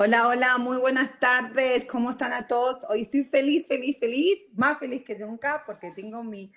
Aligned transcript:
Hola, 0.00 0.28
hola, 0.28 0.58
muy 0.58 0.78
buenas 0.78 1.18
tardes. 1.18 1.84
¿Cómo 1.86 2.10
están 2.10 2.32
a 2.32 2.46
todos? 2.46 2.84
Hoy 2.88 3.02
estoy 3.02 3.24
feliz, 3.24 3.66
feliz, 3.66 3.98
feliz, 3.98 4.38
más 4.54 4.78
feliz 4.78 5.02
que 5.04 5.18
nunca 5.18 5.64
porque 5.66 5.90
tengo 5.90 6.22
mi, 6.22 6.52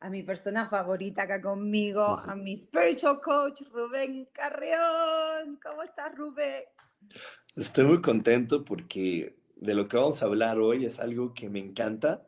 a 0.00 0.10
mi 0.10 0.24
persona 0.24 0.68
favorita 0.68 1.22
acá 1.22 1.40
conmigo, 1.40 2.02
a 2.02 2.34
mi 2.34 2.56
spiritual 2.56 3.20
coach, 3.20 3.62
Rubén 3.72 4.28
Carreón. 4.32 5.60
¿Cómo 5.62 5.84
estás, 5.84 6.16
Rubén? 6.16 6.64
Estoy 7.54 7.84
muy 7.84 8.00
contento 8.00 8.64
porque 8.64 9.36
de 9.54 9.74
lo 9.74 9.86
que 9.86 9.96
vamos 9.96 10.20
a 10.20 10.24
hablar 10.24 10.58
hoy 10.58 10.84
es 10.84 10.98
algo 10.98 11.32
que 11.32 11.48
me 11.48 11.60
encanta, 11.60 12.26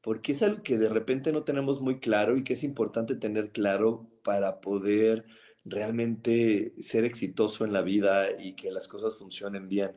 porque 0.00 0.32
es 0.32 0.42
algo 0.42 0.64
que 0.64 0.76
de 0.76 0.88
repente 0.88 1.30
no 1.30 1.44
tenemos 1.44 1.80
muy 1.80 2.00
claro 2.00 2.36
y 2.36 2.42
que 2.42 2.54
es 2.54 2.64
importante 2.64 3.14
tener 3.14 3.52
claro 3.52 4.10
para 4.24 4.60
poder 4.60 5.24
realmente 5.64 6.72
ser 6.80 7.04
exitoso 7.04 7.64
en 7.64 7.72
la 7.72 7.82
vida 7.82 8.28
y 8.40 8.54
que 8.54 8.70
las 8.70 8.88
cosas 8.88 9.16
funcionen 9.16 9.68
bien, 9.68 9.92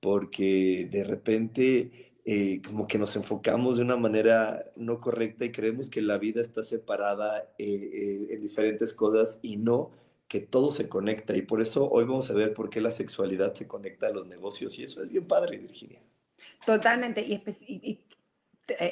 porque 0.00 0.88
de 0.90 1.04
repente 1.04 2.06
eh, 2.28 2.60
como 2.66 2.88
que 2.88 2.98
nos 2.98 3.14
enfocamos 3.14 3.76
de 3.76 3.84
una 3.84 3.96
manera 3.96 4.72
no 4.74 5.00
correcta 5.00 5.44
y 5.44 5.52
creemos 5.52 5.88
que 5.88 6.02
la 6.02 6.18
vida 6.18 6.42
está 6.42 6.64
separada 6.64 7.54
eh, 7.56 7.64
eh, 7.66 8.26
en 8.30 8.40
diferentes 8.40 8.92
cosas 8.92 9.38
y 9.42 9.56
no 9.56 9.92
que 10.26 10.40
todo 10.40 10.72
se 10.72 10.88
conecta 10.88 11.36
y 11.36 11.42
por 11.42 11.62
eso 11.62 11.88
hoy 11.88 12.04
vamos 12.04 12.28
a 12.30 12.34
ver 12.34 12.52
por 12.52 12.68
qué 12.68 12.80
la 12.80 12.90
sexualidad 12.90 13.54
se 13.54 13.68
conecta 13.68 14.08
a 14.08 14.10
los 14.10 14.26
negocios 14.26 14.76
y 14.78 14.82
eso 14.82 15.04
es 15.04 15.08
bien 15.08 15.28
padre, 15.28 15.56
Virginia. 15.58 16.00
Totalmente, 16.66 17.22
y, 17.22 17.40
y, 17.68 18.04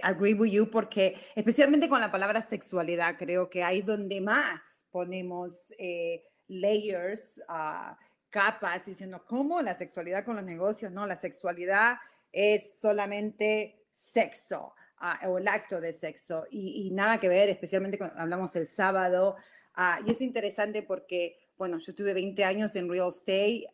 agree 0.03 0.35
with 0.35 0.53
you 0.53 0.71
porque 0.71 1.17
especialmente 1.35 1.89
con 1.89 2.01
la 2.01 2.13
palabra 2.13 2.49
sexualidad 2.49 3.17
creo 3.19 3.51
que 3.51 3.65
hay 3.65 3.83
donde 3.83 4.21
más 4.21 4.63
ponemos 4.95 5.75
eh, 5.77 6.23
layers, 6.47 7.43
uh, 7.49 7.97
capas, 8.31 8.87
diciendo, 8.87 9.25
¿cómo 9.27 9.61
la 9.61 9.77
sexualidad 9.77 10.25
con 10.25 10.37
los 10.37 10.45
negocios? 10.45 10.93
No, 10.93 11.05
la 11.05 11.21
sexualidad 11.21 11.97
es 12.31 12.79
solamente 12.79 13.89
sexo 13.93 14.73
uh, 15.01 15.29
o 15.29 15.39
el 15.39 15.49
acto 15.49 15.81
de 15.81 15.95
sexo 15.95 16.47
y, 16.49 16.93
nada 16.93 17.19
que 17.19 17.29
ver, 17.29 17.49
especialmente 17.49 17.99
cuando 17.99 18.21
hablamos 18.21 18.55
el 18.55 18.69
sábado. 18.69 19.35
Uh, 19.77 20.07
y 20.07 20.13
es 20.13 20.21
interesante 20.21 20.85
porque, 20.85 21.41
bueno, 21.59 21.79
yo 21.79 21.87
estuve 21.89 22.15
20 22.15 22.45
años 22.45 22.77
en 22.77 22.89
real 22.89 23.09
estate 23.09 23.67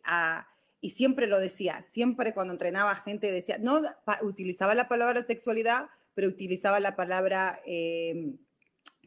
y 0.79 0.89
siempre 0.89 1.27
lo 1.27 1.39
decía, 1.39 1.85
siempre 1.87 2.33
cuando 2.33 2.53
entrenaba 2.53 2.95
gente 2.95 3.31
decía, 3.31 3.59
no 3.59 3.79
utilizaba 4.23 4.73
la 4.73 4.87
palabra 4.87 5.21
sexualidad, 5.21 5.85
pero 6.15 6.29
utilizaba 6.29 6.79
la 6.79 6.95
palabra... 6.95 7.61
Eh, 7.67 8.39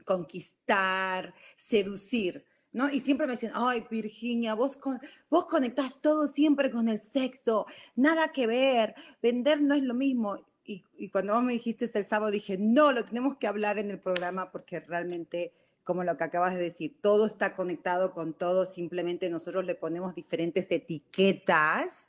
conquistar, 0.05 1.35
seducir, 1.57 2.45
¿no? 2.73 2.91
Y 2.91 3.01
siempre 3.01 3.27
me 3.27 3.35
decían, 3.35 3.53
ay, 3.55 3.87
Virginia, 3.91 4.55
vos, 4.55 4.77
con, 4.77 5.01
vos 5.31 5.47
conectás 5.47 6.01
todo 6.01 6.29
siempre 6.29 6.71
con 6.71 6.89
el 6.89 7.01
sexo, 7.01 7.67
nada 7.95 8.33
que 8.33 8.47
ver, 8.47 8.95
vender 9.23 9.63
no 9.63 9.75
es 9.75 9.83
lo 9.83 9.95
mismo. 9.95 10.39
Y, 10.67 11.11
cuando 11.11 11.35
vos 11.35 11.43
me 11.43 11.53
dijiste 11.53 11.91
el 11.93 12.07
sábado, 12.07 12.31
dije, 12.31 12.57
no, 12.59 12.91
lo 12.91 13.05
tenemos 13.05 13.37
que 13.37 13.47
hablar 13.47 13.79
en 13.79 13.91
el 13.91 14.01
programa 14.01 14.51
porque 14.51 14.81
realmente, 14.81 15.53
como 15.85 16.05
lo 16.05 16.17
que 16.17 16.25
acabas 16.25 16.55
de 16.55 16.63
decir, 16.63 16.99
todo 17.03 17.27
está 17.27 17.55
conectado 17.55 18.13
con 18.13 18.33
todo, 18.33 18.67
simplemente 18.67 19.29
nosotros 19.29 19.67
le 19.67 19.75
ponemos 19.75 20.15
diferentes 20.15 20.67
etiquetas, 20.71 22.07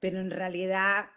pero 0.00 0.18
en 0.18 0.30
realidad 0.30 1.10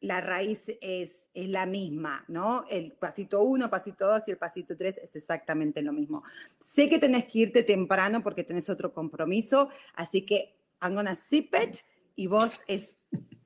la 0.00 0.20
raíz 0.20 0.60
es, 0.80 1.28
es 1.34 1.48
la 1.48 1.66
misma, 1.66 2.24
¿no? 2.28 2.64
El 2.70 2.92
pasito 2.92 3.42
uno, 3.42 3.70
pasito 3.70 4.06
dos 4.06 4.22
y 4.26 4.30
el 4.30 4.38
pasito 4.38 4.76
tres 4.76 4.98
es 4.98 5.14
exactamente 5.16 5.82
lo 5.82 5.92
mismo. 5.92 6.22
Sé 6.58 6.88
que 6.88 6.98
tenés 6.98 7.24
que 7.26 7.40
irte 7.40 7.62
temprano 7.62 8.22
porque 8.22 8.44
tenés 8.44 8.70
otro 8.70 8.92
compromiso, 8.92 9.68
así 9.94 10.22
que 10.22 10.56
I'm 10.82 10.94
gonna 10.94 11.16
zip 11.16 11.54
it 11.54 11.76
y 12.16 12.26
vos 12.26 12.60
es 12.66 12.98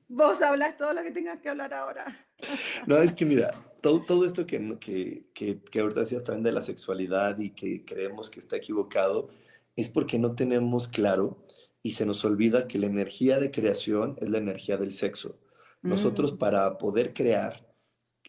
vos 0.07 0.41
hablas 0.41 0.77
todo 0.77 0.93
lo 0.93 1.03
que 1.03 1.11
tengas 1.11 1.39
que 1.41 1.49
hablar 1.49 1.73
ahora. 1.73 2.05
No, 2.85 2.97
es 2.97 3.13
que 3.13 3.25
mira, 3.25 3.65
todo, 3.81 4.03
todo 4.03 4.25
esto 4.25 4.45
que, 4.45 4.77
que, 4.79 5.25
que, 5.33 5.61
que 5.61 5.79
ahorita 5.79 6.01
decías 6.01 6.23
también 6.23 6.43
de 6.43 6.51
la 6.51 6.61
sexualidad 6.61 7.39
y 7.39 7.51
que 7.51 7.85
creemos 7.85 8.29
que 8.29 8.39
está 8.39 8.57
equivocado, 8.57 9.29
es 9.75 9.89
porque 9.89 10.19
no 10.19 10.35
tenemos 10.35 10.87
claro 10.87 11.37
y 11.81 11.91
se 11.91 12.05
nos 12.05 12.23
olvida 12.25 12.67
que 12.67 12.77
la 12.77 12.87
energía 12.87 13.39
de 13.39 13.51
creación 13.51 14.17
es 14.19 14.29
la 14.29 14.37
energía 14.37 14.77
del 14.77 14.91
sexo. 14.91 15.39
Nosotros 15.85 16.33
mm. 16.33 16.37
para 16.37 16.77
poder 16.77 17.13
crear 17.13 17.65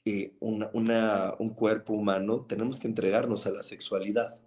eh, 0.04 0.36
un 0.40 1.54
cuerpo 1.56 1.94
humano 1.94 2.44
tenemos 2.46 2.78
que 2.78 2.86
entregarnos 2.86 3.46
a 3.46 3.50
la 3.50 3.62
sexualidad. 3.62 4.40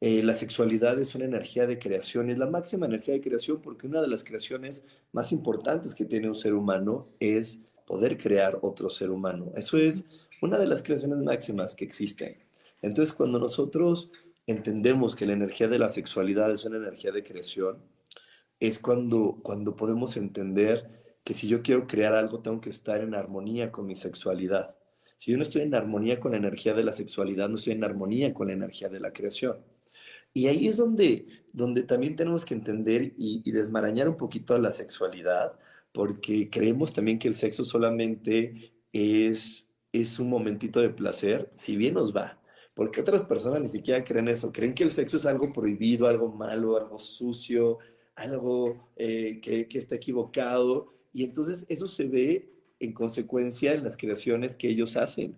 Eh, 0.00 0.22
la 0.22 0.34
sexualidad 0.34 0.98
es 0.98 1.14
una 1.14 1.24
energía 1.24 1.66
de 1.66 1.78
creación, 1.78 2.28
es 2.28 2.38
la 2.38 2.50
máxima 2.50 2.86
energía 2.86 3.14
de 3.14 3.20
creación 3.20 3.60
porque 3.62 3.86
una 3.86 4.00
de 4.00 4.08
las 4.08 4.24
creaciones 4.24 4.84
más 5.12 5.32
importantes 5.32 5.94
que 5.94 6.04
tiene 6.04 6.28
un 6.28 6.34
ser 6.34 6.54
humano 6.54 7.04
es 7.20 7.60
poder 7.86 8.18
crear 8.18 8.58
otro 8.62 8.90
ser 8.90 9.10
humano. 9.10 9.52
Eso 9.56 9.78
es 9.78 10.04
una 10.40 10.58
de 10.58 10.66
las 10.66 10.82
creaciones 10.82 11.18
máximas 11.18 11.74
que 11.74 11.84
existen. 11.84 12.36
Entonces, 12.82 13.14
cuando 13.14 13.38
nosotros 13.38 14.10
entendemos 14.46 15.14
que 15.14 15.26
la 15.26 15.34
energía 15.34 15.68
de 15.68 15.78
la 15.78 15.88
sexualidad 15.88 16.50
es 16.50 16.64
una 16.64 16.78
energía 16.78 17.12
de 17.12 17.22
creación, 17.22 17.78
es 18.58 18.78
cuando, 18.78 19.38
cuando 19.42 19.76
podemos 19.76 20.16
entender 20.16 21.01
que 21.24 21.34
si 21.34 21.48
yo 21.48 21.62
quiero 21.62 21.86
crear 21.86 22.14
algo, 22.14 22.40
tengo 22.40 22.60
que 22.60 22.70
estar 22.70 23.00
en 23.00 23.14
armonía 23.14 23.70
con 23.70 23.86
mi 23.86 23.96
sexualidad. 23.96 24.76
Si 25.16 25.30
yo 25.30 25.36
no 25.36 25.44
estoy 25.44 25.62
en 25.62 25.74
armonía 25.74 26.18
con 26.18 26.32
la 26.32 26.38
energía 26.38 26.74
de 26.74 26.84
la 26.84 26.92
sexualidad, 26.92 27.48
no 27.48 27.56
estoy 27.56 27.74
en 27.74 27.84
armonía 27.84 28.34
con 28.34 28.48
la 28.48 28.54
energía 28.54 28.88
de 28.88 29.00
la 29.00 29.12
creación. 29.12 29.56
Y 30.34 30.48
ahí 30.48 30.66
es 30.66 30.78
donde, 30.78 31.26
donde 31.52 31.82
también 31.82 32.16
tenemos 32.16 32.44
que 32.44 32.54
entender 32.54 33.14
y, 33.18 33.50
desmarañar 33.52 34.08
un 34.08 34.16
poquito 34.16 34.54
a 34.54 34.58
la 34.58 34.72
sexualidad, 34.72 35.58
porque 35.92 36.48
creemos 36.50 36.92
también 36.92 37.18
que 37.18 37.28
el 37.28 37.34
sexo 37.34 37.64
solamente 37.64 38.72
es, 38.92 39.68
es 39.92 40.18
un 40.18 40.30
momentito 40.30 40.80
de 40.80 40.90
placer, 40.90 41.52
si 41.56 41.76
bien 41.76 41.94
nos 41.94 42.16
va. 42.16 42.40
Porque 42.74 43.02
otras 43.02 43.24
personas 43.26 43.60
ni 43.60 43.68
siquiera 43.68 44.02
creen 44.02 44.28
eso, 44.28 44.50
creen 44.50 44.74
que 44.74 44.82
el 44.84 44.90
sexo 44.90 45.18
es 45.18 45.26
algo 45.26 45.52
prohibido, 45.52 46.06
algo 46.06 46.32
malo, 46.32 46.78
algo 46.78 46.98
sucio, 46.98 47.78
algo 48.16 48.90
eh, 48.96 49.40
que, 49.42 49.68
que 49.68 49.78
está 49.78 49.96
equivocado. 49.96 50.94
Y 51.12 51.24
entonces 51.24 51.66
eso 51.68 51.88
se 51.88 52.06
ve 52.06 52.52
en 52.80 52.92
consecuencia 52.92 53.74
en 53.74 53.84
las 53.84 53.96
creaciones 53.96 54.56
que 54.56 54.68
ellos 54.68 54.96
hacen. 54.96 55.36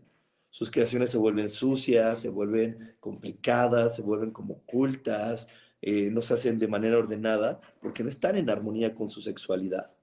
Sus 0.51 0.71
creaciones 0.71 1.11
se 1.11 1.19
vuelven 1.19 1.51
sucias, 1.51 2.21
se 2.21 2.29
vuelven 2.29 2.97
complicadas, 3.01 3.97
se 3.97 4.03
vuelven 4.03 4.31
como 4.31 4.55
ocultas, 4.55 5.49
eh, 5.83 6.11
no 6.11 6.23
se 6.23 6.35
hacen 6.35 6.59
de 6.59 6.69
manera 6.69 6.99
ordenada 6.99 7.61
porque 7.83 8.03
no 8.03 8.09
están 8.09 8.37
en 8.37 8.49
armonía 8.49 8.95
con 8.95 9.11
su 9.11 9.21
sexualidad. 9.21 9.97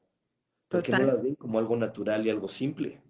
Porque 0.67 0.91
no 0.91 0.99
las 0.99 1.23
ven 1.23 1.35
como 1.35 1.57
algo 1.57 1.75
natural 1.75 2.25
y 2.25 2.29
algo 2.29 2.47
simple. 2.47 3.01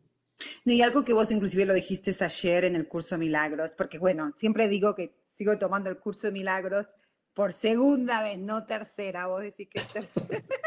Y 0.66 0.81
algo 0.81 1.04
que 1.04 1.13
vos 1.13 1.31
inclusive 1.31 1.66
lo 1.66 1.74
dijiste 1.74 2.16
ayer 2.24 2.66
en 2.66 2.75
el 2.75 2.88
curso 2.88 3.16
de 3.16 3.19
milagros, 3.19 3.72
porque 3.78 3.98
bueno, 4.00 4.34
siempre 4.38 4.68
digo 4.68 4.96
que 4.96 5.13
sigo 5.25 5.58
tomando 5.58 5.90
el 5.90 6.00
curso 6.00 6.28
de 6.28 6.34
milagros 6.34 6.88
por 7.34 7.54
segunda 7.54 8.24
vez, 8.24 8.40
no 8.40 8.66
tercera, 8.66 9.28
vos 9.28 9.42
decís 9.42 9.68
que 9.69 9.80
es 9.80 9.88
tercera. 9.88 10.44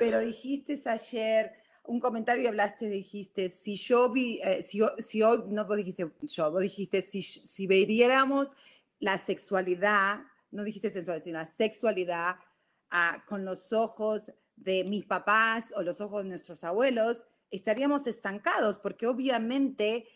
pero 0.00 0.18
dijiste 0.20 0.80
ayer 0.86 1.52
un 1.84 2.00
comentario 2.00 2.44
y 2.44 2.46
hablaste, 2.46 2.88
dijiste, 2.88 3.50
si 3.50 3.76
yo 3.76 4.10
vi, 4.10 4.40
eh, 4.42 4.62
si, 4.62 4.80
hoy, 5.22 5.44
no 5.48 5.66
vos 5.66 5.76
dijiste 5.76 6.10
yo, 6.22 6.50
vos 6.50 6.62
dijiste, 6.62 7.02
si, 7.02 7.20
si 7.20 7.68
la 8.98 9.18
sexualidad, 9.18 10.20
no 10.52 10.64
dijiste 10.64 10.88
sensualidad, 10.88 11.24
sino 11.24 11.38
la 11.38 11.46
sexualidad 11.46 12.36
ah, 12.90 13.22
con 13.26 13.44
los 13.44 13.74
ojos 13.74 14.32
de 14.56 14.84
mis 14.84 15.04
papás 15.04 15.66
o 15.76 15.82
los 15.82 16.00
ojos 16.00 16.22
de 16.22 16.30
nuestros 16.30 16.64
abuelos, 16.64 17.26
estaríamos 17.50 18.06
estancados 18.06 18.78
porque 18.78 19.06
obviamente 19.06 20.06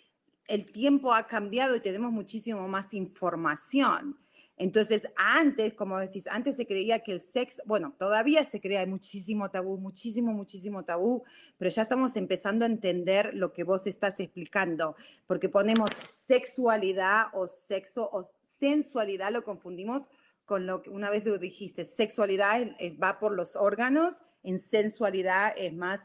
el 0.46 0.72
tiempo 0.72 1.12
ha 1.12 1.26
cambiado 1.26 1.76
y 1.76 1.80
tenemos 1.80 2.10
muchísimo 2.10 2.66
más 2.68 2.94
información. 2.94 4.18
Entonces, 4.56 5.08
antes, 5.16 5.74
como 5.74 5.98
decís, 5.98 6.26
antes 6.28 6.54
se 6.54 6.66
creía 6.66 7.00
que 7.00 7.12
el 7.12 7.20
sexo, 7.20 7.62
bueno, 7.66 7.94
todavía 7.98 8.44
se 8.44 8.60
crea, 8.60 8.86
muchísimo 8.86 9.50
tabú, 9.50 9.78
muchísimo, 9.78 10.32
muchísimo 10.32 10.84
tabú, 10.84 11.24
pero 11.58 11.70
ya 11.70 11.82
estamos 11.82 12.14
empezando 12.14 12.64
a 12.64 12.68
entender 12.68 13.32
lo 13.34 13.52
que 13.52 13.64
vos 13.64 13.86
estás 13.86 14.20
explicando, 14.20 14.94
porque 15.26 15.48
ponemos 15.48 15.90
sexualidad 16.28 17.26
o 17.32 17.48
sexo 17.48 18.08
o 18.12 18.30
sensualidad, 18.60 19.32
lo 19.32 19.42
confundimos 19.42 20.08
con 20.44 20.66
lo 20.66 20.82
que 20.82 20.90
una 20.90 21.10
vez 21.10 21.24
lo 21.24 21.38
dijiste, 21.38 21.84
sexualidad 21.84 22.76
va 23.02 23.18
por 23.18 23.32
los 23.32 23.56
órganos, 23.56 24.22
en 24.44 24.60
sensualidad 24.60 25.52
es 25.56 25.72
más 25.72 26.00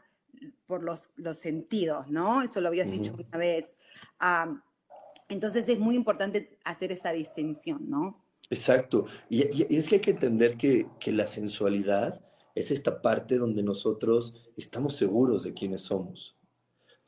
por 0.66 0.82
los, 0.82 1.12
los 1.18 1.38
sentidos, 1.38 2.10
¿no? 2.10 2.42
Eso 2.42 2.62
lo 2.62 2.70
habías 2.70 2.90
dicho 2.90 3.14
una 3.14 3.38
vez. 3.38 3.78
entonces 5.28 5.68
es 5.70 5.78
muy 5.78 5.96
importante 5.96 6.58
hacer 6.64 6.92
esa 6.92 7.12
distinción, 7.12 7.90
¿no? 7.90 8.29
Exacto. 8.50 9.06
Y, 9.30 9.42
es 9.76 9.90
que 9.90 9.96
hay 9.96 10.02
que 10.02 10.12
entender 10.12 10.58
que, 10.58 10.88
que, 11.00 11.12
la 11.12 11.28
sensualidad 11.28 12.22
es 12.56 12.72
esta 12.72 13.02
parte 13.02 13.38
donde 13.38 13.64
nosotros 13.64 14.34
estamos 14.58 14.96
seguros 14.96 15.44
de 15.44 15.54
quiénes 15.54 15.82
somos. 15.82 16.36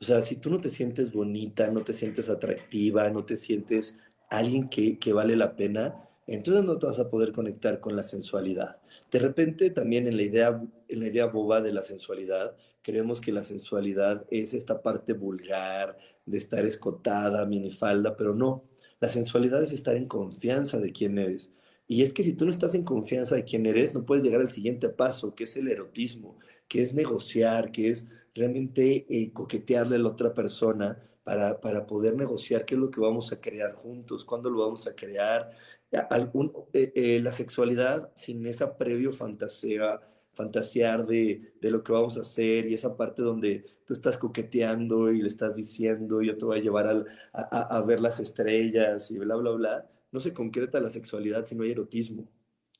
O 0.00 0.04
sea, 0.04 0.20
si 0.22 0.36
tú 0.36 0.50
no 0.50 0.60
te 0.60 0.68
sientes 0.68 1.12
bonita, 1.12 1.70
no 1.70 1.82
te 1.82 1.92
sientes 1.92 2.28
atractiva, 2.28 3.10
no 3.10 3.24
te 3.24 3.36
sientes 3.36 3.98
alguien 4.30 4.68
que, 4.68 4.98
que 4.98 5.12
vale 5.12 5.36
la 5.36 5.56
pena, 5.56 6.08
entonces 6.26 6.64
no 6.64 6.78
te 6.78 6.86
vas 6.86 6.98
a 6.98 7.10
poder 7.10 7.32
conectar 7.32 7.80
con 7.80 7.96
la 7.96 8.02
sensualidad. 8.02 8.80
De 9.10 9.18
repente 9.18 9.70
también 9.70 10.08
en 10.08 10.16
la 10.16 10.22
idea, 10.22 10.62
en 10.88 11.00
la 11.00 11.06
idea 11.06 11.26
boba 11.26 11.60
de 11.60 11.72
la 11.72 11.82
sensualidad, 11.82 12.56
creemos 12.82 13.20
que 13.20 13.32
la 13.32 13.44
sensualidad 13.44 14.26
es 14.30 14.54
esta 14.54 14.82
parte 14.82 15.12
vulgar 15.12 15.98
de 16.26 16.38
estar 16.38 16.64
escotada, 16.64 17.46
minifalda, 17.46 18.16
pero 18.16 18.34
no. 18.34 18.64
La 19.02 19.08
sensualidad 19.08 19.60
es 19.60 19.72
estar 19.72 19.96
en 19.96 20.06
confianza 20.06 20.78
de 20.78 20.92
quién 20.92 21.18
eres. 21.18 21.50
Y 21.88 22.04
es 22.04 22.12
que 22.12 22.22
si 22.22 22.34
tú 22.34 22.44
no 22.44 22.52
estás 22.52 22.76
en 22.76 22.84
confianza 22.84 23.34
de 23.34 23.42
quién 23.42 23.66
eres, 23.66 23.94
no 23.94 24.06
puedes 24.06 24.22
llegar 24.22 24.40
al 24.40 24.52
siguiente 24.52 24.88
paso, 24.90 25.34
que 25.34 25.42
es 25.42 25.56
el 25.56 25.66
erotismo, 25.66 26.38
que 26.68 26.82
es 26.82 26.94
negociar, 26.94 27.72
que 27.72 27.88
es 27.88 28.06
realmente 28.32 29.04
eh, 29.08 29.32
coquetearle 29.32 29.96
a 29.96 29.98
la 29.98 30.08
otra 30.08 30.32
persona 30.32 31.02
para, 31.24 31.60
para 31.60 31.84
poder 31.84 32.14
negociar 32.16 32.64
qué 32.64 32.74
es 32.76 32.80
lo 32.80 32.92
que 32.92 33.00
vamos 33.00 33.32
a 33.32 33.40
crear 33.40 33.72
juntos, 33.72 34.24
cuándo 34.24 34.48
lo 34.48 34.60
vamos 34.60 34.86
a 34.86 34.94
crear. 34.94 35.50
Eh, 35.90 36.92
eh, 36.94 37.20
la 37.24 37.32
sexualidad 37.32 38.12
sin 38.14 38.46
esa 38.46 38.78
previo 38.78 39.12
fantasía, 39.12 40.00
fantasear 40.32 41.06
de, 41.06 41.54
de, 41.60 41.70
lo 41.72 41.82
que 41.82 41.90
vamos 41.90 42.18
a 42.18 42.20
hacer 42.20 42.68
y 42.68 42.74
esa 42.74 42.96
parte 42.96 43.20
donde 43.22 43.64
estás 43.92 44.18
coqueteando 44.18 45.10
y 45.10 45.22
le 45.22 45.28
estás 45.28 45.56
diciendo, 45.56 46.22
yo 46.22 46.36
te 46.36 46.44
voy 46.44 46.58
a 46.58 46.62
llevar 46.62 46.86
a, 47.32 47.40
a, 47.42 47.82
ver 47.82 48.00
las 48.00 48.20
estrellas 48.20 49.10
y 49.10 49.18
bla, 49.18 49.36
bla, 49.36 49.50
bla, 49.52 49.90
no 50.10 50.20
se 50.20 50.32
concreta 50.32 50.80
la 50.80 50.90
sexualidad 50.90 51.46
si 51.46 51.54
no 51.54 51.64
hay 51.64 51.72
erotismo, 51.72 52.28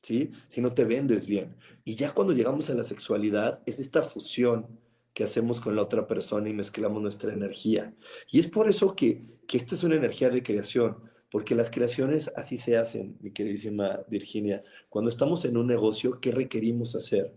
¿sí? 0.01 0.31
Si 0.47 0.61
no 0.61 0.71
te 0.71 0.85
vendes 0.85 1.25
bien. 1.25 1.55
Y 1.83 1.95
ya 1.95 2.13
cuando 2.13 2.33
llegamos 2.33 2.69
a 2.69 2.73
la 2.73 2.83
sexualidad 2.83 3.61
es 3.65 3.79
esta 3.79 4.01
fusión 4.03 4.67
que 5.13 5.23
hacemos 5.23 5.61
con 5.61 5.75
la 5.75 5.83
otra 5.83 6.07
persona 6.07 6.49
y 6.49 6.53
mezclamos 6.53 7.01
nuestra 7.01 7.33
energía. 7.33 7.93
Y 8.31 8.39
es 8.39 8.47
por 8.47 8.69
eso 8.69 8.95
que, 8.95 9.25
que 9.47 9.57
esta 9.57 9.75
es 9.75 9.83
una 9.83 9.95
energía 9.95 10.29
de 10.29 10.43
creación, 10.43 10.97
porque 11.29 11.55
las 11.55 11.69
creaciones 11.69 12.31
así 12.35 12.57
se 12.57 12.77
hacen, 12.77 13.17
mi 13.21 13.31
queridísima 13.31 13.99
Virginia. 14.09 14.63
Cuando 14.89 15.09
estamos 15.09 15.45
en 15.45 15.57
un 15.57 15.67
negocio, 15.67 16.19
¿qué 16.19 16.31
requerimos 16.31 16.95
hacer? 16.95 17.33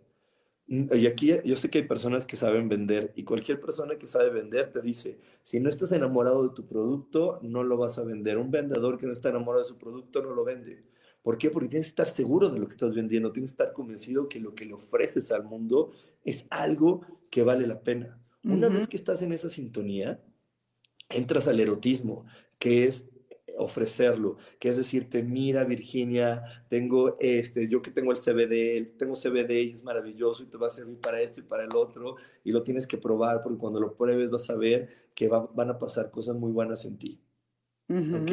Mm, 0.69 0.95
y 0.95 1.07
aquí 1.07 1.33
yo 1.45 1.57
sé 1.57 1.71
que 1.71 1.79
hay 1.79 1.87
personas 1.87 2.27
que 2.27 2.37
saben 2.37 2.69
vender 2.69 3.13
y 3.15 3.25
cualquier 3.25 3.61
persona 3.61 3.97
que 3.97 4.07
sabe 4.07 4.31
vender 4.31 4.73
te 4.73 4.83
dice, 4.83 5.19
si 5.43 5.61
no 5.61 5.69
estás 5.69 5.93
enamorado 5.93 6.43
de 6.43 6.55
tu 6.55 6.67
producto, 6.67 7.39
no 7.43 7.63
lo 7.63 7.77
vas 7.77 7.99
a 7.99 8.05
vender. 8.05 8.39
Un 8.39 8.51
vendedor 8.51 8.99
que 8.99 9.07
no 9.07 9.13
está 9.13 9.29
enamorado 9.29 9.63
de 9.63 9.69
su 9.69 9.79
producto 9.79 10.23
no 10.23 10.35
lo 10.35 10.45
vende. 10.45 10.85
¿Por 11.23 11.39
qué? 11.39 11.51
Porque 11.51 11.69
tienes 11.69 11.87
que 11.87 11.91
estar 11.91 12.09
seguro 12.09 12.51
de 12.51 12.61
lo 12.61 12.67
que 12.67 12.73
estás 12.73 12.95
vendiendo, 12.95 13.33
tienes 13.33 13.51
que 13.51 13.63
estar 13.63 13.73
convencido 13.73 14.29
que 14.29 14.39
lo 14.39 14.55
que 14.55 14.65
le 14.65 14.75
ofreces 14.75 15.33
al 15.33 15.45
mundo 15.45 15.93
es 16.23 16.47
algo 16.51 17.03
que 17.31 17.43
vale 17.43 17.67
la 17.67 17.81
pena. 17.81 18.21
Una 18.45 18.69
vez 18.69 18.87
que 18.87 18.97
estás 18.97 19.23
en 19.23 19.33
esa 19.33 19.49
sintonía, 19.49 20.23
entras 21.09 21.49
al 21.49 21.59
erotismo, 21.59 22.27
que 22.61 22.85
es 22.85 23.09
ofrecerlo, 23.59 24.39
que 24.59 24.69
es 24.69 24.77
decirte, 24.77 25.23
mira 25.23 25.65
Virginia, 25.65 26.43
tengo 26.69 27.17
este, 27.21 27.69
yo 27.69 27.81
que 27.81 27.91
tengo 27.91 28.13
el 28.13 28.19
CBD, 28.19 28.97
tengo 28.99 29.15
CBD 29.15 29.53
y 29.63 29.73
es 29.73 29.85
maravilloso 29.85 30.43
y 30.43 30.47
te 30.47 30.59
va 30.59 30.67
a 30.67 30.71
servir 30.71 30.99
para 30.99 31.21
esto 31.21 31.41
y 31.41 31.45
para 31.45 31.65
el 31.65 31.75
otro 31.75 32.17
y 32.45 32.53
lo 32.53 32.63
tienes 32.63 32.87
que 32.87 32.99
probar 32.99 33.43
porque 33.43 33.59
cuando 33.59 33.81
lo 33.81 33.95
pruebes 33.95 34.31
vas 34.31 34.51
a 34.51 34.57
ver 34.57 34.89
que 35.15 35.29
van 35.29 35.71
a 35.71 35.79
pasar 35.79 36.11
cosas 36.11 36.37
muy 36.37 36.53
buenas 36.53 36.85
en 36.85 36.99
ti. 36.99 37.21
¿Ok? 37.89 38.33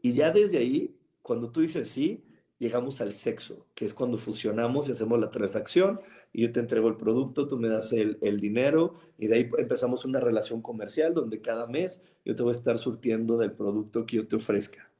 Y 0.00 0.12
ya 0.12 0.30
desde 0.30 0.58
ahí, 0.58 0.96
cuando 1.20 1.50
tú 1.50 1.60
dices 1.60 1.88
sí, 1.88 2.24
llegamos 2.58 3.00
al 3.00 3.12
sexo, 3.12 3.66
que 3.74 3.84
es 3.84 3.92
cuando 3.92 4.16
fusionamos 4.16 4.88
y 4.88 4.92
hacemos 4.92 5.18
la 5.18 5.30
transacción 5.30 6.00
y 6.32 6.42
yo 6.42 6.52
te 6.52 6.60
entrego 6.60 6.88
el 6.88 6.96
producto, 6.96 7.46
tú 7.46 7.58
me 7.58 7.68
das 7.68 7.92
el, 7.92 8.18
el, 8.22 8.40
dinero 8.40 8.94
y 9.18 9.26
de 9.26 9.34
ahí 9.34 9.50
empezamos 9.58 10.04
una 10.04 10.18
relación 10.18 10.62
comercial 10.62 11.12
donde 11.12 11.42
cada 11.42 11.66
mes 11.66 12.02
yo 12.24 12.34
te 12.34 12.42
voy 12.42 12.54
a 12.54 12.56
estar 12.56 12.78
surtiendo 12.78 13.36
del 13.36 13.52
producto 13.52 14.06
que 14.06 14.16
yo 14.16 14.26
te 14.26 14.36
ofrezca. 14.36 14.90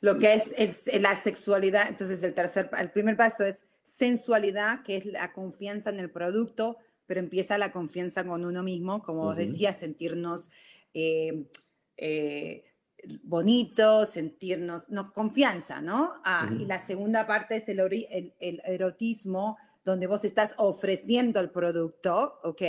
Lo 0.00 0.18
que 0.18 0.34
es, 0.34 0.52
es 0.56 1.00
la 1.00 1.20
sexualidad, 1.20 1.88
entonces 1.88 2.22
el 2.22 2.34
tercer, 2.34 2.70
el 2.78 2.90
primer 2.90 3.16
paso 3.16 3.44
es 3.44 3.62
sensualidad, 3.84 4.82
que 4.82 4.96
es 4.96 5.06
la 5.06 5.32
confianza 5.32 5.90
en 5.90 6.00
el 6.00 6.10
producto, 6.10 6.78
pero 7.06 7.20
empieza 7.20 7.58
la 7.58 7.70
confianza 7.70 8.24
con 8.24 8.44
uno 8.44 8.62
mismo, 8.62 9.02
como 9.02 9.28
uh 9.28 9.34
decía, 9.34 9.74
sentirnos 9.74 10.50
eh, 10.94 11.48
eh, 11.96 12.64
bonitos, 13.22 14.10
sentirnos, 14.10 14.88
no, 14.88 15.12
confianza, 15.12 15.80
¿no? 15.80 16.14
Ah, 16.24 16.48
Y 16.58 16.64
la 16.66 16.84
segunda 16.84 17.26
parte 17.26 17.56
es 17.56 17.68
el, 17.68 17.80
el, 17.80 18.34
el 18.40 18.62
erotismo, 18.64 19.58
donde 19.84 20.06
vos 20.06 20.24
estás 20.24 20.52
ofreciendo 20.56 21.40
el 21.40 21.50
producto, 21.50 22.40
¿ok? 22.42 22.62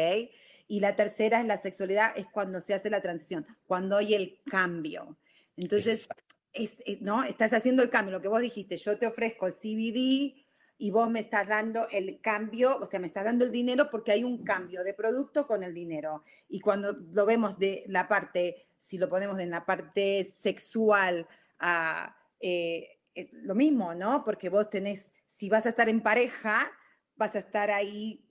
Y 0.68 0.80
la 0.80 0.96
tercera 0.96 1.40
es 1.40 1.46
la 1.46 1.62
sexualidad, 1.62 2.18
es 2.18 2.26
cuando 2.28 2.60
se 2.60 2.74
hace 2.74 2.90
la 2.90 3.02
transición, 3.02 3.46
cuando 3.68 3.98
hay 3.98 4.14
el 4.14 4.42
cambio. 4.46 5.18
Entonces, 5.56 6.10
es, 6.52 6.72
eh, 6.86 6.98
¿no? 7.02 7.24
Estás 7.24 7.54
haciendo 7.54 7.84
el 7.84 7.90
cambio, 7.90 8.14
lo 8.14 8.22
que 8.22 8.28
vos 8.28 8.42
dijiste, 8.42 8.78
yo 8.78 8.98
te 8.98 9.08
ofrezco 9.08 9.48
el 9.48 9.54
CBD 9.54 10.46
y 10.78 10.92
vos 10.92 11.10
me 11.10 11.22
estás 11.22 11.48
dando 11.48 11.88
el 11.90 12.20
cambio, 12.20 12.78
o 12.78 12.86
sea, 12.88 13.00
me 13.00 13.08
estás 13.08 13.26
dando 13.26 13.46
el 13.46 13.52
dinero 13.52 13.90
porque 13.90 14.12
hay 14.12 14.24
un 14.24 14.44
cambio 14.44 14.84
de 14.84 14.94
producto 14.94 15.48
con 15.48 15.64
el 15.64 15.74
dinero. 15.74 16.24
Y 16.50 16.60
cuando 16.60 16.94
lo 17.12 17.26
vemos 17.26 17.58
de 17.58 17.84
la 17.88 18.08
parte, 18.08 18.68
si 18.80 18.98
lo 18.98 19.08
ponemos 19.08 19.40
en 19.40 19.52
la 19.52 19.66
parte 19.66 20.32
sexual, 20.34 21.28
uh, 21.62 22.12
eh, 22.42 23.00
es 23.14 23.32
lo 23.34 23.56
mismo, 23.56 23.94
¿no? 23.94 24.24
Porque 24.26 24.50
vos 24.50 24.70
tenés, 24.70 25.14
si 25.28 25.50
vas 25.50 25.66
a 25.66 25.70
estar 25.70 25.88
en 25.88 26.02
pareja, 26.02 26.72
vas 27.18 27.36
a 27.36 27.40
estar 27.40 27.72
ahí, 27.72 28.22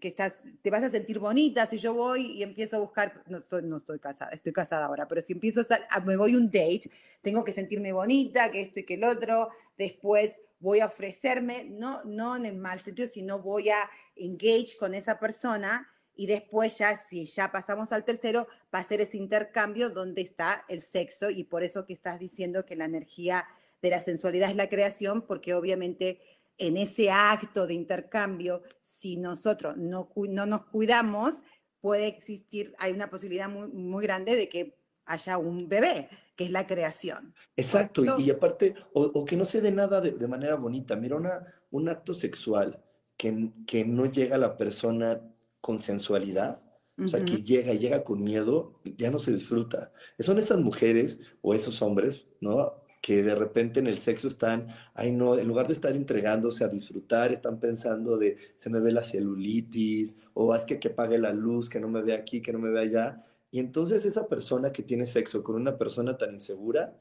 que 0.00 0.08
estás, 0.08 0.34
te 0.60 0.70
vas 0.70 0.82
a 0.82 0.90
sentir 0.90 1.18
bonita 1.18 1.66
si 1.66 1.78
yo 1.78 1.94
voy 1.94 2.26
y 2.32 2.42
empiezo 2.42 2.76
a 2.76 2.80
buscar, 2.80 3.22
no, 3.26 3.40
soy, 3.40 3.62
no 3.62 3.78
estoy 3.78 3.98
casada, 3.98 4.30
estoy 4.32 4.52
casada 4.52 4.86
ahora, 4.86 5.08
pero 5.08 5.22
si 5.22 5.32
empiezo 5.32 5.62
a, 5.88 6.00
me 6.00 6.16
voy 6.16 6.36
un 6.36 6.46
date, 6.46 6.90
tengo 7.22 7.42
que 7.44 7.52
sentirme 7.52 7.92
bonita, 7.92 8.50
que 8.50 8.60
esto 8.60 8.80
y 8.80 8.84
que 8.84 8.94
el 8.94 9.04
otro, 9.04 9.50
después 9.78 10.32
voy 10.58 10.80
a 10.80 10.86
ofrecerme, 10.86 11.64
no, 11.64 12.04
no 12.04 12.36
en 12.36 12.44
el 12.44 12.56
mal 12.56 12.80
sentido, 12.82 13.08
sino 13.08 13.40
voy 13.40 13.70
a 13.70 13.88
engage 14.14 14.76
con 14.78 14.94
esa 14.94 15.18
persona 15.18 15.88
y 16.14 16.26
después 16.26 16.76
ya, 16.76 16.98
si 16.98 17.24
ya 17.24 17.50
pasamos 17.50 17.92
al 17.92 18.04
tercero, 18.04 18.46
va 18.74 18.80
a 18.80 18.86
ser 18.86 19.00
ese 19.00 19.16
intercambio 19.16 19.88
donde 19.88 20.20
está 20.20 20.66
el 20.68 20.82
sexo 20.82 21.30
y 21.30 21.44
por 21.44 21.64
eso 21.64 21.86
que 21.86 21.94
estás 21.94 22.18
diciendo 22.18 22.66
que 22.66 22.76
la 22.76 22.84
energía 22.84 23.46
de 23.80 23.88
la 23.88 24.00
sensualidad 24.00 24.50
es 24.50 24.56
la 24.56 24.68
creación, 24.68 25.22
porque 25.22 25.54
obviamente 25.54 26.20
en 26.60 26.76
ese 26.76 27.10
acto 27.10 27.66
de 27.66 27.74
intercambio, 27.74 28.62
si 28.80 29.16
nosotros 29.16 29.76
no, 29.78 30.12
no 30.14 30.46
nos 30.46 30.66
cuidamos, 30.66 31.42
puede 31.80 32.06
existir, 32.06 32.74
hay 32.78 32.92
una 32.92 33.08
posibilidad 33.08 33.48
muy, 33.48 33.68
muy 33.68 34.04
grande 34.04 34.36
de 34.36 34.48
que 34.48 34.76
haya 35.06 35.38
un 35.38 35.68
bebé, 35.68 36.08
que 36.36 36.44
es 36.44 36.50
la 36.50 36.66
creación. 36.66 37.34
Exacto, 37.56 38.20
y, 38.20 38.30
aparte, 38.30 38.74
o, 38.92 39.24
que 39.24 39.36
no 39.36 39.46
se 39.46 39.62
dé 39.62 39.72
nada 39.72 40.02
de, 40.02 40.28
manera 40.28 40.54
bonita. 40.56 40.96
Mira, 40.96 41.16
una, 41.16 41.46
un 41.70 41.88
acto 41.88 42.12
sexual 42.12 42.84
que, 43.16 43.52
que 43.66 43.86
no 43.86 44.04
llega 44.04 44.36
a 44.36 44.38
la 44.38 44.58
persona 44.58 45.20
con 45.62 45.80
sensualidad, 45.80 46.62
o 47.02 47.08
sea, 47.08 47.24
que 47.24 47.42
llega 47.42 47.72
y 47.72 47.78
llega 47.78 48.04
con 48.04 48.22
miedo, 48.22 48.78
ya 48.98 49.10
no 49.10 49.18
se 49.18 49.32
disfruta. 49.32 49.90
Son 50.18 50.36
estas 50.36 50.58
mujeres 50.58 51.18
o 51.40 51.54
esos 51.54 51.80
hombres, 51.80 52.26
¿no? 52.42 52.74
Que 53.00 53.22
de 53.22 53.34
repente 53.34 53.80
en 53.80 53.86
el 53.86 53.98
sexo 53.98 54.28
están, 54.28 54.68
ay 54.94 55.12
no, 55.12 55.38
en 55.38 55.48
lugar 55.48 55.66
de 55.66 55.72
estar 55.72 55.96
entregándose 55.96 56.64
a 56.64 56.68
disfrutar, 56.68 57.32
están 57.32 57.58
pensando 57.58 58.18
de, 58.18 58.36
se 58.56 58.68
me 58.68 58.80
ve 58.80 58.92
la 58.92 59.02
celulitis, 59.02 60.18
o 60.34 60.54
es 60.54 60.64
que 60.64 60.78
que 60.78 60.88
apague 60.88 61.18
la 61.18 61.32
luz, 61.32 61.70
que 61.70 61.80
no 61.80 61.88
me 61.88 62.02
vea 62.02 62.16
aquí, 62.16 62.42
que 62.42 62.52
no 62.52 62.58
me 62.58 62.70
vea 62.70 62.82
allá. 62.82 63.26
Y 63.50 63.58
entonces 63.58 64.04
esa 64.04 64.28
persona 64.28 64.72
que 64.72 64.82
tiene 64.82 65.06
sexo 65.06 65.42
con 65.42 65.56
una 65.56 65.78
persona 65.78 66.18
tan 66.18 66.32
insegura, 66.32 66.94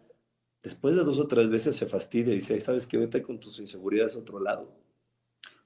después 0.63 0.95
de 0.95 1.03
dos 1.03 1.19
o 1.19 1.27
tres 1.27 1.49
veces 1.49 1.75
se 1.75 1.85
fastidia 1.85 2.33
y 2.33 2.37
dice, 2.37 2.59
¿sabes 2.61 2.87
qué? 2.87 2.97
Vete 2.97 3.21
con 3.21 3.39
tus 3.39 3.59
inseguridades 3.59 4.15
a 4.15 4.19
otro 4.19 4.39
lado. 4.39 4.73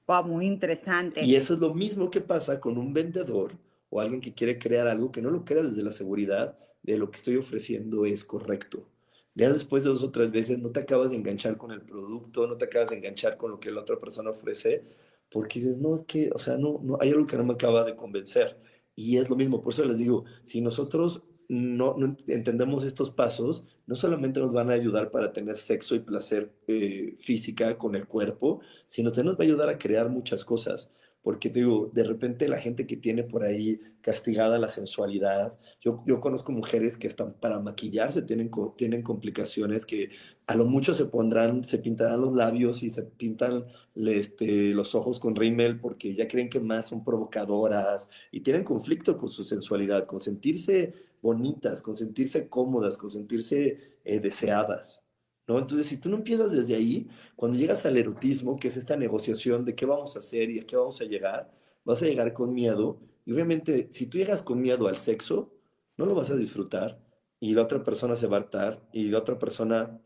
Wow, 0.06 0.24
muy 0.24 0.46
interesante. 0.46 1.24
Y 1.24 1.36
eso 1.36 1.54
es 1.54 1.60
lo 1.60 1.72
mismo 1.72 2.10
que 2.10 2.20
pasa 2.20 2.60
con 2.60 2.76
un 2.76 2.92
vendedor 2.92 3.52
o 3.88 4.00
alguien 4.00 4.20
que 4.20 4.34
quiere 4.34 4.58
crear 4.58 4.88
algo, 4.88 5.10
que 5.12 5.22
no 5.22 5.30
lo 5.30 5.44
crea 5.44 5.62
desde 5.62 5.82
la 5.82 5.92
seguridad 5.92 6.58
de 6.82 6.98
lo 6.98 7.10
que 7.10 7.18
estoy 7.18 7.36
ofreciendo 7.36 8.04
es 8.04 8.24
correcto. 8.24 8.86
Ya 9.34 9.52
después 9.52 9.82
de 9.84 9.90
dos 9.90 10.02
o 10.02 10.10
tres 10.10 10.30
veces 10.30 10.60
no 10.60 10.70
te 10.70 10.80
acabas 10.80 11.10
de 11.10 11.16
enganchar 11.16 11.56
con 11.56 11.72
el 11.72 11.82
producto, 11.82 12.46
no 12.46 12.56
te 12.56 12.66
acabas 12.66 12.90
de 12.90 12.96
enganchar 12.96 13.36
con 13.36 13.50
lo 13.50 13.60
que 13.60 13.70
la 13.70 13.80
otra 13.80 13.98
persona 13.98 14.30
ofrece, 14.30 14.84
porque 15.30 15.60
dices, 15.60 15.78
no, 15.78 15.94
es 15.94 16.02
que, 16.02 16.30
o 16.32 16.38
sea, 16.38 16.56
no, 16.56 16.80
no 16.82 16.98
hay 17.00 17.10
algo 17.10 17.26
que 17.26 17.36
no 17.36 17.44
me 17.44 17.54
acaba 17.54 17.84
de 17.84 17.96
convencer. 17.96 18.56
Y 18.94 19.16
es 19.18 19.28
lo 19.28 19.36
mismo, 19.36 19.60
por 19.60 19.72
eso 19.72 19.84
les 19.84 19.98
digo, 19.98 20.24
si 20.44 20.60
nosotros 20.60 21.24
no, 21.48 21.96
entendemos 22.28 22.84
estos 22.84 23.10
pasos, 23.10 23.66
no 23.86 23.96
solamente 23.96 24.40
nos 24.40 24.54
van 24.54 24.70
a 24.70 24.74
ayudar 24.74 25.10
para 25.10 25.32
tener 25.32 25.56
sexo 25.56 25.94
y 25.94 26.00
placer 26.00 26.52
eh, 26.68 27.14
física 27.18 27.76
con 27.76 27.94
el 27.94 28.06
cuerpo, 28.06 28.60
sino 28.86 29.12
que 29.12 29.22
nos 29.24 29.34
va 29.34 29.40
a 29.40 29.44
ayudar 29.44 29.68
a 29.68 29.78
crear 29.78 30.08
muchas 30.08 30.44
cosas. 30.44 30.92
Porque 31.24 31.48
te 31.48 31.60
digo, 31.60 31.90
de 31.90 32.04
repente 32.04 32.48
la 32.48 32.58
gente 32.58 32.86
que 32.86 32.98
tiene 32.98 33.24
por 33.24 33.44
ahí 33.44 33.80
castigada 34.02 34.58
la 34.58 34.68
sensualidad, 34.68 35.58
yo, 35.80 36.04
yo 36.06 36.20
conozco 36.20 36.52
mujeres 36.52 36.98
que 36.98 37.06
están 37.06 37.32
para 37.32 37.60
maquillarse, 37.60 38.20
tienen, 38.20 38.50
tienen 38.76 39.02
complicaciones 39.02 39.86
que 39.86 40.10
a 40.46 40.54
lo 40.54 40.66
mucho 40.66 40.92
se 40.92 41.06
pondrán, 41.06 41.64
se 41.64 41.78
pintarán 41.78 42.20
los 42.20 42.34
labios 42.34 42.82
y 42.82 42.90
se 42.90 43.04
pintan 43.04 43.64
este, 43.94 44.74
los 44.74 44.94
ojos 44.94 45.18
con 45.18 45.34
rímel 45.34 45.80
porque 45.80 46.14
ya 46.14 46.28
creen 46.28 46.50
que 46.50 46.60
más 46.60 46.90
son 46.90 47.02
provocadoras 47.02 48.10
y 48.30 48.40
tienen 48.40 48.62
conflicto 48.62 49.16
con 49.16 49.30
su 49.30 49.44
sensualidad, 49.44 50.04
con 50.04 50.20
sentirse 50.20 50.92
bonitas, 51.22 51.80
con 51.80 51.96
sentirse 51.96 52.50
cómodas, 52.50 52.98
con 52.98 53.10
sentirse 53.10 53.78
eh, 54.04 54.20
deseadas. 54.20 55.03
¿No? 55.46 55.58
Entonces, 55.58 55.86
si 55.86 55.98
tú 55.98 56.08
no 56.08 56.16
empiezas 56.16 56.52
desde 56.52 56.74
ahí, 56.74 57.08
cuando 57.36 57.58
llegas 57.58 57.84
al 57.86 57.96
erotismo, 57.96 58.56
que 58.58 58.68
es 58.68 58.76
esta 58.76 58.96
negociación 58.96 59.64
de 59.64 59.74
qué 59.74 59.86
vamos 59.86 60.16
a 60.16 60.20
hacer 60.20 60.50
y 60.50 60.60
a 60.60 60.66
qué 60.66 60.76
vamos 60.76 61.00
a 61.00 61.04
llegar, 61.04 61.52
vas 61.84 62.02
a 62.02 62.06
llegar 62.06 62.32
con 62.32 62.54
miedo. 62.54 63.00
Y 63.24 63.32
obviamente, 63.32 63.88
si 63.90 64.06
tú 64.06 64.18
llegas 64.18 64.42
con 64.42 64.60
miedo 64.60 64.88
al 64.88 64.96
sexo, 64.96 65.52
no 65.96 66.06
lo 66.06 66.14
vas 66.14 66.30
a 66.30 66.36
disfrutar 66.36 67.00
y 67.40 67.54
la 67.54 67.62
otra 67.62 67.82
persona 67.84 68.16
se 68.16 68.26
va 68.26 68.38
a 68.38 68.40
hartar 68.40 68.88
y 68.92 69.08
la 69.08 69.18
otra 69.18 69.38
persona, 69.38 70.00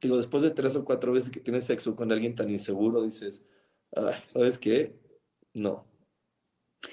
digo, 0.00 0.16
después 0.16 0.42
de 0.42 0.50
tres 0.50 0.76
o 0.76 0.84
cuatro 0.84 1.12
veces 1.12 1.30
que 1.30 1.40
tienes 1.40 1.64
sexo 1.64 1.96
con 1.96 2.12
alguien 2.12 2.34
tan 2.34 2.50
inseguro, 2.50 3.02
dices, 3.02 3.44
¿sabes 4.28 4.58
qué? 4.58 4.98
No, 5.54 5.90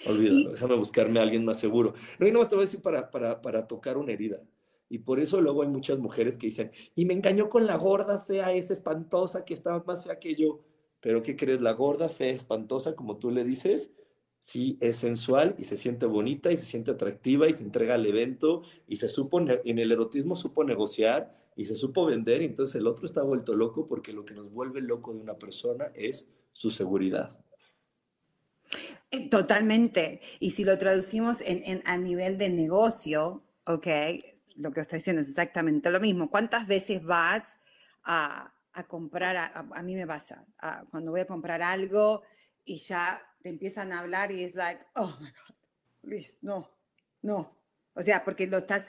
Olvídalo, 0.06 0.52
déjame 0.52 0.76
buscarme 0.76 1.20
a 1.20 1.24
alguien 1.24 1.46
más 1.46 1.60
seguro. 1.60 1.94
No, 2.20 2.28
y 2.28 2.32
no 2.32 2.46
te 2.48 2.56
voy 2.56 2.64
a 2.64 2.66
decir 2.66 2.82
para, 2.82 3.10
para, 3.10 3.42
para 3.42 3.68
tocar 3.68 3.98
una 3.98 4.12
herida. 4.12 4.42
Y 4.90 5.00
por 5.00 5.20
eso 5.20 5.42
luego 5.42 5.64
hay 5.64 5.70
muchas 5.70 6.00
mujeres 6.00 6.38
que 6.38 6.48
dicen, 6.48 6.72
y 6.96 7.06
me 7.06 7.14
engañó 7.14 7.50
con 7.50 7.68
la 7.68 7.78
gorda 7.78 8.20
fea, 8.20 8.54
esa 8.54 8.74
espantosa 8.74 9.46
que 9.46 9.54
estaba 9.54 9.84
más 9.86 10.04
fea 10.04 10.20
que 10.20 10.36
yo. 10.36 10.62
Pero 11.02 11.24
¿qué 11.24 11.36
crees? 11.36 11.62
La 11.62 11.74
gorda 11.74 12.10
fea, 12.10 12.32
espantosa, 12.32 12.96
como 12.96 13.18
tú 13.18 13.32
le 13.32 13.44
dices, 13.44 13.92
sí 14.40 14.78
es 14.80 14.96
sensual 14.96 15.56
y 15.58 15.66
se 15.66 15.78
siente 15.78 16.06
bonita 16.06 16.52
y 16.52 16.58
se 16.58 16.66
siente 16.66 16.92
atractiva 16.92 17.50
y 17.50 17.54
se 17.54 17.64
entrega 17.64 17.96
al 17.96 18.06
evento 18.06 18.64
y 18.88 18.96
se 18.98 19.10
supo, 19.10 19.40
en 19.40 19.80
el 19.80 19.92
erotismo 19.92 20.36
supo 20.36 20.64
negociar 20.64 21.36
y 21.56 21.66
se 21.66 21.76
supo 21.76 22.06
vender 22.06 22.42
y 22.42 22.46
entonces 22.46 22.76
el 22.76 22.88
otro 22.88 23.06
está 23.06 23.24
vuelto 23.24 23.56
loco 23.56 23.86
porque 23.86 24.14
lo 24.14 24.24
que 24.24 24.36
nos 24.36 24.52
vuelve 24.52 24.80
loco 24.80 25.14
de 25.14 25.20
una 25.20 25.38
persona 25.38 25.92
es 25.96 26.30
su 26.54 26.72
seguridad. 26.72 27.44
Eh, 29.12 29.30
totalmente. 29.30 30.22
Y 30.40 30.52
si 30.52 30.64
lo 30.64 30.78
traducimos 30.78 31.42
en, 31.42 31.82
a 31.86 31.98
nivel 31.98 32.38
de 32.38 32.50
negocio, 32.50 33.44
ok, 33.66 33.88
lo 34.58 34.72
que 34.72 34.82
está 34.82 34.98
diciendo 34.98 35.22
es 35.22 35.30
exactamente 35.30 35.90
lo 35.90 36.00
mismo. 36.00 36.30
¿Cuántas 36.30 36.68
veces 36.68 37.04
vas 37.04 37.60
a, 38.04 38.54
comprar, 38.88 39.36
a, 39.38 39.84
mí 39.84 39.96
me 39.96 40.06
pasa, 40.06 40.46
cuando 40.92 41.12
voy 41.12 41.22
a 41.22 41.28
comprar 41.28 41.62
algo 41.62 42.22
y 42.64 42.78
ya 42.78 43.20
te 43.42 43.50
empiezan 43.50 43.92
a 43.92 44.00
hablar 44.00 44.32
y 44.32 44.44
es 44.44 44.56
like, 44.56 44.84
oh 44.96 45.18
my 45.20 45.30
God, 45.30 45.56
Luis, 46.04 46.38
no, 46.42 46.70
no. 47.22 47.58
O 47.94 48.04
sea, 48.04 48.24
porque 48.24 48.46
lo 48.48 48.58
estás, 48.58 48.86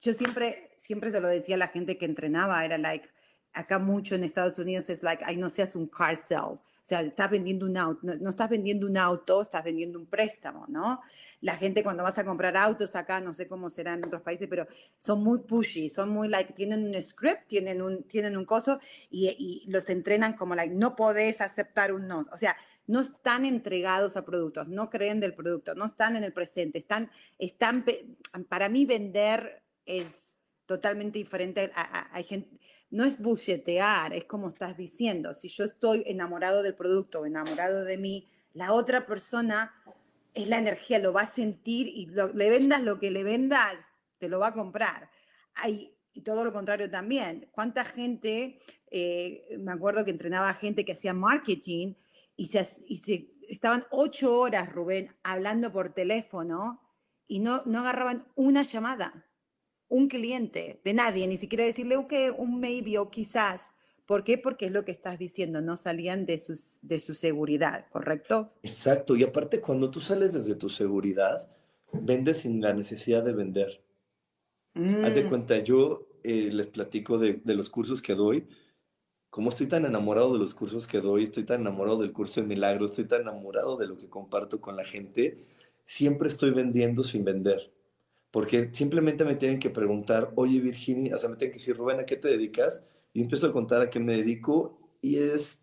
yo 0.00 0.14
siempre, 0.14 0.76
siempre 0.82 1.10
se 1.10 1.20
lo 1.20 1.28
decía 1.28 1.56
a 1.56 1.58
la 1.58 1.68
gente 1.68 1.98
que 1.98 2.06
entrenaba, 2.06 2.64
era 2.64 2.78
like, 2.78 3.08
acá 3.52 3.78
mucho 3.78 4.14
en 4.14 4.24
Estados 4.24 4.58
Unidos 4.58 4.88
es 4.88 5.02
like, 5.02 5.22
ay, 5.26 5.36
no 5.36 5.50
seas 5.50 5.76
un 5.76 5.88
car 5.88 6.16
sell 6.16 6.58
sea, 6.88 7.02
estás 7.02 7.30
vendiendo 7.30 7.66
un 7.66 7.74
no, 7.74 8.30
estás 8.30 8.48
vendiendo 8.48 8.86
un 8.86 8.96
auto, 8.96 9.42
estás 9.42 9.62
vendiendo 9.62 9.98
un 9.98 10.06
préstamo, 10.06 10.64
¿no? 10.68 11.02
La 11.42 11.54
gente 11.54 11.82
cuando 11.82 12.02
vas 12.02 12.16
a 12.16 12.24
comprar 12.24 12.56
autos 12.56 12.96
acá, 12.96 13.20
no 13.20 13.34
sé 13.34 13.46
cómo 13.46 13.68
será 13.68 13.92
en 13.92 14.06
otros 14.06 14.22
países, 14.22 14.48
pero 14.48 14.66
son 14.98 15.22
muy 15.22 15.40
pushy, 15.40 15.90
son 15.90 16.08
muy 16.08 16.28
like, 16.28 16.54
tienen 16.54 16.86
un 16.86 17.02
script, 17.02 17.46
tienen 17.46 17.82
un, 17.82 18.04
tienen 18.04 18.38
un 18.38 18.46
coso 18.46 18.80
y, 19.10 19.66
los 19.68 19.90
entrenan 19.90 20.32
como 20.32 20.54
like, 20.54 20.74
no 20.74 20.96
podés 20.96 21.42
aceptar 21.42 21.92
un 21.92 22.08
no. 22.08 22.26
O 22.32 22.38
sea, 22.38 22.56
no 22.86 23.00
están 23.00 23.44
entregados 23.44 24.16
a 24.16 24.24
productos, 24.24 24.68
no 24.68 24.88
creen 24.88 25.20
del 25.20 25.34
producto, 25.34 25.74
no 25.74 25.84
están 25.84 26.16
en 26.16 26.24
el 26.24 26.32
presente, 26.32 26.78
están, 26.78 27.10
están, 27.38 27.84
para 28.48 28.70
mí 28.70 28.86
vender 28.86 29.62
es 29.84 30.32
totalmente 30.64 31.18
diferente. 31.18 31.70
Hay 32.12 32.24
gente, 32.24 32.58
no 32.90 33.04
es 33.04 33.20
buchetear, 33.20 34.14
es 34.14 34.24
como 34.24 34.48
estás 34.48 34.76
diciendo. 34.76 35.34
Si 35.34 35.48
yo 35.48 35.64
estoy 35.64 36.04
enamorado 36.06 36.62
del 36.62 36.74
producto 36.74 37.26
enamorado 37.26 37.84
de 37.84 37.98
mí, 37.98 38.28
la 38.54 38.72
otra 38.72 39.06
persona 39.06 39.74
es 40.34 40.48
la 40.48 40.58
energía, 40.58 40.98
lo 40.98 41.12
va 41.12 41.22
a 41.22 41.32
sentir 41.32 41.88
y 41.88 42.06
le 42.06 42.50
vendas 42.50 42.82
lo 42.82 42.98
que 42.98 43.10
le 43.10 43.24
vendas, 43.24 43.76
te 44.18 44.28
lo 44.28 44.38
va 44.38 44.48
a 44.48 44.54
comprar. 44.54 45.10
Hay, 45.54 45.94
y 46.12 46.22
todo 46.22 46.44
lo 46.44 46.52
contrario 46.52 46.90
también. 46.90 47.48
¿Cuánta 47.52 47.84
gente, 47.84 48.58
eh, 48.90 49.56
me 49.58 49.72
acuerdo 49.72 50.04
que 50.04 50.10
entrenaba 50.10 50.54
gente 50.54 50.84
que 50.84 50.92
hacía 50.92 51.12
marketing 51.12 51.94
y 52.36 52.50
y 52.88 52.96
se 52.98 53.30
estaban 53.48 53.84
ocho 53.90 54.38
horas, 54.38 54.72
Rubén, 54.72 55.14
hablando 55.22 55.72
por 55.72 55.92
teléfono 55.92 56.80
y 57.26 57.40
no, 57.40 57.62
no 57.66 57.80
agarraban 57.80 58.26
una 58.34 58.62
llamada? 58.62 59.27
Un 59.88 60.08
cliente, 60.08 60.80
de 60.84 60.94
nadie, 60.94 61.26
ni 61.26 61.38
siquiera 61.38 61.64
decirle 61.64 61.96
que 62.08 62.30
un 62.30 62.60
maybe 62.60 62.98
o 62.98 63.10
quizás. 63.10 63.70
¿Por 64.06 64.24
qué? 64.24 64.38
Porque 64.38 64.66
es 64.66 64.72
lo 64.72 64.84
que 64.84 64.92
estás 64.92 65.18
diciendo, 65.18 65.60
no 65.60 65.76
salían 65.76 66.24
de, 66.24 66.38
sus, 66.38 66.78
de 66.82 67.00
su 67.00 67.14
seguridad, 67.14 67.86
¿correcto? 67.90 68.52
Exacto, 68.62 69.16
y 69.16 69.24
aparte 69.24 69.60
cuando 69.60 69.90
tú 69.90 70.00
sales 70.00 70.32
desde 70.32 70.54
tu 70.54 70.68
seguridad, 70.68 71.46
vendes 71.92 72.38
sin 72.38 72.60
la 72.60 72.72
necesidad 72.72 73.22
de 73.22 73.32
vender. 73.32 73.82
Haz 74.74 75.14
de 75.14 75.24
mm. 75.24 75.28
cuenta, 75.28 75.58
yo 75.58 76.06
eh, 76.22 76.50
les 76.52 76.68
platico 76.68 77.18
de, 77.18 77.40
de, 77.44 77.54
los 77.54 77.68
cursos 77.68 78.00
que 78.00 78.14
doy, 78.14 78.46
como 79.28 79.50
estoy 79.50 79.66
tan 79.66 79.84
enamorado 79.84 80.32
de 80.32 80.38
los 80.38 80.54
cursos 80.54 80.86
que 80.86 81.00
doy, 81.00 81.24
estoy 81.24 81.44
tan 81.44 81.62
enamorado 81.62 81.98
del 81.98 82.12
curso 82.12 82.40
de 82.40 82.46
milagros, 82.46 82.90
estoy 82.90 83.06
tan 83.06 83.22
enamorado 83.22 83.76
de 83.76 83.88
lo 83.88 83.96
que 83.96 84.08
comparto 84.08 84.60
con 84.60 84.76
la 84.76 84.84
gente, 84.84 85.44
siempre 85.84 86.28
estoy 86.28 86.50
vendiendo 86.50 87.02
sin 87.02 87.24
vender 87.24 87.72
porque 88.30 88.70
simplemente 88.72 89.24
me 89.24 89.36
tienen 89.36 89.58
que 89.58 89.70
preguntar, 89.70 90.32
oye 90.34 90.60
Virginia, 90.60 91.16
o 91.16 91.18
sea, 91.18 91.30
me 91.30 91.36
tienen 91.36 91.52
que 91.52 91.58
decir, 91.58 91.76
Rubén, 91.76 92.00
¿a 92.00 92.06
qué 92.06 92.16
te 92.16 92.28
dedicas? 92.28 92.84
Y 93.12 93.22
empiezo 93.22 93.46
a 93.46 93.52
contar 93.52 93.80
a 93.80 93.90
qué 93.90 94.00
me 94.00 94.16
dedico 94.16 94.78
y 95.00 95.16
es, 95.16 95.60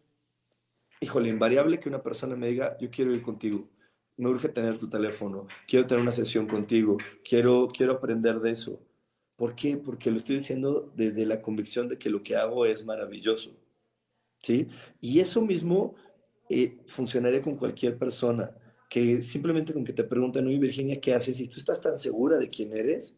híjole, 0.99 1.29
invariable 1.29 1.79
que 1.79 1.89
una 1.89 2.01
persona 2.01 2.35
me 2.35 2.47
diga, 2.47 2.77
yo 2.79 2.89
quiero 2.89 3.13
ir 3.13 3.21
contigo, 3.21 3.69
me 4.17 4.29
urge 4.29 4.49
tener 4.49 4.77
tu 4.77 4.89
teléfono, 4.89 5.47
quiero 5.67 5.85
tener 5.85 6.01
una 6.01 6.11
sesión 6.11 6.47
contigo, 6.47 6.97
quiero, 7.23 7.67
quiero 7.67 7.93
aprender 7.93 8.39
de 8.39 8.51
eso. 8.51 8.81
¿Por 9.35 9.53
qué? 9.53 9.77
Porque 9.77 10.09
lo 10.09 10.17
estoy 10.17 10.37
diciendo 10.37 10.91
desde 10.95 11.25
la 11.25 11.41
convicción 11.41 11.89
de 11.89 11.97
que 11.97 12.09
lo 12.09 12.23
que 12.23 12.37
hago 12.37 12.65
es 12.65 12.85
maravilloso. 12.85 13.51
¿Sí? 14.39 14.69
Y 15.01 15.19
eso 15.19 15.41
mismo 15.41 15.95
eh, 16.49 16.77
funcionaría 16.87 17.41
con 17.41 17.57
cualquier 17.57 17.97
persona 17.97 18.55
que 18.89 19.21
simplemente 19.21 19.73
con 19.73 19.83
que 19.83 19.93
te 19.93 20.03
preguntan, 20.03 20.47
oye 20.47 20.59
Virginia, 20.59 20.99
¿qué 21.01 21.13
haces? 21.13 21.39
Y 21.39 21.47
tú 21.47 21.59
estás 21.59 21.81
tan 21.81 21.99
segura 21.99 22.37
de 22.37 22.49
quién 22.49 22.75
eres, 22.75 23.15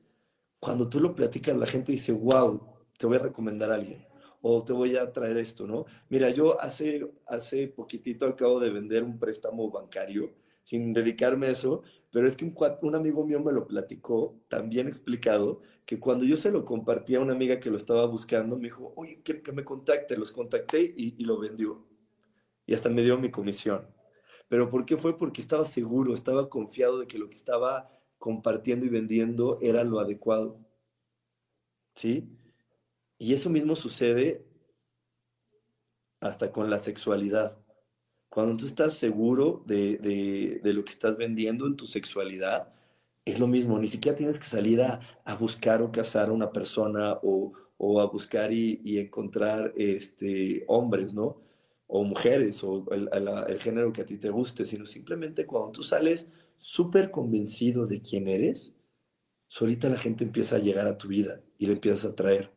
cuando 0.60 0.90
tú 0.90 1.00
lo 1.00 1.16
platicas, 1.16 1.56
la 1.58 1.66
gente 1.68 1.92
dice, 1.92 2.12
wow, 2.12 2.62
te 2.98 3.08
voy 3.08 3.18
a 3.18 3.20
recomendar 3.20 3.72
a 3.72 3.76
alguien 3.76 4.08
o 4.42 4.64
te 4.64 4.74
voy 4.74 4.96
a 4.96 5.12
traer 5.12 5.38
esto, 5.38 5.68
¿no? 5.68 5.86
Mira, 6.10 6.30
yo 6.30 6.60
hace, 6.62 7.10
hace 7.26 7.68
poquitito 7.68 8.26
acabo 8.26 8.60
de 8.60 8.70
vender 8.70 9.04
un 9.04 9.20
préstamo 9.20 9.70
bancario 9.70 10.34
sin 10.64 10.94
dedicarme 10.94 11.48
a 11.48 11.52
eso, 11.52 11.84
pero 12.12 12.28
es 12.28 12.36
que 12.38 12.46
un, 12.46 12.56
un 12.82 12.96
amigo 12.96 13.26
mío 13.26 13.40
me 13.40 13.52
lo 13.52 13.68
platicó, 13.68 14.40
también 14.48 14.88
explicado, 14.88 15.62
que 15.86 16.00
cuando 16.00 16.26
yo 16.26 16.38
se 16.38 16.52
lo 16.52 16.66
compartí 16.66 17.16
a 17.16 17.22
una 17.22 17.34
amiga 17.34 17.60
que 17.60 17.70
lo 17.70 17.78
estaba 17.78 18.06
buscando, 18.06 18.58
me 18.58 18.66
dijo, 18.66 18.94
oye, 18.96 19.22
que, 19.24 19.42
me 19.54 19.64
contacte, 19.64 20.18
los 20.18 20.32
contacté 20.32 20.82
y, 20.82 21.16
y 21.18 21.26
lo 21.26 21.40
vendió. 21.40 21.88
Y 22.66 22.74
hasta 22.74 22.90
me 22.90 23.02
dio 23.02 23.18
mi 23.18 23.32
comisión. 23.32 23.88
¿Pero 24.48 24.70
por 24.70 24.86
qué 24.86 24.98
fue? 24.98 25.18
Porque 25.18 25.42
estaba 25.42 25.66
seguro, 25.66 26.14
estaba 26.14 26.50
confiado 26.50 27.00
de 27.00 27.08
que 27.08 27.18
lo 27.18 27.30
que 27.30 27.36
estaba 27.36 27.90
compartiendo 28.18 28.86
y 28.86 28.90
vendiendo 28.90 29.60
era 29.62 29.84
lo 29.84 30.00
adecuado. 30.00 30.60
¿Sí? 31.96 32.30
Y 33.18 33.34
eso 33.34 33.50
mismo 33.50 33.76
sucede 33.76 34.46
hasta 36.22 36.52
con 36.52 36.70
la 36.70 36.80
sexualidad. 36.80 37.58
Cuando 38.30 38.58
tú 38.58 38.66
estás 38.66 38.94
seguro 38.94 39.64
de, 39.66 40.60
lo 40.64 40.84
que 40.84 40.92
estás 40.92 41.18
vendiendo 41.18 41.66
en 41.66 41.76
tu 41.76 41.88
sexualidad, 41.88 42.74
es 43.26 43.40
lo 43.40 43.48
mismo, 43.48 43.78
ni 43.80 43.88
siquiera 43.88 44.16
tienes 44.16 44.40
que 44.40 44.46
salir 44.46 44.82
a, 44.82 45.02
buscar 45.40 45.82
o 45.82 45.92
cazar 45.92 46.30
a 46.30 46.32
una 46.32 46.52
persona 46.52 47.20
o, 47.22 47.54
a 48.00 48.06
buscar 48.06 48.54
y, 48.54 48.82
y, 48.84 49.00
encontrar 49.00 49.74
este, 49.76 50.64
hombres, 50.68 51.14
¿no? 51.14 51.47
O 51.88 52.04
mujeres 52.04 52.64
o 52.64 52.86
el, 52.92 53.60
género 53.60 53.94
que 53.94 54.02
a 54.02 54.06
ti 54.06 54.18
te 54.18 54.30
guste, 54.30 54.66
sino 54.66 54.86
simplemente 54.86 55.46
cuando 55.46 55.72
tú 55.72 55.84
sales 55.84 56.30
súper 56.58 57.12
convencido 57.12 57.86
de 57.86 58.02
quién 58.02 58.28
eres, 58.28 58.74
solita 59.48 59.90
la 59.90 59.98
gente 59.98 60.24
empieza 60.24 60.58
a 60.58 60.60
llegar 60.60 60.88
a 60.88 60.98
tu 60.98 61.08
vida 61.08 61.42
y 61.58 61.66
le 61.66 61.74
empiezas 61.74 62.06
a 62.06 62.16
traer. 62.16 62.52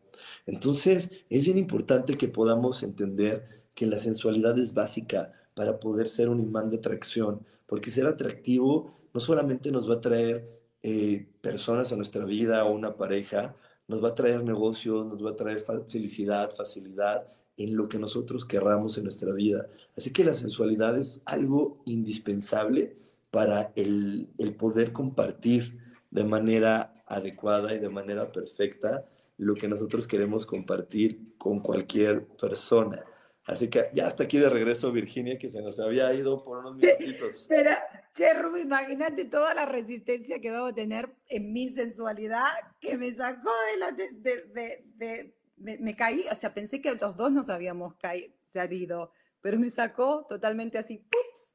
Entonces, 0.46 1.10
es 1.30 1.44
bien 1.44 1.58
importante 1.58 2.14
que 2.14 2.28
podamos 2.28 2.82
entender 2.82 3.64
que 3.74 3.86
la 3.86 3.98
sensualidad 3.98 4.58
es 4.58 4.74
básica 4.74 5.32
para 5.54 5.78
poder 5.78 6.08
ser 6.08 6.28
un 6.28 6.40
imán 6.40 6.70
de 6.70 6.78
atracción, 6.78 7.46
porque 7.66 7.90
ser 7.90 8.06
atractivo 8.06 8.92
no 9.14 9.20
solamente 9.20 9.70
nos 9.70 9.88
va 9.88 9.94
a 9.94 10.00
traer 10.00 10.60
eh, 10.82 11.28
personas 11.40 11.92
a 11.92 11.96
nuestra 11.96 12.24
vida 12.24 12.64
o 12.64 12.72
una 12.72 12.96
pareja, 12.96 13.54
nos 13.86 14.02
va 14.02 14.08
a 14.08 14.14
traer 14.14 14.42
negocios, 14.42 15.06
nos 15.06 15.24
va 15.24 15.30
a 15.30 15.36
traer 15.36 15.64
felicidad, 15.86 16.50
facilidad 16.50 17.26
en 17.56 17.76
lo 17.76 17.88
que 17.88 17.98
nosotros 17.98 18.44
querramos 18.44 18.96
en 18.96 19.04
nuestra 19.04 19.32
vida. 19.32 19.66
Así 19.96 20.12
que 20.12 20.24
la 20.24 20.34
sensualidad 20.34 20.98
es 20.98 21.22
algo 21.26 21.82
indispensable 21.84 22.96
para 23.30 23.72
el, 23.76 24.28
el 24.38 24.54
poder 24.54 24.92
compartir 24.92 25.78
de 26.10 26.24
manera 26.24 26.94
adecuada 27.06 27.74
y 27.74 27.78
de 27.78 27.88
manera 27.88 28.32
perfecta 28.32 29.04
lo 29.36 29.54
que 29.54 29.68
nosotros 29.68 30.06
queremos 30.06 30.44
compartir 30.44 31.34
con 31.38 31.60
cualquier 31.60 32.26
persona. 32.26 33.04
Así 33.46 33.68
que 33.68 33.88
ya 33.92 34.06
hasta 34.06 34.24
aquí 34.24 34.38
de 34.38 34.50
regreso, 34.50 34.92
Virginia, 34.92 35.38
que 35.38 35.48
se 35.48 35.60
nos 35.60 35.80
había 35.80 36.12
ido 36.14 36.44
por 36.44 36.58
unos 36.58 36.76
minutitos. 36.76 37.46
Pero, 37.48 37.70
che, 38.14 38.30
imagínate 38.62 39.24
toda 39.24 39.54
la 39.54 39.66
resistencia 39.66 40.40
que 40.40 40.50
debo 40.52 40.72
tener 40.74 41.10
en 41.28 41.52
mi 41.52 41.70
sensualidad 41.70 42.46
que 42.80 42.96
me 42.96 43.14
sacó 43.14 43.50
de 43.72 43.78
la. 43.78 43.90
De, 43.92 44.12
de, 44.12 44.84
de, 44.94 45.39
me, 45.60 45.78
me, 45.78 45.94
caí, 45.94 46.24
o 46.30 46.40
sea, 46.40 46.52
pensé 46.52 46.80
que 46.80 46.94
los 46.94 47.16
dos 47.16 47.32
nos 47.32 47.48
habíamos 47.48 47.94
caído, 47.96 48.34
salido, 48.52 49.12
pero 49.40 49.58
me 49.58 49.70
sacó 49.70 50.26
totalmente 50.28 50.78
así, 50.78 50.98
¡pups! 50.98 51.54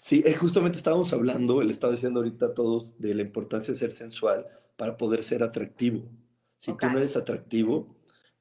Sí, 0.00 0.22
justamente 0.38 0.78
estábamos 0.78 1.12
hablando, 1.12 1.60
le 1.62 1.72
estaba 1.72 1.92
diciendo 1.92 2.20
ahorita 2.20 2.46
a 2.46 2.54
todos 2.54 2.98
de 2.98 3.14
la 3.14 3.22
importancia 3.22 3.72
de 3.72 3.78
ser 3.78 3.92
sensual 3.92 4.46
para 4.76 4.96
poder 4.96 5.22
ser 5.22 5.42
atractivo. 5.42 6.08
Si 6.56 6.70
okay. 6.70 6.88
tú 6.88 6.92
no 6.92 6.98
eres 6.98 7.16
atractivo, 7.16 7.96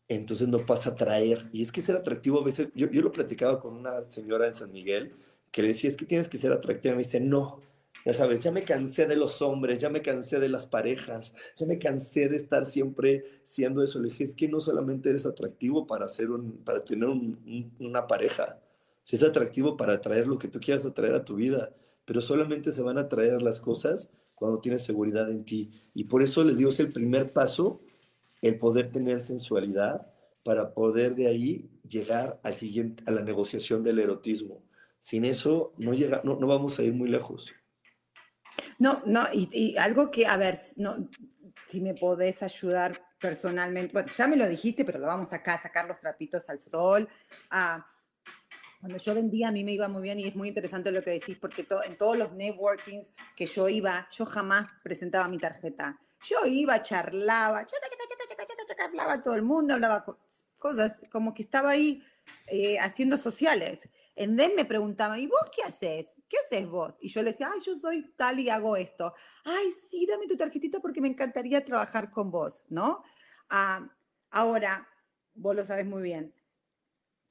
entonces 0.08 0.48
no 0.48 0.66
pasa 0.66 0.90
a 0.90 0.94
atraer. 0.94 1.50
Y 1.52 1.64
es 1.64 1.72
que 1.72 1.82
ser 1.82 1.96
atractivo 1.96 2.40
a 2.40 2.44
veces, 2.44 2.70
yo, 2.76 2.90
yo, 2.90 3.02
lo 3.02 3.12
platicaba 3.12 3.60
con 3.60 3.76
una 3.76 4.04
señora 4.04 4.48
en 4.48 4.56
San 4.56 4.72
Miguel 4.72 5.16
que 5.52 5.62
le 5.62 5.70
decía, 5.70 5.90
es 5.90 5.98
que 5.98 6.06
tienes 6.06 6.28
que 6.28 6.38
ser 6.38 6.52
atractiva. 6.52 6.96
Me 6.96 7.04
dice, 7.04 7.20
no, 7.20 7.62
ya 8.06 8.14
sabes, 8.14 8.44
ya 8.44 8.52
me 8.52 8.64
cansé 8.64 9.06
de 9.08 9.16
los 9.16 9.42
hombres, 9.42 9.80
ya 9.80 9.90
me 9.90 10.02
cansé 10.02 10.40
de 10.40 10.50
las 10.50 10.66
parejas, 10.66 11.36
ya 11.56 11.66
me 11.66 11.80
cansé 11.80 12.28
de 12.30 12.38
estar 12.38 12.66
siempre 12.66 13.42
siendo 13.44 13.84
eso. 13.84 14.00
Le 14.00 14.10
dije, 14.10 14.24
es 14.26 14.36
que 14.36 14.48
no 14.48 14.60
solamente 14.60 15.10
eres 15.10 15.26
atractivo 15.26 15.88
para, 15.88 16.06
hacer 16.06 16.30
un, 16.32 16.64
para 16.64 16.84
tener 16.84 17.08
un, 17.08 17.40
un, 17.46 17.88
una 17.88 18.08
pareja, 18.08 18.60
si 19.04 19.16
es 19.16 19.24
atractivo 19.24 19.78
para 19.78 19.94
atraer 19.94 20.28
lo 20.28 20.38
que 20.38 20.48
tú 20.48 20.60
quieras 20.60 20.86
atraer 20.86 21.16
a 21.16 21.26
tu 21.26 21.36
vida, 21.36 21.74
pero 22.06 22.22
solamente 22.22 22.72
se 22.72 22.82
van 22.82 22.98
a 22.98 23.02
atraer 23.02 23.42
las 23.42 23.60
cosas 23.60 24.12
cuando 24.36 24.60
tienes 24.60 24.84
seguridad 24.84 25.30
en 25.30 25.46
ti. 25.46 25.72
Y 25.94 26.06
por 26.06 26.22
eso 26.22 26.44
les 26.44 26.58
digo, 26.58 26.70
es 26.70 26.80
el 26.80 26.92
primer 26.92 27.32
paso 27.32 27.82
el 28.42 28.60
poder 28.60 28.92
tener 28.92 29.22
sensualidad 29.22 30.06
para 30.44 30.74
poder 30.74 31.16
de 31.16 31.28
ahí 31.28 31.70
llegar 31.88 32.42
al 32.44 32.54
siguiente, 32.54 33.02
a 33.08 33.12
la 33.12 33.22
negociación 33.22 33.84
del 33.84 34.00
erotismo. 34.00 34.62
Sin 35.00 35.24
eso 35.24 35.74
no, 35.78 35.94
llega, 35.94 36.22
no, 36.26 36.38
no 36.38 36.48
vamos 36.48 36.78
a 36.78 36.84
ir 36.84 36.94
muy 36.94 37.10
lejos. 37.10 37.54
No, 38.84 39.02
no, 39.06 39.24
y, 39.32 39.48
y, 39.54 39.78
algo 39.78 40.12
que, 40.12 40.28
a 40.28 40.36
ver, 40.36 40.60
no, 40.76 41.10
si 41.70 41.80
me 41.80 41.94
podés 41.94 42.44
ayudar 42.44 43.02
personalmente, 43.18 43.94
bueno, 43.94 44.10
ya 44.14 44.28
me 44.28 44.36
lo 44.36 44.46
dijiste, 44.46 44.84
pero 44.84 45.00
lo 45.00 45.08
vamos 45.08 45.32
acá 45.32 45.54
a 45.54 45.62
sacar 45.62 45.88
los 45.88 46.02
trapitos 46.02 46.50
al 46.50 46.60
sol. 46.60 47.08
Ah, 47.50 47.88
cuando 48.82 48.98
yo 48.98 49.16
vendía 49.16 49.48
a 49.48 49.52
mí 49.54 49.64
me 49.64 49.72
iba 49.72 49.88
muy 49.88 50.02
bien 50.02 50.20
y 50.20 50.28
es 50.28 50.36
muy 50.36 50.50
interesante 50.50 50.92
lo 50.92 51.02
que 51.02 51.12
decís, 51.12 51.38
porque 51.40 51.64
to, 51.64 51.82
en 51.82 51.98
todos 51.98 52.18
los 52.18 52.34
networkings 52.34 53.10
que 53.38 53.46
yo 53.46 53.70
iba, 53.70 54.06
yo 54.12 54.26
jamás 54.26 54.68
presentaba 54.84 55.30
mi 55.30 55.38
tarjeta. 55.38 55.98
Yo 56.28 56.46
iba, 56.46 56.82
charlaba, 56.82 57.66
chaca, 57.66 57.88
chaca, 57.88 58.66
chaca, 58.68 58.84
hablaba 58.84 59.14
a 59.14 59.24
todo 59.24 59.36
el 59.36 59.44
mundo, 59.44 59.76
hablaba 59.76 60.04
cosas, 60.58 61.00
como 61.10 61.34
que 61.34 61.44
estaba 61.44 61.70
ahí 61.70 62.04
eh, 62.52 62.78
haciendo 62.80 63.16
sociales. 63.16 63.88
En 64.16 64.36
DEM 64.36 64.56
me 64.56 64.66
preguntaba, 64.66 65.18
¿y 65.18 65.26
vos 65.26 65.42
qué 65.56 65.64
haces? 65.64 66.08
¿Qué 66.30 66.38
haces 66.46 66.68
vos? 66.68 66.96
Y 67.02 67.10
yo 67.10 67.24
le 67.24 67.32
decía, 67.32 67.50
ay, 67.52 67.60
yo 67.66 67.76
soy 67.76 68.14
tal 68.16 68.40
y 68.40 68.50
hago 68.50 68.76
esto. 68.76 69.14
Ay, 69.44 69.68
sí, 69.90 70.06
dame 70.06 70.28
tu 70.28 70.38
tarjetita 70.38 70.80
porque 70.80 71.02
me 71.02 71.08
encantaría 71.08 71.66
trabajar 71.66 72.12
con 72.12 72.30
vos, 72.30 72.64
¿no? 72.70 73.04
Ah, 73.50 73.90
ahora, 74.30 74.88
vos 75.34 75.56
lo 75.56 75.66
sabes 75.66 75.86
muy 75.86 76.04
bien. 76.04 76.34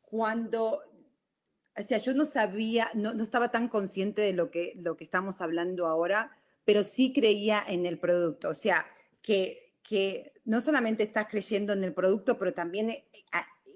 Cuando, 0.01 0.81
o 1.77 1.83
sea, 1.87 1.99
yo 1.99 2.15
no 2.15 2.25
sabía, 2.25 2.91
no, 2.95 3.15
no 3.15 3.23
estaba 3.23 3.53
tan 3.53 3.69
consciente 3.69 4.21
de 4.23 4.33
lo 4.33 4.51
que, 4.51 4.75
lo 4.77 4.97
que 4.97 5.05
estamos 5.05 5.41
hablando 5.41 5.87
ahora, 5.87 6.37
pero 6.65 6.83
sí 6.83 7.13
creía 7.13 7.63
en 7.67 7.87
el 7.87 7.99
producto. 8.01 8.49
O 8.49 8.55
sea, 8.55 8.87
que, 9.23 9.77
que 9.85 10.33
no 10.45 10.61
solamente 10.61 11.05
estás 11.05 11.29
creyendo 11.29 11.73
en 11.73 11.85
el 11.85 11.95
producto, 11.95 12.39
pero 12.39 12.53
también 12.53 12.91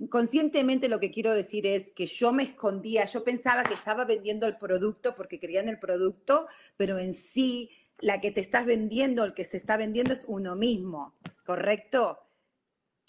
eh, 0.00 0.08
conscientemente 0.08 0.88
lo 0.88 1.00
que 1.00 1.10
quiero 1.10 1.34
decir 1.34 1.66
es 1.66 1.90
que 1.90 2.06
yo 2.06 2.32
me 2.32 2.42
escondía, 2.42 3.04
yo 3.04 3.24
pensaba 3.24 3.64
que 3.64 3.74
estaba 3.74 4.04
vendiendo 4.04 4.46
el 4.46 4.56
producto 4.56 5.14
porque 5.16 5.38
en 5.42 5.68
el 5.68 5.78
producto, 5.78 6.46
pero 6.76 6.98
en 6.98 7.14
sí 7.14 7.70
la 7.98 8.20
que 8.20 8.30
te 8.30 8.40
estás 8.40 8.66
vendiendo, 8.66 9.24
el 9.24 9.34
que 9.34 9.44
se 9.44 9.56
está 9.56 9.76
vendiendo 9.76 10.12
es 10.12 10.24
uno 10.26 10.54
mismo, 10.54 11.14
¿correcto? 11.44 12.18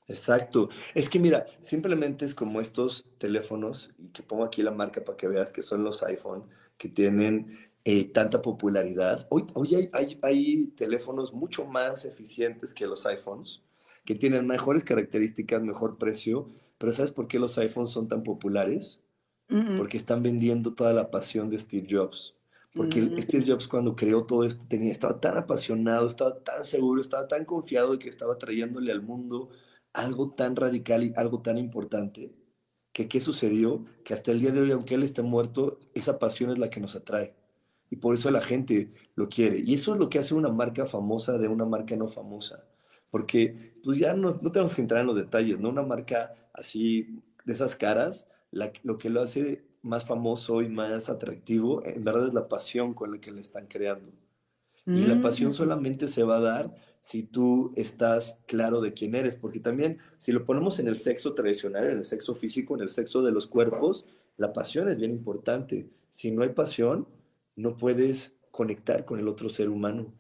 Exacto. 0.08 0.70
Es 0.96 1.10
que 1.10 1.20
mira, 1.20 1.46
simplemente 1.62 2.24
es 2.26 2.34
como 2.34 2.62
estos 2.62 3.06
teléfonos, 3.18 3.94
y 3.98 4.08
que 4.10 4.24
pongo 4.24 4.46
aquí 4.46 4.62
la 4.62 4.72
marca 4.72 5.04
para 5.04 5.18
que 5.18 5.28
veas 5.28 5.52
que 5.52 5.62
son 5.62 5.84
los 5.84 6.04
iPhone, 6.04 6.46
que 6.78 6.88
tienen 6.88 7.72
eh, 7.84 8.06
tanta 8.06 8.42
popularidad. 8.42 9.28
Hoy, 9.30 9.46
hoy 9.54 9.90
hay, 9.94 10.20
hay, 10.22 10.68
teléfonos 10.78 11.34
mucho 11.34 11.66
más 11.66 12.06
eficientes 12.06 12.74
que 12.74 12.88
los 12.88 13.06
iPhones, 13.06 13.62
que 14.06 14.16
tienen 14.16 14.48
mejores 14.48 14.86
características, 14.86 15.62
mejor 15.62 15.98
precio, 15.98 16.50
pero 16.78 16.92
¿sabes 16.92 17.12
por 17.12 17.28
qué 17.28 17.40
los 17.40 17.58
iPhones 17.58 17.92
son 17.92 18.08
tan 18.08 18.24
populares? 18.24 19.02
Uh 19.50 19.56
-uh. 19.56 19.78
Porque 19.78 19.98
están 19.98 20.24
vendiendo 20.24 20.74
toda 20.74 20.94
la 20.94 21.10
pasión 21.12 21.50
de 21.50 21.60
Steve 21.60 21.88
Jobs. 21.90 22.36
Porque 22.74 23.02
uh 23.02 23.06
-huh. 23.08 23.20
Steve 23.20 23.46
Jobs 23.48 23.68
cuando 23.68 23.96
creó 23.96 24.26
todo 24.26 24.44
esto 24.44 24.66
tenía, 24.68 24.92
estaba 24.92 25.20
tan 25.20 25.38
apasionado, 25.38 26.08
estaba 26.08 26.40
tan 26.44 26.64
seguro, 26.64 27.02
estaba 27.02 27.28
tan 27.28 27.46
confiado 27.46 27.94
de 27.94 28.00
que 28.00 28.10
estaba 28.10 28.38
trayéndole 28.38 28.92
al 28.92 29.02
mundo 29.02 29.50
algo 29.94 30.32
tan 30.32 30.56
radical 30.56 31.04
y 31.04 31.14
algo 31.16 31.42
tan 31.42 31.58
importante, 31.58 32.32
que 32.92 33.08
qué 33.08 33.20
sucedió, 33.20 33.86
que 34.04 34.14
hasta 34.14 34.32
el 34.32 34.40
día 34.40 34.52
de 34.52 34.62
hoy, 34.62 34.72
aunque 34.72 34.96
él 34.96 35.04
esté 35.04 35.24
muerto, 35.24 35.80
esa 35.96 36.20
pasión 36.20 36.52
es 36.52 36.60
la 36.60 36.70
que 36.70 36.80
nos 36.80 36.96
atrae 36.96 37.34
y 37.90 37.98
por 37.98 38.16
eso 38.16 38.32
la 38.32 38.42
gente 38.42 38.94
lo 39.16 39.30
quiere. 39.30 39.60
Y 39.66 39.74
eso 39.74 39.94
es 39.94 40.00
lo 40.00 40.10
que 40.10 40.20
hace 40.20 40.36
una 40.36 40.50
marca 40.50 40.86
famosa 40.86 41.38
de 41.38 41.48
una 41.48 41.66
marca 41.66 41.96
no 41.96 42.08
famosa, 42.08 42.64
porque 43.10 43.74
pues 43.84 43.98
ya 43.98 44.14
no, 44.14 44.40
no 44.42 44.52
tenemos 44.52 44.76
que 44.76 44.82
entrar 44.82 45.02
en 45.02 45.08
los 45.08 45.16
detalles, 45.16 45.60
¿no? 45.60 45.70
Una 45.70 45.84
marca 45.84 46.36
así 46.58 47.22
de 47.46 47.54
esas 47.54 47.76
caras, 47.76 48.28
la, 48.52 48.72
lo 48.84 48.98
que 48.98 49.10
lo 49.10 49.22
hace 49.22 49.64
más 49.82 50.06
famoso 50.06 50.62
y 50.62 50.70
más 50.70 51.10
atractivo, 51.10 51.86
en 51.86 52.04
verdad 52.04 52.28
es 52.28 52.34
la 52.34 52.50
pasión 52.50 52.94
con 52.94 53.12
la 53.12 53.20
que 53.20 53.32
le 53.32 53.42
están 53.42 53.68
creando. 53.68 54.12
Mm. 54.86 54.98
Y 54.98 55.04
la 55.04 55.22
pasión 55.22 55.54
solamente 55.54 56.08
se 56.08 56.24
va 56.24 56.38
a 56.38 56.42
dar 56.42 56.76
si 57.02 57.24
tú 57.24 57.72
estás 57.78 58.40
claro 58.48 58.82
de 58.82 58.94
quién 58.94 59.16
eres, 59.16 59.36
porque 59.38 59.62
también 59.62 60.00
si 60.18 60.34
lo 60.34 60.44
ponemos 60.44 60.80
en 60.80 60.90
el 60.90 60.98
sexo 60.98 61.34
tradicional, 61.34 61.86
en 61.86 62.00
el 62.00 62.04
sexo 62.04 62.36
físico, 62.36 62.76
en 62.76 62.82
el 62.82 62.90
sexo 62.90 63.24
de 63.24 63.32
los 63.32 63.48
cuerpos, 63.48 64.06
la 64.36 64.52
pasión 64.52 64.90
es 64.90 64.98
bien 64.98 65.12
importante. 65.12 65.90
Si 66.10 66.32
no 66.32 66.44
hay 66.44 66.50
pasión, 66.50 67.08
no 67.56 67.78
puedes 67.78 68.38
conectar 68.52 69.06
con 69.06 69.20
el 69.20 69.28
otro 69.28 69.48
ser 69.50 69.70
humano. 69.70 70.14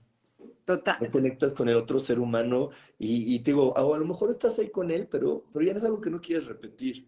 Total. 0.67 0.97
No 0.99 1.09
conectas 1.09 1.53
con 1.53 1.69
el 1.69 1.77
otro 1.77 1.97
ser 1.97 2.19
humano 2.19 2.71
y, 2.99 3.33
y 3.33 3.39
te 3.39 3.51
digo, 3.51 3.77
a 3.77 3.97
lo 3.97 4.05
mejor 4.05 4.29
estás 4.31 4.59
ahí 4.59 4.69
con 4.69 4.91
él, 4.91 5.07
pero, 5.09 5.45
pero 5.53 5.63
ya 5.63 5.71
es 5.71 5.83
algo 5.85 6.01
que 6.01 6.09
no 6.09 6.19
quieres 6.19 6.45
repetir. 6.45 7.07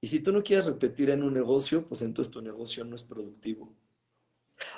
Y 0.00 0.08
si 0.08 0.20
tú 0.20 0.32
no 0.32 0.42
quieres 0.42 0.64
repetir 0.64 1.10
en 1.10 1.22
un 1.22 1.34
negocio, 1.34 1.86
pues 1.86 2.00
entonces 2.00 2.32
tu 2.32 2.40
negocio 2.40 2.86
no 2.86 2.96
es 2.96 3.02
productivo. 3.02 3.76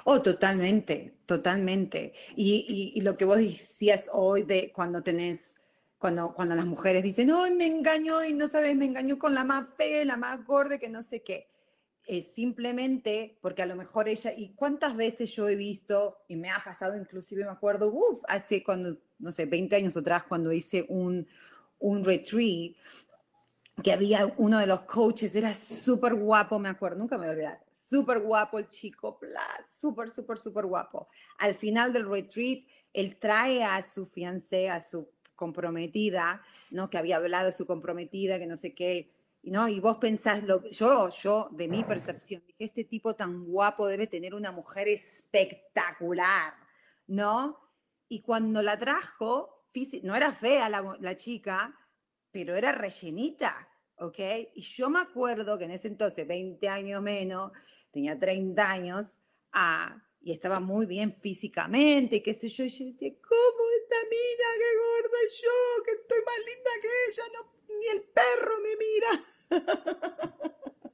Oh, 0.03 0.21
totalmente, 0.21 1.19
totalmente. 1.25 2.15
Y, 2.35 2.67
y, 2.69 2.99
y 2.99 3.03
lo 3.03 3.17
que 3.17 3.27
vos 3.27 3.37
decías 3.37 4.11
hoy 4.13 4.43
de 4.43 4.73
cuando 4.75 5.05
tenés, 5.05 5.61
cuando, 5.97 6.35
cuando 6.35 6.57
las 6.57 6.67
mujeres 6.67 7.05
dicen, 7.05 7.29
no, 7.29 7.49
me 7.53 7.69
engañó 7.69 8.25
y 8.25 8.33
no 8.33 8.49
sabes, 8.49 8.75
me 8.75 8.87
engañó 8.87 9.21
con 9.21 9.37
la 9.37 9.45
más 9.45 9.67
fea, 9.77 10.05
la 10.05 10.17
más 10.17 10.45
gorda, 10.45 10.79
que 10.79 10.89
no 10.89 11.05
sé 11.05 11.23
qué 11.23 11.50
eh, 12.07 12.23
simplemente 12.23 13.39
porque 13.41 13.63
a 13.63 13.67
lo 13.67 13.77
mejor 13.77 14.09
ella, 14.09 14.33
y 14.37 14.55
cuántas 14.55 14.97
veces 14.97 15.33
yo 15.33 15.49
he 15.49 15.57
visto, 15.57 16.19
y 16.29 16.37
me 16.37 16.51
ha 16.51 16.63
pasado 16.65 16.97
inclusive, 16.97 17.45
me 17.45 17.51
acuerdo, 17.51 17.93
uf, 17.93 18.21
hace 18.29 18.63
cuando, 18.63 18.99
no 19.19 19.33
sé, 19.33 19.45
20 19.45 19.77
años 19.77 19.97
atrás, 19.97 20.25
cuando 20.29 20.53
hice 20.53 20.87
un, 20.89 21.27
un 21.79 22.05
retreat, 22.05 22.75
que 23.83 23.93
había 23.93 24.33
uno 24.37 24.59
de 24.59 24.67
los 24.67 24.83
coaches, 24.83 25.35
era 25.35 25.55
súper 25.55 26.15
guapo, 26.15 26.59
me 26.59 26.69
acuerdo, 26.69 26.99
nunca 26.99 27.17
me 27.17 27.27
voy 27.27 27.29
a 27.29 27.33
olvidar, 27.33 27.65
súper 27.73 28.21
guapo 28.21 28.59
el 28.59 28.69
chico, 28.69 29.19
súper, 29.81 30.11
súper, 30.11 30.39
súper 30.39 30.67
guapo. 30.67 31.09
Al 31.39 31.55
final 31.55 31.93
del 31.93 32.09
retreat, 32.09 32.65
él 32.93 33.17
trae 33.17 33.63
a 33.65 33.83
su 33.83 34.07
fiancé, 34.07 34.69
a 34.69 34.83
su 34.83 35.09
comprometida, 35.35 36.43
¿no? 36.71 36.91
Que 36.91 36.99
había 36.99 37.17
hablado 37.17 37.47
de 37.47 37.53
su 37.53 37.67
comprometida, 37.67 38.39
que 38.39 38.47
no 38.47 38.57
sé 38.57 38.75
qué, 38.75 39.11
¿no? 39.43 39.69
Y 39.69 39.81
vos 39.81 39.97
pensás, 39.99 40.43
lo, 40.45 40.63
yo, 40.71 41.11
yo, 41.11 41.49
de 41.53 41.69
mi 41.69 41.85
percepción, 41.85 42.43
dije, 42.47 42.65
este 42.65 42.85
tipo 42.85 43.15
tan 43.15 43.45
guapo 43.45 43.87
debe 43.87 44.07
tener 44.07 44.35
una 44.35 44.53
mujer 44.53 44.89
espectacular, 44.89 46.55
¿no? 47.07 47.59
Y 48.09 48.21
cuando 48.23 48.63
la 48.63 48.79
trajo, 48.79 49.67
no 50.03 50.15
era 50.15 50.33
fea 50.33 50.69
la, 50.69 50.97
la 51.01 51.17
chica, 51.17 51.75
pero 52.31 52.55
era 52.55 52.73
rellenita, 52.73 53.69
¿ok? 53.97 54.19
Y 54.55 54.63
yo 54.63 54.91
me 54.91 55.01
acuerdo 55.01 55.59
que 55.59 55.65
en 55.65 55.73
ese 55.73 55.89
entonces, 55.89 56.27
20 56.27 56.69
años 56.69 57.03
menos, 57.03 57.53
tenía 57.91 58.19
30 58.19 58.71
años, 58.71 59.19
ah, 59.53 60.03
y 60.23 60.33
estaba 60.33 60.61
muy 60.61 60.85
bien 60.87 61.13
físicamente, 61.13 62.23
qué 62.23 62.35
sé 62.35 62.49
yo, 62.49 62.65
y 62.65 62.69
yo 62.69 62.85
decía, 62.85 63.11
¿cómo 63.27 63.63
esta 63.81 63.97
mina, 64.05 64.49
qué 64.59 64.77
gorda 64.77 65.19
yo, 65.43 65.85
que 65.85 65.93
estoy 65.93 66.19
más 66.27 66.39
linda 66.39 66.71
que 66.83 66.89
ella, 67.09 67.23
no, 67.35 67.60
ni 67.79 67.99
el 67.99 68.03
perro 68.03 68.55
me 68.63 68.77
mira? 68.77 70.25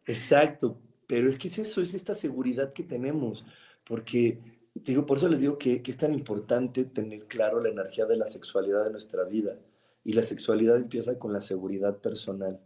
Exacto, 0.06 0.78
pero 1.06 1.28
es 1.28 1.38
que 1.38 1.48
es 1.48 1.58
eso, 1.58 1.82
es 1.82 1.94
esta 1.94 2.14
seguridad 2.14 2.72
que 2.72 2.84
tenemos, 2.84 3.44
porque, 3.84 4.40
digo, 4.74 5.06
por 5.06 5.18
eso 5.18 5.28
les 5.28 5.40
digo 5.40 5.58
que, 5.58 5.82
que 5.82 5.90
es 5.90 5.96
tan 5.96 6.12
importante 6.12 6.84
tener 6.84 7.26
claro 7.26 7.60
la 7.60 7.70
energía 7.70 8.06
de 8.06 8.16
la 8.16 8.26
sexualidad 8.26 8.84
de 8.84 8.90
nuestra 8.90 9.24
vida, 9.24 9.58
y 10.04 10.12
la 10.12 10.22
sexualidad 10.22 10.76
empieza 10.76 11.18
con 11.18 11.32
la 11.32 11.40
seguridad 11.40 11.98
personal. 11.98 12.60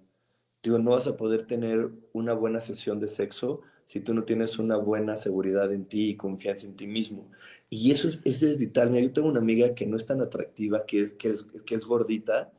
Digo, 0.62 0.78
no 0.78 0.90
vas 0.90 1.06
a 1.06 1.16
poder 1.16 1.46
tener 1.46 1.90
una 2.12 2.34
buena 2.34 2.60
sesión 2.60 3.00
de 3.00 3.08
sexo 3.08 3.62
si 3.86 4.00
tú 4.00 4.12
no 4.12 4.24
tienes 4.24 4.58
una 4.58 4.76
buena 4.76 5.16
seguridad 5.16 5.72
en 5.72 5.86
ti 5.86 6.10
y 6.10 6.16
confianza 6.16 6.66
en 6.66 6.76
ti 6.76 6.86
mismo. 6.86 7.30
Y 7.70 7.92
eso 7.92 8.08
es, 8.08 8.42
es 8.42 8.58
vital. 8.58 8.90
Mira, 8.90 9.06
yo 9.06 9.12
tengo 9.12 9.28
una 9.28 9.40
amiga 9.40 9.74
que 9.74 9.86
no 9.86 9.96
es 9.96 10.04
tan 10.04 10.20
atractiva, 10.20 10.84
que 10.84 11.00
es, 11.00 11.14
que 11.14 11.30
es, 11.30 11.44
que 11.64 11.74
es 11.76 11.84
gordita, 11.86 12.52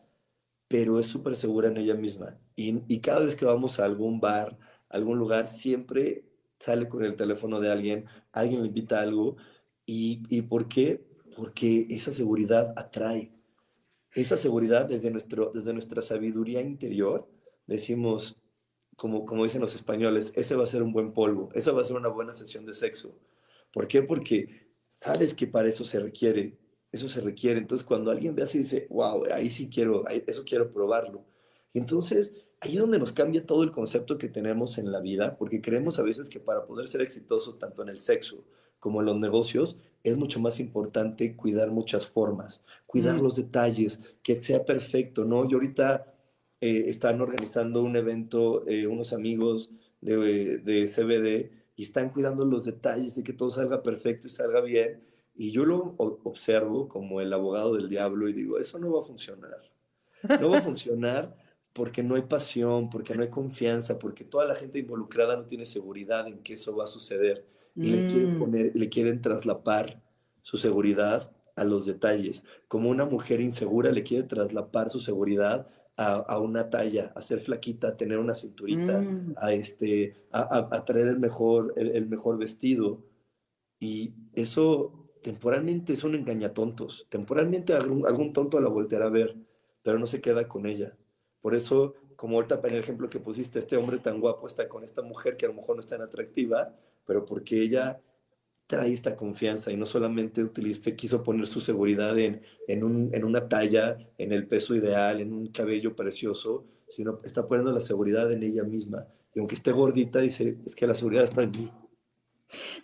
pero 0.71 0.99
es 0.99 1.07
súper 1.07 1.35
segura 1.35 1.67
en 1.67 1.75
ella 1.75 1.95
misma. 1.95 2.39
Y, 2.55 2.99
cada 3.01 3.25
vez 3.25 3.35
que 3.35 3.43
vamos 3.43 3.77
a 3.77 3.83
algún 3.83 4.21
bar, 4.21 4.57
algún 4.87 5.17
lugar, 5.17 5.45
siempre 5.47 6.23
sale 6.59 6.87
con 6.87 7.03
el 7.03 7.17
teléfono 7.17 7.59
de 7.59 7.69
alguien, 7.69 8.05
alguien 8.31 8.61
le 8.61 8.67
invita 8.67 9.01
algo. 9.01 9.35
¿Y, 9.85 10.23
¿Y 10.29 10.43
por 10.43 10.69
qué? 10.69 11.05
Porque 11.35 11.87
esa 11.89 12.13
seguridad 12.13 12.73
atrae. 12.77 13.33
Esa 14.13 14.37
seguridad 14.37 14.85
desde, 14.85 15.11
nuestro, 15.11 15.51
desde 15.53 15.73
nuestra 15.73 16.01
sabiduría 16.01 16.61
interior, 16.61 17.29
decimos, 17.67 18.41
como, 18.95 19.25
como 19.25 19.43
dicen 19.43 19.59
los 19.59 19.75
españoles, 19.75 20.31
ese 20.37 20.55
va 20.55 20.63
a 20.63 20.67
ser 20.67 20.83
un 20.83 20.93
buen 20.93 21.11
polvo, 21.11 21.49
esa 21.53 21.73
va 21.73 21.81
a 21.81 21.85
ser 21.85 21.97
una 21.97 22.07
buena 22.09 22.31
sesión 22.31 22.65
de 22.65 22.73
sexo. 22.73 23.19
¿Por 23.73 23.89
qué? 23.89 24.03
Porque 24.03 24.71
sabes 24.87 25.33
que 25.33 25.47
para 25.47 25.67
eso 25.67 25.83
se 25.83 25.99
requiere, 25.99 26.57
eso 26.91 27.09
se 27.09 27.21
requiere. 27.21 27.59
Entonces, 27.59 27.85
cuando 27.85 28.11
alguien 28.11 28.35
ve 28.35 28.43
así, 28.43 28.59
dice, 28.59 28.87
wow, 28.89 29.25
ahí 29.33 29.49
sí 29.49 29.69
quiero, 29.69 30.07
eso 30.07 30.43
quiero 30.45 30.71
probarlo. 30.71 31.23
Y 31.73 31.79
entonces, 31.79 32.33
ahí 32.59 32.75
es 32.75 32.79
donde 32.79 32.99
nos 32.99 33.13
cambia 33.13 33.45
todo 33.45 33.63
el 33.63 33.71
concepto 33.71 34.17
que 34.17 34.29
tenemos 34.29 34.77
en 34.77 34.91
la 34.91 34.99
vida, 34.99 35.37
porque 35.37 35.61
creemos 35.61 35.99
a 35.99 36.03
veces 36.03 36.29
que 36.29 36.39
para 36.39 36.65
poder 36.65 36.87
ser 36.87 37.01
exitoso 37.01 37.55
tanto 37.55 37.81
en 37.81 37.89
el 37.89 37.99
sexo 37.99 38.43
como 38.79 38.99
en 38.99 39.05
los 39.05 39.17
negocios, 39.17 39.79
es 40.03 40.17
mucho 40.17 40.39
más 40.39 40.59
importante 40.59 41.35
cuidar 41.35 41.69
muchas 41.69 42.07
formas, 42.07 42.63
cuidar 42.87 43.19
los 43.19 43.35
detalles, 43.35 44.01
que 44.23 44.41
sea 44.41 44.65
perfecto, 44.65 45.23
¿no? 45.23 45.47
Y 45.47 45.53
ahorita 45.53 46.11
eh, 46.59 46.85
están 46.87 47.21
organizando 47.21 47.83
un 47.83 47.95
evento, 47.95 48.67
eh, 48.67 48.87
unos 48.87 49.13
amigos 49.13 49.69
de, 50.01 50.57
de, 50.57 50.87
CBD, 50.87 51.51
y 51.75 51.83
están 51.83 52.09
cuidando 52.09 52.43
los 52.43 52.65
detalles 52.65 53.15
de 53.15 53.23
que 53.23 53.33
todo 53.33 53.51
salga 53.51 53.83
perfecto 53.83 54.27
y 54.27 54.31
salga 54.31 54.61
bien. 54.61 55.01
Y 55.33 55.51
yo 55.51 55.65
lo 55.65 55.95
observo 55.97 56.87
como 56.87 57.21
el 57.21 57.33
abogado 57.33 57.75
del 57.75 57.89
diablo 57.89 58.29
y 58.29 58.33
digo, 58.33 58.59
eso 58.59 58.77
no 58.79 58.91
va 58.93 58.99
a 58.99 59.03
funcionar. 59.03 59.71
No 60.39 60.49
va 60.49 60.59
a 60.59 60.61
funcionar 60.63 61.35
porque 61.73 62.03
no 62.03 62.15
hay 62.15 62.23
pasión, 62.23 62.89
porque 62.89 63.15
no 63.15 63.21
hay 63.21 63.29
confianza, 63.29 63.97
porque 63.97 64.23
toda 64.23 64.45
la 64.45 64.55
gente 64.55 64.79
involucrada 64.79 65.37
no 65.37 65.45
tiene 65.45 65.65
seguridad 65.65 66.27
en 66.27 66.39
que 66.43 66.53
eso 66.53 66.75
va 66.75 66.83
a 66.83 66.87
suceder. 66.87 67.45
Y 67.75 67.89
le, 67.89 68.07
quieren 68.07 68.35
mm. 68.35 68.39
poner, 68.39 68.71
le 68.75 68.89
quieren 68.89 69.21
traslapar 69.21 70.01
su 70.41 70.57
seguridad 70.57 71.31
a 71.55 71.63
los 71.63 71.85
detalles. 71.85 72.43
Como 72.67 72.89
una 72.89 73.05
mujer 73.05 73.39
insegura 73.39 73.91
le 73.91 74.03
quiere 74.03 74.23
traslapar 74.23 74.89
su 74.89 74.99
seguridad 74.99 75.67
a, 75.97 76.39
una 76.39 76.69
talla, 76.69 77.11
a 77.15 77.21
ser 77.21 77.41
flaquita, 77.41 77.89
a 77.89 77.97
tener 77.97 78.17
una 78.17 78.33
cinturita, 78.33 79.01
mm. 79.01 79.35
a, 79.37 79.53
este, 79.53 80.15
a, 80.31 80.83
traer 80.83 81.07
el 81.07 81.19
mejor, 81.19 81.73
el, 81.77 82.07
mejor 82.07 82.39
vestido. 82.39 83.03
Y 83.79 84.13
eso 84.33 85.00
temporalmente 85.21 85.93
es 85.93 86.03
un 86.03 86.15
engañatontos. 86.15 87.07
Temporalmente 87.09 87.73
algún, 87.73 88.05
algún 88.05 88.33
tonto 88.33 88.59
la 88.59 88.69
volteará 88.69 89.07
a 89.07 89.09
ver, 89.09 89.35
pero 89.83 89.99
no 89.99 90.07
se 90.07 90.21
queda 90.21 90.47
con 90.47 90.65
ella. 90.65 90.95
Por 91.41 91.55
eso, 91.55 91.95
como 92.15 92.35
ahorita 92.35 92.59
en 92.63 92.73
el 92.73 92.79
ejemplo 92.79 93.09
que 93.09 93.19
pusiste, 93.19 93.59
este 93.59 93.77
hombre 93.77 93.97
tan 93.99 94.19
guapo 94.19 94.47
está 94.47 94.67
con 94.67 94.83
esta 94.83 95.01
mujer 95.01 95.37
que 95.37 95.45
a 95.45 95.49
lo 95.49 95.55
mejor 95.55 95.75
no 95.75 95.81
es 95.81 95.87
tan 95.87 96.01
atractiva, 96.01 96.75
pero 97.05 97.25
porque 97.25 97.61
ella 97.61 97.99
trae 98.67 98.93
esta 98.93 99.15
confianza 99.15 99.71
y 99.71 99.77
no 99.77 99.85
solamente 99.85 100.43
utilice, 100.43 100.95
quiso 100.95 101.23
poner 101.23 101.45
su 101.45 101.59
seguridad 101.59 102.17
en, 102.17 102.41
en, 102.67 102.83
un, 102.83 103.09
en 103.13 103.25
una 103.25 103.49
talla, 103.49 103.97
en 104.17 104.31
el 104.31 104.47
peso 104.47 104.75
ideal, 104.75 105.19
en 105.19 105.33
un 105.33 105.47
cabello 105.47 105.95
precioso, 105.95 106.65
sino 106.87 107.19
está 107.23 107.47
poniendo 107.47 107.73
la 107.73 107.81
seguridad 107.81 108.31
en 108.31 108.43
ella 108.43 108.63
misma. 108.63 109.07
Y 109.33 109.39
aunque 109.39 109.55
esté 109.55 109.71
gordita, 109.71 110.19
dice, 110.19 110.57
es 110.65 110.75
que 110.75 110.87
la 110.87 110.93
seguridad 110.93 111.25
está 111.25 111.43
en 111.43 111.51
mí. 111.51 111.71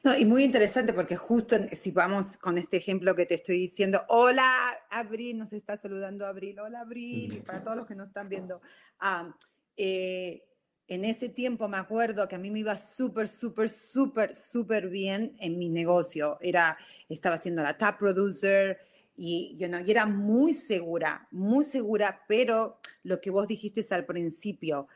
No, 0.04 0.18
y 0.18 0.26
muy 0.26 0.44
interesante 0.44 0.94
porque 0.94 1.16
justo 1.16 1.56
si 1.74 1.92
vamos 1.92 2.38
con 2.38 2.58
este 2.58 2.78
ejemplo 2.78 3.16
que 3.16 3.26
te 3.26 3.36
estoy 3.36 3.58
diciendo, 3.58 4.04
hola 4.08 4.50
Abril, 4.90 5.38
nos 5.38 5.54
está 5.54 5.78
saludando 5.78 6.26
Abril, 6.26 6.60
hola 6.60 6.82
Abril, 6.82 7.44
para 7.46 7.64
todos 7.64 7.78
los 7.78 7.86
que 7.86 7.96
nos 7.96 8.08
están 8.08 8.30
viendo. 8.30 8.62
Ah, 9.00 9.36
eh, 9.76 10.44
en 10.88 11.04
ese 11.04 11.30
tiempo 11.30 11.68
me 11.68 11.78
acuerdo 11.78 12.28
que 12.28 12.36
a 12.36 12.40
mí 12.40 12.50
me 12.50 12.60
iba 12.60 12.76
súper, 12.76 13.28
súper, 13.28 13.70
súper, 13.70 14.36
súper 14.36 14.88
bien 14.90 15.36
en 15.40 15.60
mi 15.60 15.70
negocio. 15.70 16.38
Era, 16.42 16.78
estaba 17.10 17.36
haciendo 17.36 17.62
la 17.62 17.78
top 17.78 17.98
producer 17.98 18.80
y, 19.18 19.56
yo 19.58 19.68
no, 19.68 19.80
y 19.82 19.92
era 19.92 20.06
muy 20.06 20.54
segura, 20.54 21.28
muy 21.32 21.66
segura, 21.66 22.24
pero 22.28 22.78
lo 23.04 23.20
que 23.20 23.32
vos 23.32 23.48
dijiste 23.48 23.86
al 23.90 24.06
principio, 24.06 24.88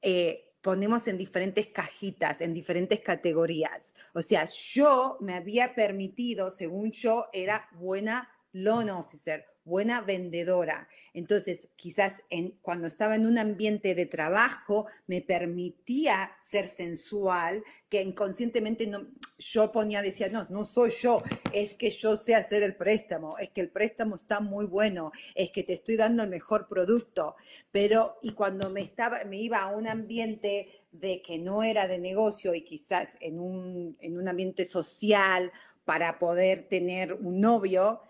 eh, 0.00 0.54
ponemos 0.60 1.06
en 1.06 1.18
diferentes 1.18 1.68
cajitas, 1.68 2.40
en 2.40 2.52
diferentes 2.52 3.00
categorías. 3.00 3.92
O 4.14 4.22
sea, 4.22 4.46
yo 4.46 5.16
me 5.20 5.34
había 5.34 5.74
permitido, 5.74 6.50
según 6.50 6.90
yo, 6.92 7.26
era 7.32 7.68
buena 7.72 8.28
loan 8.52 8.90
officer, 8.90 9.44
buena 9.66 10.00
vendedora. 10.00 10.88
Entonces, 11.12 11.68
quizás 11.76 12.12
en, 12.30 12.52
cuando 12.62 12.86
estaba 12.86 13.16
en 13.16 13.26
un 13.26 13.36
ambiente 13.36 13.94
de 13.94 14.06
trabajo 14.06 14.86
me 15.06 15.20
permitía 15.20 16.30
ser 16.42 16.68
sensual, 16.68 17.64
que 17.88 18.00
inconscientemente 18.00 18.86
no, 18.86 19.08
yo 19.38 19.72
ponía, 19.72 20.02
decía, 20.02 20.28
no, 20.28 20.46
no 20.48 20.64
soy 20.64 20.90
yo, 20.90 21.22
es 21.52 21.74
que 21.74 21.90
yo 21.90 22.16
sé 22.16 22.36
hacer 22.36 22.62
el 22.62 22.76
préstamo, 22.76 23.36
es 23.38 23.50
que 23.50 23.60
el 23.60 23.70
préstamo 23.70 24.14
está 24.14 24.40
muy 24.40 24.66
bueno, 24.66 25.10
es 25.34 25.50
que 25.50 25.64
te 25.64 25.72
estoy 25.72 25.96
dando 25.96 26.22
el 26.22 26.30
mejor 26.30 26.68
producto. 26.68 27.34
Pero, 27.72 28.18
y 28.22 28.32
cuando 28.32 28.70
me, 28.70 28.82
estaba, 28.82 29.24
me 29.24 29.38
iba 29.38 29.58
a 29.58 29.74
un 29.74 29.88
ambiente 29.88 30.84
de 30.92 31.20
que 31.22 31.38
no 31.38 31.64
era 31.64 31.88
de 31.88 31.98
negocio 31.98 32.54
y 32.54 32.62
quizás 32.62 33.08
en 33.20 33.40
un, 33.40 33.96
en 34.00 34.16
un 34.16 34.28
ambiente 34.28 34.64
social 34.64 35.50
para 35.84 36.18
poder 36.18 36.68
tener 36.68 37.14
un 37.14 37.40
novio, 37.40 38.00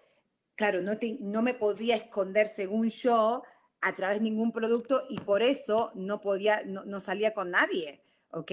claro, 0.57 0.83
no, 0.83 0.93
no 1.21 1.43
me 1.43 1.55
podía 1.55 1.97
esconder 1.97 2.49
según 2.49 2.89
yo 2.89 3.43
a 3.81 3.95
través 3.95 4.19
de 4.19 4.25
ningún 4.25 4.53
producto 4.53 5.03
y 5.09 5.19
por 5.21 5.43
eso 5.43 5.93
no 5.95 6.21
podía, 6.21 6.63
no, 6.65 6.99
salía 6.99 7.35
con 7.35 7.51
nadie, 7.51 8.03
¿ok? 8.31 8.51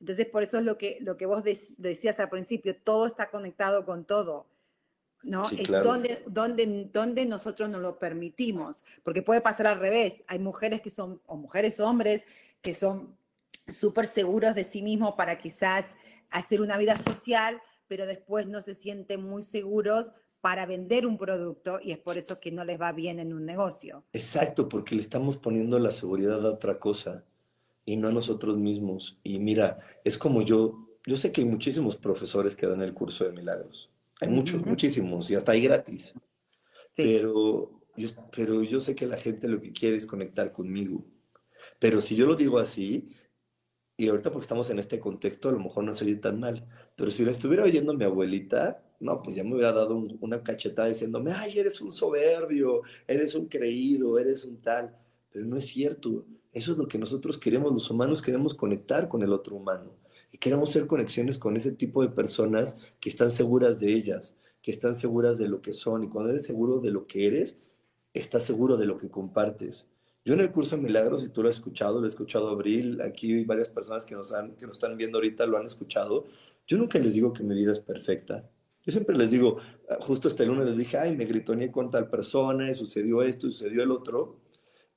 Entonces, 0.00 0.26
por 0.26 0.42
eso 0.42 0.58
es 0.58 0.64
lo 0.64 0.78
que, 0.78 0.98
lo 1.00 1.16
que 1.16 1.26
vos 1.26 1.44
decías 1.44 2.18
al 2.20 2.30
principio, 2.30 2.76
todo 2.76 3.06
está 3.06 3.30
conectado 3.30 3.84
con 3.84 4.04
todo, 4.04 4.46
¿no? 5.24 5.48
es 5.50 5.68
donde, 5.68 6.22
donde, 6.26 6.88
donde 6.92 7.26
nosotros 7.26 7.68
nos 7.68 7.82
lo 7.82 7.98
permitimos, 7.98 8.84
porque 9.04 9.22
puede 9.22 9.40
pasar 9.40 9.66
al 9.66 9.78
revés, 9.78 10.22
hay 10.26 10.38
mujeres 10.38 10.80
que 10.80 10.90
son, 10.90 11.20
o 11.26 11.36
mujeres 11.36 11.78
o 11.78 11.88
hombres, 11.88 12.24
que 12.62 12.74
son 12.74 13.16
súper 13.68 14.06
seguros 14.06 14.54
de 14.54 14.64
sí 14.64 14.82
mismos 14.82 15.14
para 15.14 15.38
quizás 15.38 15.94
hacer 16.30 16.60
una 16.60 16.78
vida 16.78 16.96
social, 16.98 17.60
pero 17.86 18.06
después 18.06 18.46
no 18.46 18.62
se 18.62 18.74
sienten 18.74 19.22
muy 19.22 19.42
seguros 19.42 20.12
para 20.42 20.66
vender 20.66 21.06
un 21.06 21.16
producto 21.16 21.78
y 21.80 21.92
es 21.92 21.98
por 21.98 22.18
eso 22.18 22.40
que 22.40 22.50
no 22.50 22.64
les 22.64 22.78
va 22.78 22.90
bien 22.92 23.20
en 23.20 23.32
un 23.32 23.46
negocio. 23.46 24.04
Exacto, 24.12 24.68
porque 24.68 24.96
le 24.96 25.00
estamos 25.00 25.36
poniendo 25.36 25.78
la 25.78 25.92
seguridad 25.92 26.44
a 26.44 26.50
otra 26.50 26.80
cosa 26.80 27.24
y 27.84 27.96
no 27.96 28.08
a 28.08 28.12
nosotros 28.12 28.58
mismos. 28.58 29.20
Y 29.22 29.38
mira, 29.38 29.78
es 30.04 30.18
como 30.18 30.42
yo, 30.42 30.88
yo 31.06 31.16
sé 31.16 31.30
que 31.30 31.42
hay 31.42 31.46
muchísimos 31.46 31.96
profesores 31.96 32.56
que 32.56 32.66
dan 32.66 32.82
el 32.82 32.92
curso 32.92 33.24
de 33.24 33.30
milagros. 33.30 33.88
Hay 34.20 34.28
muchos, 34.28 34.66
muchísimos, 34.66 35.30
y 35.30 35.36
hasta 35.36 35.52
hay 35.52 35.62
gratis. 35.62 36.12
Pero, 36.96 37.80
yo, 37.96 38.08
pero 38.34 38.62
yo 38.62 38.80
sé 38.80 38.96
que 38.96 39.06
la 39.06 39.16
gente 39.18 39.46
lo 39.46 39.60
que 39.60 39.72
quiere 39.72 39.96
es 39.96 40.06
conectar 40.06 40.52
conmigo. 40.52 41.04
Pero 41.78 42.00
si 42.00 42.16
yo 42.16 42.26
lo 42.26 42.34
digo 42.34 42.58
así, 42.58 43.14
y 43.96 44.08
ahorita 44.08 44.30
porque 44.30 44.44
estamos 44.44 44.70
en 44.70 44.80
este 44.80 44.98
contexto, 44.98 45.48
a 45.48 45.52
lo 45.52 45.60
mejor 45.60 45.84
no 45.84 45.94
sería 45.94 46.20
tan 46.20 46.40
mal, 46.40 46.66
pero 46.96 47.12
si 47.12 47.24
lo 47.24 47.30
estuviera 47.30 47.62
oyendo 47.62 47.94
mi 47.94 48.04
abuelita, 48.04 48.82
no, 49.02 49.20
pues 49.20 49.36
ya 49.36 49.42
me 49.42 49.54
hubiera 49.54 49.72
dado 49.72 49.96
una 50.20 50.42
cachetada 50.42 50.88
diciéndome, 50.88 51.32
ay, 51.32 51.58
eres 51.58 51.80
un 51.80 51.92
soberbio, 51.92 52.82
eres 53.06 53.34
un 53.34 53.46
creído, 53.46 54.18
eres 54.18 54.44
un 54.44 54.62
tal. 54.62 54.96
Pero 55.30 55.44
no 55.46 55.56
es 55.56 55.66
cierto. 55.66 56.24
Eso 56.52 56.72
es 56.72 56.78
lo 56.78 56.86
que 56.86 56.98
nosotros 56.98 57.36
queremos, 57.36 57.72
los 57.72 57.90
humanos 57.90 58.22
queremos 58.22 58.54
conectar 58.54 59.08
con 59.08 59.22
el 59.22 59.32
otro 59.32 59.56
humano 59.56 59.96
y 60.30 60.38
queremos 60.38 60.70
hacer 60.70 60.86
conexiones 60.86 61.36
con 61.36 61.56
ese 61.56 61.72
tipo 61.72 62.02
de 62.02 62.10
personas 62.10 62.76
que 63.00 63.10
están 63.10 63.30
seguras 63.30 63.80
de 63.80 63.92
ellas, 63.92 64.38
que 64.62 64.70
están 64.70 64.94
seguras 64.94 65.36
de 65.38 65.48
lo 65.48 65.60
que 65.62 65.72
son 65.72 66.04
y 66.04 66.08
cuando 66.08 66.30
eres 66.30 66.46
seguro 66.46 66.78
de 66.78 66.90
lo 66.90 67.06
que 67.06 67.26
eres, 67.26 67.58
estás 68.14 68.44
seguro 68.44 68.76
de 68.76 68.86
lo 68.86 68.96
que 68.98 69.10
compartes. 69.10 69.88
Yo 70.24 70.34
en 70.34 70.40
el 70.40 70.52
curso 70.52 70.76
de 70.76 70.82
milagros, 70.82 71.22
si 71.22 71.30
tú 71.30 71.42
lo 71.42 71.48
has 71.48 71.56
escuchado, 71.56 72.00
lo 72.00 72.06
he 72.06 72.08
escuchado 72.08 72.48
Abril, 72.48 73.00
aquí 73.00 73.32
hay 73.32 73.44
varias 73.44 73.68
personas 73.68 74.06
que 74.06 74.14
nos, 74.14 74.32
han, 74.32 74.54
que 74.54 74.66
nos 74.66 74.76
están 74.76 74.96
viendo 74.96 75.18
ahorita 75.18 75.46
lo 75.46 75.58
han 75.58 75.66
escuchado, 75.66 76.26
yo 76.66 76.78
nunca 76.78 76.98
les 76.98 77.14
digo 77.14 77.32
que 77.32 77.42
mi 77.42 77.56
vida 77.56 77.72
es 77.72 77.80
perfecta. 77.80 78.48
Yo 78.84 78.92
siempre 78.92 79.16
les 79.16 79.30
digo, 79.30 79.58
ah, 79.88 79.98
justo 80.00 80.28
este 80.28 80.46
lunes 80.46 80.66
les 80.66 80.76
dije, 80.76 80.98
ay, 80.98 81.16
me 81.16 81.24
gritoneé 81.24 81.70
con 81.70 81.90
tal 81.90 82.08
persona, 82.08 82.70
y 82.70 82.74
sucedió 82.74 83.22
esto, 83.22 83.46
y 83.46 83.52
sucedió 83.52 83.82
el 83.82 83.90
otro, 83.90 84.40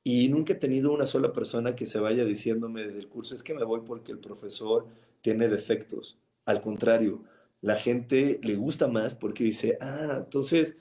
y 0.04 0.28
nunca 0.30 0.54
he 0.54 0.56
tenido 0.58 0.93
una 0.93 1.08
sola 1.08 1.34
persona 1.34 1.76
que 1.76 1.86
se 1.86 2.00
vaya 2.00 2.26
diciéndome 2.26 2.86
del 2.88 3.08
curso, 3.08 3.36
es 3.36 3.43
que 3.43 3.54
me 3.54 3.63
voy 3.63 3.82
porque 3.86 4.12
el 4.12 4.19
profesor 4.19 4.88
tiene 5.21 5.48
defectos. 5.48 6.19
Al 6.45 6.62
contrario, 6.62 7.24
la 7.62 7.76
gente 7.76 8.39
le 8.43 8.56
gusta 8.56 8.88
más 8.88 9.15
porque 9.15 9.43
dice, 9.43 9.78
ah, 9.82 10.21
entonces 10.24 10.78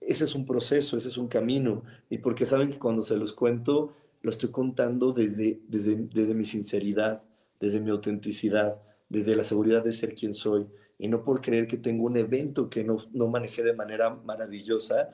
ese 0.00 0.24
es 0.24 0.34
un 0.34 0.44
proceso, 0.44 0.96
ese 0.96 1.08
es 1.08 1.16
un 1.18 1.28
camino, 1.28 1.82
y 2.10 2.18
porque 2.18 2.46
saben 2.46 2.70
que 2.70 2.78
cuando 2.78 3.02
se 3.02 3.16
los 3.16 3.32
cuento, 3.32 3.94
lo 4.22 4.30
estoy 4.30 4.50
contando 4.50 5.12
desde, 5.12 5.60
desde, 5.68 5.96
desde 5.96 6.34
mi 6.34 6.44
sinceridad, 6.44 7.24
desde 7.60 7.80
mi 7.80 7.90
autenticidad, 7.90 8.82
desde 9.08 9.36
la 9.36 9.44
seguridad 9.44 9.84
de 9.84 9.92
ser 9.92 10.14
quien 10.14 10.34
soy, 10.34 10.66
y 10.98 11.08
no 11.08 11.24
por 11.24 11.40
creer 11.40 11.66
que 11.66 11.76
tengo 11.76 12.04
un 12.04 12.16
evento 12.16 12.70
que 12.70 12.84
no, 12.84 12.98
no 13.12 13.28
manejé 13.28 13.62
de 13.62 13.74
manera 13.74 14.10
maravillosa, 14.10 15.10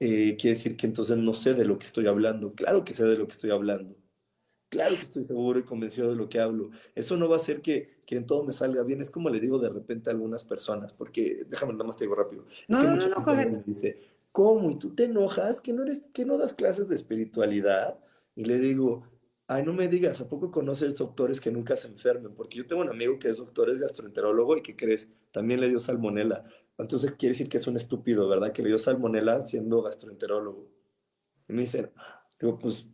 eh, 0.00 0.36
quiere 0.40 0.56
decir 0.56 0.76
que 0.76 0.86
entonces 0.86 1.16
no 1.18 1.34
sé 1.34 1.54
de 1.54 1.64
lo 1.64 1.78
que 1.78 1.86
estoy 1.86 2.06
hablando. 2.06 2.54
Claro 2.54 2.84
que 2.84 2.94
sé 2.94 3.04
de 3.04 3.18
lo 3.18 3.26
que 3.26 3.34
estoy 3.34 3.50
hablando. 3.50 3.96
Claro 4.70 4.94
que 4.94 5.02
estoy 5.02 5.24
seguro 5.24 5.58
y 5.58 5.64
convencido 5.64 6.10
de 6.10 6.16
lo 6.16 6.28
que 6.28 6.40
hablo. 6.40 6.70
Eso 6.94 7.16
no 7.16 7.28
va 7.28 7.36
a 7.36 7.38
hacer 7.38 7.60
que, 7.60 8.02
que 8.06 8.16
en 8.16 8.26
todo 8.26 8.44
me 8.44 8.52
salga 8.52 8.82
bien. 8.82 9.00
Es 9.00 9.10
como 9.10 9.28
le 9.28 9.40
digo 9.40 9.58
de 9.58 9.68
repente 9.68 10.08
a 10.08 10.12
algunas 10.12 10.44
personas, 10.44 10.92
porque 10.92 11.44
déjame 11.48 11.72
nada 11.72 11.84
más 11.84 11.96
te 11.96 12.04
digo 12.04 12.14
rápido. 12.14 12.46
No, 12.68 12.82
no, 12.82 12.96
no, 12.96 13.08
no, 13.08 13.34
me 13.34 13.62
dice, 13.66 14.00
¿cómo? 14.32 14.70
¿Y 14.70 14.78
tú 14.78 14.94
te 14.94 15.04
enojas? 15.04 15.60
¿Que 15.60 15.72
no, 15.72 15.82
eres, 15.82 16.06
que 16.12 16.24
no 16.24 16.38
das 16.38 16.54
clases 16.54 16.88
de 16.88 16.94
espiritualidad? 16.94 17.98
Y 18.36 18.44
le 18.44 18.58
digo, 18.58 19.02
ay, 19.50 19.64
no 19.64 19.72
me 19.72 19.88
digas, 19.88 20.20
¿a 20.20 20.28
poco 20.28 20.52
conoces 20.52 20.96
doctores 20.96 21.40
que 21.40 21.50
nunca 21.50 21.76
se 21.76 21.88
enfermen? 21.88 22.32
Porque 22.34 22.56
yo 22.56 22.66
tengo 22.68 22.82
un 22.82 22.88
amigo 22.88 23.18
que 23.18 23.28
es 23.28 23.38
doctor, 23.38 23.68
es 23.68 23.80
gastroenterólogo 23.80 24.56
y 24.56 24.62
que 24.62 24.76
crees, 24.76 25.10
también 25.32 25.60
le 25.60 25.68
dio 25.68 25.80
salmonela. 25.80 26.44
Entonces 26.78 27.12
quiere 27.12 27.32
decir 27.32 27.48
que 27.48 27.56
es 27.56 27.66
un 27.66 27.76
estúpido, 27.76 28.28
¿verdad? 28.28 28.52
Que 28.52 28.62
le 28.62 28.68
dio 28.68 28.78
salmonela 28.78 29.42
siendo 29.42 29.82
gastroenterólogo. 29.82 30.68
Y 31.48 31.52
me 31.52 31.62
dicen, 31.62 31.90
digo, 32.40 32.60
pues, 32.60 32.86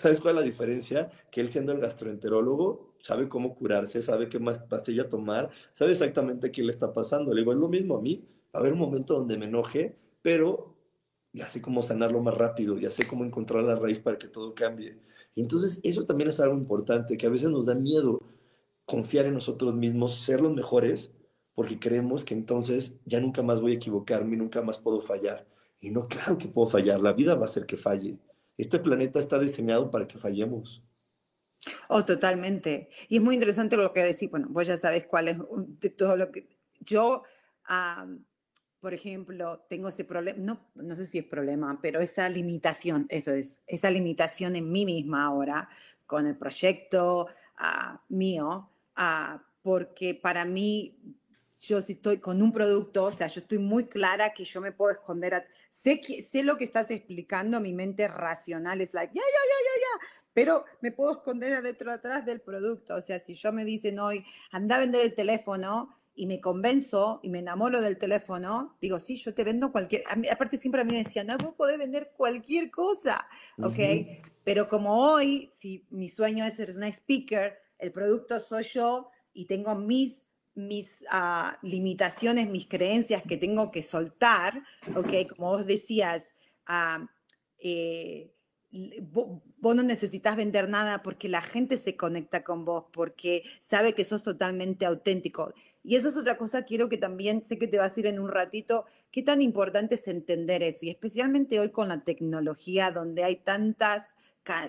¿sabes 0.00 0.20
cuál 0.20 0.34
es 0.34 0.40
la 0.40 0.46
diferencia? 0.46 1.12
Que 1.30 1.40
él 1.40 1.48
siendo 1.48 1.70
el 1.70 1.78
gastroenterólogo 1.78 2.96
sabe 3.00 3.28
cómo 3.28 3.54
curarse, 3.54 4.02
sabe 4.02 4.28
qué 4.28 4.40
más 4.40 4.58
pastilla 4.58 5.08
tomar, 5.08 5.50
sabe 5.72 5.92
exactamente 5.92 6.50
qué 6.50 6.64
le 6.64 6.72
está 6.72 6.92
pasando. 6.92 7.32
Le 7.32 7.42
digo, 7.42 7.52
es 7.52 7.58
lo 7.58 7.68
mismo 7.68 7.96
a 7.96 8.02
mí. 8.02 8.26
Va 8.52 8.58
a 8.58 8.62
haber 8.62 8.72
un 8.72 8.80
momento 8.80 9.14
donde 9.14 9.38
me 9.38 9.44
enoje, 9.44 9.96
pero 10.22 10.74
ya 11.32 11.46
sé 11.46 11.62
cómo 11.62 11.82
sanarlo 11.82 12.20
más 12.20 12.36
rápido, 12.36 12.78
ya 12.78 12.90
sé 12.90 13.06
cómo 13.06 13.24
encontrar 13.24 13.62
la 13.62 13.76
raíz 13.76 14.00
para 14.00 14.18
que 14.18 14.26
todo 14.26 14.56
cambie. 14.56 14.98
Entonces 15.40 15.80
eso 15.82 16.04
también 16.04 16.28
es 16.28 16.40
algo 16.40 16.56
importante, 16.56 17.16
que 17.16 17.26
a 17.26 17.30
veces 17.30 17.50
nos 17.50 17.66
da 17.66 17.74
miedo 17.74 18.20
confiar 18.84 19.26
en 19.26 19.34
nosotros 19.34 19.74
mismos, 19.74 20.16
ser 20.16 20.40
los 20.40 20.54
mejores, 20.54 21.12
porque 21.54 21.78
creemos 21.78 22.24
que 22.24 22.34
entonces 22.34 22.98
ya 23.04 23.20
nunca 23.20 23.42
más 23.42 23.60
voy 23.60 23.72
a 23.72 23.76
equivocarme, 23.76 24.36
nunca 24.36 24.62
más 24.62 24.78
puedo 24.78 25.00
fallar. 25.00 25.46
Y 25.80 25.90
no, 25.90 26.08
claro 26.08 26.38
que 26.38 26.48
puedo 26.48 26.68
fallar, 26.68 27.00
la 27.00 27.12
vida 27.12 27.34
va 27.34 27.44
a 27.44 27.48
ser 27.48 27.66
que 27.66 27.76
falle. 27.76 28.18
Este 28.56 28.78
planeta 28.78 29.20
está 29.20 29.38
diseñado 29.38 29.90
para 29.90 30.06
que 30.08 30.18
fallemos. 30.18 30.82
Oh, 31.88 32.04
totalmente. 32.04 32.88
Y 33.08 33.16
es 33.16 33.22
muy 33.22 33.34
interesante 33.34 33.76
lo 33.76 33.92
que 33.92 34.02
decís. 34.02 34.30
Bueno, 34.30 34.48
vos 34.50 34.66
ya 34.66 34.78
sabes 34.78 35.06
cuál 35.06 35.28
es 35.28 35.36
todo 35.96 36.16
lo 36.16 36.30
que 36.30 36.48
yo, 36.80 37.22
por 38.88 38.94
ejemplo, 38.94 39.66
tengo 39.68 39.88
ese 39.90 40.02
problema, 40.02 40.38
no, 40.38 40.60
no 40.76 40.96
sé 40.96 41.04
si 41.04 41.18
es 41.18 41.26
problema, 41.26 41.78
pero 41.82 42.00
esa 42.00 42.26
limitación, 42.30 43.04
eso 43.10 43.32
es, 43.32 43.60
esa 43.66 43.90
limitación 43.90 44.56
en 44.56 44.72
mí 44.72 44.86
misma 44.86 45.26
ahora 45.26 45.68
con 46.06 46.26
el 46.26 46.38
proyecto 46.38 47.26
uh, 47.60 47.98
mío, 48.08 48.70
uh, 48.96 49.38
porque 49.60 50.14
para 50.14 50.46
mí 50.46 50.96
yo 51.60 51.82
si 51.82 51.92
estoy 51.92 52.16
con 52.16 52.40
un 52.40 52.50
producto, 52.50 53.04
o 53.04 53.12
sea, 53.12 53.26
yo 53.26 53.42
estoy 53.42 53.58
muy 53.58 53.88
clara 53.88 54.32
que 54.32 54.46
yo 54.46 54.62
me 54.62 54.72
puedo 54.72 54.90
esconder, 54.90 55.34
a, 55.34 55.44
sé, 55.70 56.00
que, 56.00 56.22
sé 56.22 56.42
lo 56.42 56.56
que 56.56 56.64
estás 56.64 56.90
explicando, 56.90 57.60
mi 57.60 57.74
mente 57.74 58.08
racional 58.08 58.80
es 58.80 58.94
like, 58.94 59.12
ya, 59.14 59.20
ya, 59.20 59.26
ya, 59.26 59.64
ya, 59.64 59.80
ya, 59.82 60.06
pero 60.32 60.64
me 60.80 60.92
puedo 60.92 61.12
esconder 61.12 61.52
adentro, 61.52 61.92
atrás 61.92 62.24
del 62.24 62.40
producto, 62.40 62.94
o 62.94 63.02
sea, 63.02 63.20
si 63.20 63.34
yo 63.34 63.52
me 63.52 63.66
dicen 63.66 63.98
hoy, 63.98 64.24
anda 64.50 64.76
a 64.76 64.78
vender 64.78 65.02
el 65.02 65.14
teléfono 65.14 65.97
y 66.18 66.26
me 66.26 66.40
convenzo 66.40 67.20
y 67.22 67.30
me 67.30 67.38
enamoro 67.38 67.80
del 67.80 67.96
teléfono, 67.96 68.76
digo, 68.80 68.98
sí, 68.98 69.16
yo 69.16 69.32
te 69.32 69.44
vendo 69.44 69.70
cualquier, 69.70 70.02
aparte 70.32 70.58
siempre 70.58 70.80
a 70.80 70.84
mí 70.84 70.92
me 70.92 71.04
decían, 71.04 71.28
no, 71.28 71.38
vos 71.38 71.54
podés 71.54 71.78
vender 71.78 72.12
cualquier 72.16 72.72
cosa, 72.72 73.24
¿ok? 73.62 73.78
Pero 74.42 74.66
como 74.66 75.00
hoy, 75.00 75.48
si 75.56 75.86
mi 75.90 76.08
sueño 76.08 76.44
es 76.44 76.54
ser 76.54 76.74
una 76.74 76.88
speaker, 76.88 77.56
el 77.78 77.92
producto 77.92 78.40
soy 78.40 78.64
yo 78.64 79.10
y 79.32 79.46
tengo 79.46 79.76
mis 79.76 80.26
mis 80.56 81.02
uh, 81.02 81.54
limitaciones, 81.62 82.48
mis 82.48 82.66
creencias 82.66 83.22
que 83.22 83.36
tengo 83.36 83.70
que 83.70 83.84
soltar, 83.84 84.60
¿ok? 84.96 85.36
Como 85.36 85.50
vos 85.50 85.64
decías, 85.64 86.34
uh, 86.68 87.06
eh, 87.60 88.34
vos, 88.70 89.74
no 89.74 89.82
necesitas 89.82 90.36
vender 90.36 90.68
nada 90.68 91.02
porque 91.02 91.28
la 91.28 91.40
gente 91.40 91.76
se 91.78 91.96
conecta 91.96 92.44
con 92.44 92.64
vos, 92.64 92.84
porque 92.92 93.42
sabe 93.60 93.94
que 93.94 94.04
sos 94.04 94.22
totalmente 94.22 94.84
auténtico. 94.86 95.52
Y 95.82 95.96
eso 95.96 96.10
es 96.10 96.16
otra 96.16 96.36
cosa, 96.36 96.64
quiero 96.64 96.88
que 96.88 96.98
también, 96.98 97.44
sé 97.46 97.58
que 97.58 97.68
te 97.68 97.78
vas 97.78 97.96
a 97.96 98.00
ir 98.00 98.06
en 98.06 98.18
un 98.18 98.28
ratito, 98.28 98.84
qué 99.10 99.22
tan 99.22 99.40
importante 99.40 99.94
es 99.94 100.06
entender 100.08 100.62
eso, 100.62 100.86
y 100.86 100.90
especialmente 100.90 101.60
hoy 101.60 101.70
con 101.70 101.88
la 101.88 102.04
tecnología, 102.04 102.90
donde 102.90 103.24
hay 103.24 103.36
tantas, 103.36 104.04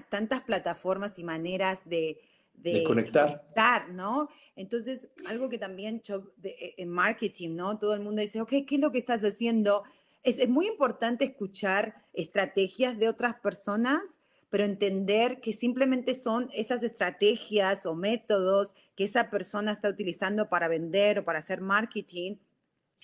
tantas 0.10 0.42
plataformas 0.42 1.20
y 1.20 1.24
maneras 1.24 1.80
de, 1.86 2.22
de, 2.54 2.84
conectar. 2.84 3.90
¿no? 3.92 4.30
Entonces, 4.56 5.10
algo 5.26 5.50
que 5.50 5.58
también 5.58 6.02
yo, 6.02 6.32
e, 6.44 6.76
en 6.78 6.90
marketing, 6.90 7.56
¿no? 7.56 7.78
Todo 7.80 7.94
el 7.94 8.02
mundo 8.02 8.22
dice, 8.22 8.42
ok, 8.42 8.50
¿qué 8.68 8.76
es 8.76 8.82
lo 8.82 8.92
que 8.92 9.00
estás 9.00 9.24
haciendo? 9.24 9.84
Es, 10.24 10.38
es, 10.38 10.50
muy 10.50 10.68
importante 10.68 11.26
escuchar 11.26 12.06
estrategias 12.14 12.98
de 12.98 13.10
otras 13.10 13.36
personas, 13.40 14.02
pero 14.50 14.64
entender 14.64 15.40
que 15.42 15.54
simplemente 15.54 16.16
son 16.16 16.50
esas 16.54 16.84
estrategias 16.84 17.86
o 17.86 17.96
métodos 17.96 18.74
que 18.96 19.06
esa 19.06 19.30
persona 19.30 19.72
está 19.72 19.90
utilizando 19.90 20.50
para 20.50 20.68
vender 20.68 21.20
o 21.20 21.26
para 21.26 21.40
hacer 21.40 21.62
marketing, 21.62 22.38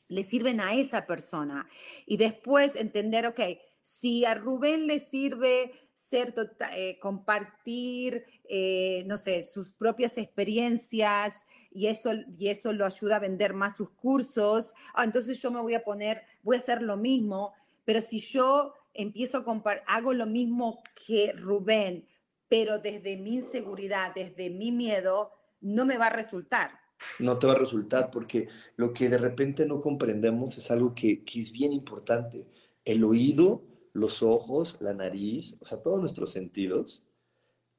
le 0.07 0.23
sirven 0.23 0.59
a 0.59 0.73
esa 0.73 1.05
persona. 1.05 1.67
Y 2.05 2.17
después 2.17 2.75
entender, 2.75 3.25
ok, 3.27 3.39
si 3.81 4.25
a 4.25 4.35
Rubén 4.35 4.87
le 4.87 4.99
sirve 4.99 5.71
ser 5.95 6.33
tota, 6.33 6.77
eh, 6.77 6.99
compartir, 6.99 8.25
eh, 8.47 9.03
no 9.07 9.17
sé, 9.17 9.43
sus 9.43 9.71
propias 9.71 10.17
experiencias 10.17 11.35
y 11.75 11.87
eso, 11.87 12.11
y 12.37 12.47
eso 12.47 12.71
lo 12.73 12.85
ayuda 12.85 13.17
a 13.17 13.19
vender 13.19 13.53
más 13.53 13.77
sus 13.77 13.89
cursos. 13.91 14.73
Ah, 14.93 15.03
entonces 15.03 15.41
yo 15.41 15.51
me 15.51 15.61
voy 15.61 15.75
a 15.75 15.83
poner, 15.83 16.23
voy 16.41 16.55
a 16.55 16.59
hacer 16.59 16.81
lo 16.81 16.97
mismo, 16.97 17.53
pero 17.83 18.01
si 18.01 18.19
yo 18.19 18.73
empiezo 18.93 19.39
a 19.39 19.43
compartir, 19.43 19.83
hago 19.87 20.13
lo 20.13 20.25
mismo 20.25 20.81
que 21.05 21.33
Rubén, 21.33 22.07
pero 22.47 22.79
desde 22.79 23.17
mi 23.17 23.35
inseguridad, 23.35 24.13
desde 24.15 24.49
mi 24.49 24.71
miedo, 24.71 25.31
no 25.61 25.85
me 25.85 25.97
va 25.97 26.07
a 26.07 26.11
resultar. 26.11 26.71
No 27.19 27.37
te 27.37 27.47
va 27.47 27.53
a 27.53 27.57
resultar 27.57 28.09
porque 28.09 28.47
lo 28.77 28.93
que 28.93 29.09
de 29.09 29.17
repente 29.17 29.65
no 29.65 29.79
comprendemos 29.79 30.57
es 30.57 30.71
algo 30.71 30.95
que, 30.95 31.25
que 31.25 31.41
es 31.41 31.51
bien 31.51 31.73
importante. 31.73 32.47
El 32.85 33.03
oído 33.03 33.63
los 33.95 34.21
ojos, 34.23 34.77
la 34.81 34.93
nariz, 34.93 35.57
o 35.61 35.65
sea, 35.65 35.81
todos 35.81 36.01
nuestros 36.01 36.29
sentidos, 36.29 37.03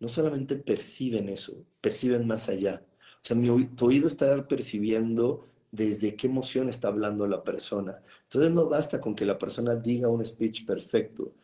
no 0.00 0.08
solamente 0.08 0.56
perciben 0.56 1.28
eso, 1.28 1.66
perciben 1.82 2.26
más 2.26 2.48
allá. 2.48 2.84
O 3.26 3.28
sea, 3.28 3.36
mi, 3.36 3.66
tu 3.66 3.86
oído 3.86 4.06
está 4.06 4.46
percibiendo 4.46 5.48
desde 5.72 6.14
qué 6.14 6.28
emoción 6.28 6.68
está 6.68 6.88
hablando 6.88 7.26
la 7.26 7.42
persona. 7.42 8.00
Entonces 8.22 8.52
no 8.52 8.68
basta 8.68 9.00
con 9.00 9.16
que 9.16 9.26
la 9.26 9.36
persona 9.36 9.74
diga 9.74 10.08
un 10.08 10.24
speech 10.24 10.64
perfecto, 10.64 11.34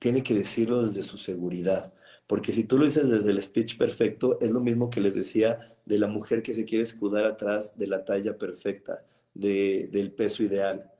tiene 0.00 0.22
que 0.24 0.34
decirlo 0.34 0.82
desde 0.82 1.04
su 1.04 1.18
seguridad. 1.18 1.94
Porque 2.26 2.52
si 2.52 2.64
tú 2.64 2.78
lo 2.78 2.84
dices 2.84 3.08
desde 3.08 3.30
el 3.30 3.40
speech 3.40 3.78
perfecto, 3.78 4.40
es 4.40 4.50
lo 4.50 4.60
mismo 4.60 4.90
que 4.90 5.00
les 5.00 5.14
decía 5.14 5.76
de 5.84 5.98
la 5.98 6.08
mujer 6.08 6.42
que 6.42 6.54
se 6.54 6.64
quiere 6.64 6.82
escudar 6.84 7.24
atrás 7.26 7.76
de 7.78 7.86
la 7.86 8.04
talla 8.04 8.36
perfecta, 8.36 9.04
de, 9.34 9.88
del 9.92 10.12
peso 10.12 10.42
ideal 10.42 10.90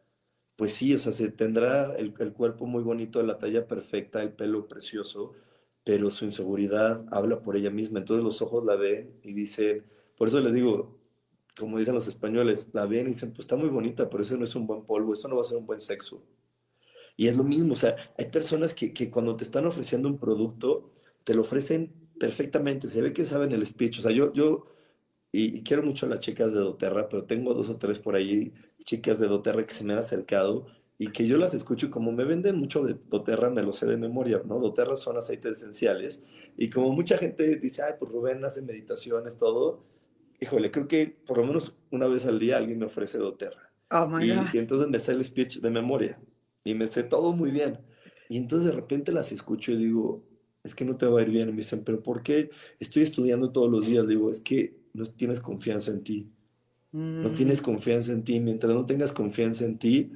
pues 0.60 0.74
sí, 0.74 0.94
o 0.94 0.98
sea, 0.98 1.12
se 1.12 1.30
tendrá 1.30 1.94
el, 1.96 2.12
cuerpo 2.34 2.66
muy 2.66 2.82
bonito, 2.82 3.22
la 3.22 3.38
talla 3.38 3.66
perfecta, 3.66 4.22
el 4.22 4.34
pelo 4.34 4.68
precioso, 4.68 5.32
pero 5.84 6.10
su 6.10 6.26
inseguridad 6.26 7.06
habla 7.10 7.40
por 7.40 7.56
ella 7.56 7.70
misma. 7.70 8.00
Entonces 8.00 8.22
los 8.22 8.42
ojos 8.42 8.62
la 8.66 8.76
ven 8.76 9.10
y 9.22 9.32
dicen, 9.32 9.86
por 10.20 10.28
eso 10.28 10.38
les 10.40 10.52
digo, 10.52 11.00
como 11.58 11.78
dicen 11.78 11.94
los 11.94 12.06
españoles, 12.06 12.68
la 12.74 12.84
ven 12.84 13.06
y 13.06 13.12
dicen, 13.12 13.30
pues 13.30 13.40
está 13.40 13.56
muy 13.56 13.70
bonita, 13.70 14.10
pero 14.10 14.22
eso 14.22 14.36
no 14.36 14.44
es 14.44 14.54
un 14.54 14.66
buen 14.66 14.84
polvo, 14.84 15.14
eso 15.14 15.28
no 15.28 15.36
va 15.36 15.40
a 15.40 15.44
ser 15.44 15.56
un 15.56 15.64
buen 15.64 15.80
sexo. 15.80 16.22
Y 17.16 17.28
es 17.28 17.38
lo 17.38 17.42
mismo, 17.42 17.72
o 17.72 17.76
sea, 17.76 17.96
hay 18.18 18.26
personas 18.26 18.74
que, 18.74 18.92
que 18.92 19.10
cuando 19.10 19.34
te 19.34 19.44
están 19.44 19.64
ofreciendo 19.64 20.10
un 20.10 20.18
producto, 20.18 20.90
te 21.24 21.32
lo 21.32 21.40
ofrecen 21.40 21.94
perfectamente, 22.18 22.86
se 22.86 23.00
ve 23.00 23.14
que 23.14 23.24
saben 23.24 23.52
el 23.52 23.64
speech. 23.64 24.00
O 24.00 24.02
sea, 24.02 24.10
yo, 24.10 24.30
yo 24.34 24.66
y, 25.32 25.62
quiero 25.62 25.82
mucho 25.82 26.04
a 26.04 26.10
las 26.10 26.20
chicas 26.20 26.52
de 26.52 26.58
doTERRA, 26.58 27.08
pero 27.08 27.24
tengo 27.24 27.54
dos 27.54 27.70
o 27.70 27.78
tres 27.78 27.98
por 27.98 28.14
ahí, 28.14 28.52
chicas 28.84 29.20
de 29.20 29.26
doTERRA 29.26 29.66
que 29.66 29.72
se 29.72 29.84
me 29.84 29.94
han 29.94 30.00
acercado 30.00 30.66
y 30.98 31.12
que 31.12 31.26
yo 31.26 31.38
las 31.38 31.54
escucho 31.54 31.86
y 31.86 31.90
como 31.90 32.12
me 32.12 32.24
venden 32.24 32.56
mucho 32.56 32.84
de 32.84 32.92
doTERRA, 33.08 33.48
me 33.48 33.62
lo 33.62 33.72
sé 33.72 33.86
de 33.86 33.96
memoria, 33.96 34.42
¿no? 34.44 34.58
doTERRA 34.58 34.96
son 34.96 35.16
aceites 35.16 35.56
esenciales 35.56 36.22
y 36.58 36.68
como 36.68 36.92
mucha 36.92 37.16
gente 37.16 37.56
dice, 37.56 37.82
ay, 37.82 37.94
pues 37.98 38.12
Rubén 38.12 38.44
hace 38.44 38.60
meditaciones, 38.60 39.38
todo, 39.38 39.89
híjole, 40.40 40.70
creo 40.70 40.88
que 40.88 41.06
por 41.26 41.38
lo 41.38 41.44
menos 41.46 41.78
una 41.90 42.06
vez 42.06 42.26
al 42.26 42.38
día 42.38 42.56
alguien 42.56 42.78
me 42.78 42.86
ofrece 42.86 43.18
doTERRA. 43.18 43.70
Oh 43.90 44.06
my 44.08 44.24
y, 44.24 44.28
God. 44.28 44.46
y 44.54 44.58
entonces 44.58 44.88
me 44.88 44.98
sé 44.98 45.12
el 45.12 45.24
speech 45.24 45.60
de 45.60 45.70
memoria 45.70 46.20
y 46.64 46.74
me 46.74 46.86
sé 46.86 47.02
todo 47.04 47.32
muy 47.32 47.50
bien. 47.50 47.78
Y 48.28 48.36
entonces 48.36 48.68
de 48.68 48.74
repente 48.74 49.12
las 49.12 49.32
escucho 49.32 49.72
y 49.72 49.76
digo, 49.76 50.24
es 50.62 50.74
que 50.74 50.84
no 50.84 50.96
te 50.96 51.06
va 51.06 51.20
a 51.20 51.22
ir 51.22 51.30
bien. 51.30 51.48
Y 51.48 51.52
me 51.52 51.58
dicen, 51.58 51.82
pero 51.84 52.02
¿por 52.02 52.22
qué 52.22 52.50
estoy 52.78 53.02
estudiando 53.02 53.50
todos 53.52 53.70
los 53.70 53.86
días? 53.86 54.06
digo, 54.06 54.30
es 54.30 54.40
que 54.40 54.76
no 54.94 55.04
tienes 55.06 55.40
confianza 55.40 55.90
en 55.90 56.02
ti. 56.04 56.30
No 57.22 57.30
Mm. 57.30 57.32
tienes 57.32 57.62
confianza 57.62 58.12
en 58.12 58.24
ti. 58.24 58.40
Mientras 58.40 58.74
no 58.74 58.86
tengas 58.86 59.12
confianza 59.12 59.64
en 59.64 59.78
ti, 59.78 60.12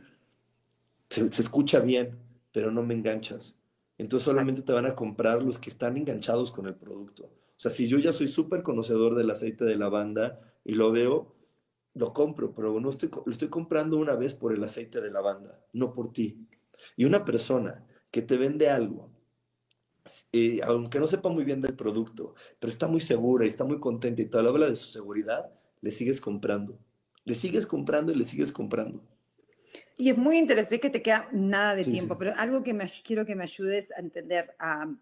se, 1.09 1.31
se 1.33 1.43
escucha 1.43 1.81
bien, 1.81 2.19
pero 2.53 2.71
no 2.71 2.83
me 2.83 2.95
enganchas. 2.95 3.57
Entonces 3.99 4.25
solamente 4.25 4.63
te 4.63 4.73
van 4.73 4.87
a 4.87 4.95
comprar 4.97 5.43
los 5.43 5.59
que 5.59 5.71
están 5.71 5.97
enganchados 5.97 6.51
con 6.51 6.67
el 6.67 6.75
producto. 6.75 7.31
O 7.57 7.61
sea, 7.61 7.71
si 7.71 7.89
yo 7.89 7.99
ya 7.99 8.13
soy 8.13 8.29
súper 8.29 8.63
conocedor 8.63 9.15
del 9.15 9.31
aceite 9.31 9.65
de 9.65 9.77
lavanda 9.77 10.41
y 10.65 10.75
lo 10.75 10.91
veo, 10.93 11.37
lo 11.95 12.13
compro, 12.13 12.55
pero 12.55 12.81
no 12.81 12.91
estoy, 12.91 13.11
lo 13.25 13.33
estoy 13.33 13.49
comprando 13.49 13.97
una 13.97 14.17
vez 14.17 14.35
por 14.35 14.53
el 14.53 14.63
aceite 14.65 15.01
de 15.01 15.11
lavanda, 15.11 15.65
no 15.73 15.93
por 15.95 16.13
ti. 16.13 16.49
Y 16.97 17.05
una 17.05 17.25
persona 17.25 17.87
que 18.11 18.23
te 18.23 18.37
vende 18.37 18.69
algo, 18.71 19.11
eh, 20.33 20.61
aunque 20.65 21.01
no 21.01 21.07
sepa 21.07 21.29
muy 21.31 21.45
bien 21.45 21.63
del 21.63 21.77
producto, 21.77 22.35
pero 22.59 22.71
está 22.71 22.87
muy 22.89 23.01
segura 23.01 23.47
y 23.47 23.49
está 23.49 23.65
muy 23.65 23.81
contenta 23.81 24.21
y 24.23 24.27
te 24.27 24.39
habla 24.39 24.69
de 24.69 24.77
su 24.77 24.89
seguridad, 24.89 25.51
le 25.81 25.91
sigues 25.91 26.21
comprando. 26.21 26.79
Le 27.25 27.35
sigues 27.35 27.67
comprando 27.67 28.13
y 28.13 28.17
le 28.17 28.25
sigues 28.25 28.53
comprando. 28.53 29.03
Y 29.97 30.11
es 30.11 30.17
muy 30.17 30.39
interesante 30.39 30.81
que 30.81 30.91
te 30.91 31.03
queda 31.03 31.29
nada 31.33 31.75
de 31.75 31.85
Sí, 31.85 31.91
tiempo, 31.93 32.15
sí. 32.15 32.19
pero 32.19 32.33
algo 32.37 32.63
que 32.65 32.75
me, 32.75 32.91
quiero 33.05 33.25
que 33.25 33.37
me 33.37 33.45
ayudes 33.45 33.93
a 33.93 34.01
entender, 34.01 34.55
a, 34.59 34.93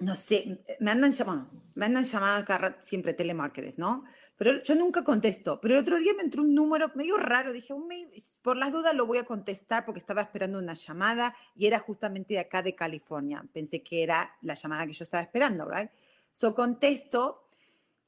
no 0.00 0.16
sé, 0.16 0.64
me 0.80 0.90
andan 0.90 1.12
llamando, 1.12 1.50
me 1.74 1.86
andan 1.86 2.04
llamando 2.04 2.46
siempre 2.80 3.14
telemarketers, 3.14 3.78
¿no? 3.78 4.04
Pero 4.36 4.60
yo 4.62 4.74
nunca 4.74 5.04
contesto. 5.04 5.60
Pero 5.60 5.74
el 5.74 5.80
otro 5.80 5.96
día 5.98 6.12
me 6.16 6.24
entró 6.24 6.42
un 6.42 6.54
número 6.54 6.90
medio 6.96 7.16
raro, 7.16 7.52
dije, 7.52 7.72
"Oh, 7.72 7.78
me- 7.78 8.08
por 8.42 8.56
las 8.56 8.72
dudas 8.72 8.92
lo 8.94 9.06
voy 9.06 9.18
a 9.18 9.24
contestar 9.24 9.84
porque 9.84 10.00
estaba 10.00 10.22
esperando 10.22 10.58
una 10.58 10.74
llamada 10.74 11.36
y 11.54 11.66
era 11.66 11.78
justamente 11.78 12.34
de 12.34 12.40
acá 12.40 12.60
de 12.62 12.74
California. 12.74 13.44
Pensé 13.52 13.82
que 13.84 14.02
era 14.02 14.36
la 14.42 14.54
llamada 14.54 14.86
que 14.86 14.92
yo 14.92 15.04
estaba 15.04 15.22
esperando, 15.22 15.66
¿verdad? 15.66 15.90
So 16.32 16.54
contesto 16.54 17.46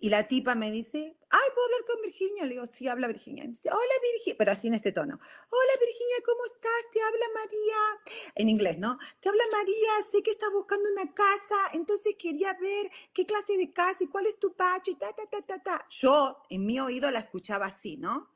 y 0.01 0.09
la 0.11 0.27
tipa 0.29 0.55
me 0.57 0.71
dice, 0.73 1.16
ay, 1.31 1.49
¿puedo 1.55 1.67
hablar 1.67 1.85
con 1.87 2.03
Virginia? 2.03 2.45
Le 2.45 2.51
digo, 2.51 2.67
sí, 2.67 2.89
habla 2.89 3.09
Virginia. 3.09 3.45
Me 3.45 3.51
dice, 3.51 3.69
hola 3.71 3.95
Virginia, 4.13 4.37
pero 4.39 4.53
así 4.53 4.69
en 4.69 4.75
este 4.75 4.93
tono. 4.93 5.15
Hola 5.15 5.73
Virginia, 5.81 6.17
¿cómo 6.25 6.45
estás? 6.47 6.83
Te 6.93 7.01
habla 7.03 7.27
María. 7.35 8.33
En 8.35 8.49
inglés, 8.49 8.79
¿no? 8.79 8.99
Te 9.21 9.29
habla 9.29 9.45
María, 9.53 9.91
sé 10.11 10.23
que 10.23 10.31
estás 10.33 10.51
buscando 10.53 10.89
una 10.93 11.13
casa, 11.15 11.57
entonces 11.73 12.15
quería 12.19 12.55
ver 12.55 12.91
qué 13.13 13.27
clase 13.27 13.57
de 13.57 13.73
casa 13.73 14.05
y 14.05 14.09
cuál 14.09 14.27
es 14.27 14.39
tu 14.39 14.55
patio 14.55 14.93
y 14.93 14.97
ta, 14.97 15.13
ta, 15.13 15.27
ta, 15.27 15.43
ta, 15.43 15.63
ta. 15.63 15.87
Yo 15.91 16.43
en 16.49 16.65
mi 16.67 16.79
oído 16.81 17.11
la 17.11 17.21
escuchaba 17.21 17.67
así, 17.67 17.97
¿no? 17.97 18.31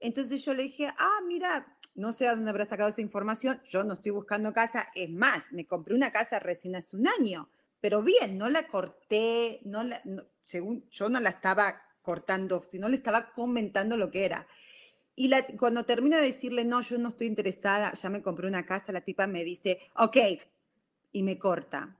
Entonces 0.00 0.44
yo 0.44 0.54
le 0.54 0.64
dije, 0.64 0.88
ah, 0.98 1.20
mira, 1.26 1.78
no 1.94 2.12
sé 2.12 2.26
a 2.26 2.34
dónde 2.34 2.50
habrá 2.50 2.66
sacado 2.66 2.90
esa 2.90 3.00
información, 3.02 3.60
yo 3.64 3.84
no 3.84 3.94
estoy 3.94 4.10
buscando 4.10 4.52
casa, 4.52 4.88
es 4.94 5.10
más, 5.10 5.52
me 5.52 5.66
compré 5.66 5.94
una 5.94 6.10
casa 6.10 6.38
recién 6.40 6.74
hace 6.74 6.96
un 6.96 7.06
año, 7.06 7.50
pero 7.80 8.02
bien, 8.02 8.36
no 8.38 8.48
la 8.48 8.66
corté, 8.66 9.60
no 9.64 9.82
la, 9.84 10.00
no- 10.04 10.24
según 10.40 10.88
yo 10.90 11.08
no 11.08 11.20
la 11.20 11.30
estaba 11.30 11.80
cortando, 12.02 12.64
sino 12.70 12.88
le 12.88 12.96
estaba 12.96 13.30
comentando 13.32 13.96
lo 13.96 14.10
que 14.10 14.24
era. 14.24 14.46
Y 15.14 15.28
la- 15.28 15.46
cuando 15.58 15.84
termino 15.84 16.16
de 16.16 16.24
decirle, 16.24 16.64
no, 16.64 16.80
yo 16.80 16.98
no 16.98 17.10
estoy 17.10 17.26
interesada, 17.26 17.92
ya 17.94 18.10
me 18.10 18.22
compré 18.22 18.48
una 18.48 18.66
casa, 18.66 18.92
la 18.92 19.02
tipa 19.02 19.26
me 19.26 19.44
dice, 19.44 19.78
ok, 19.96 20.16
y 21.12 21.22
me 21.22 21.38
corta. 21.38 21.96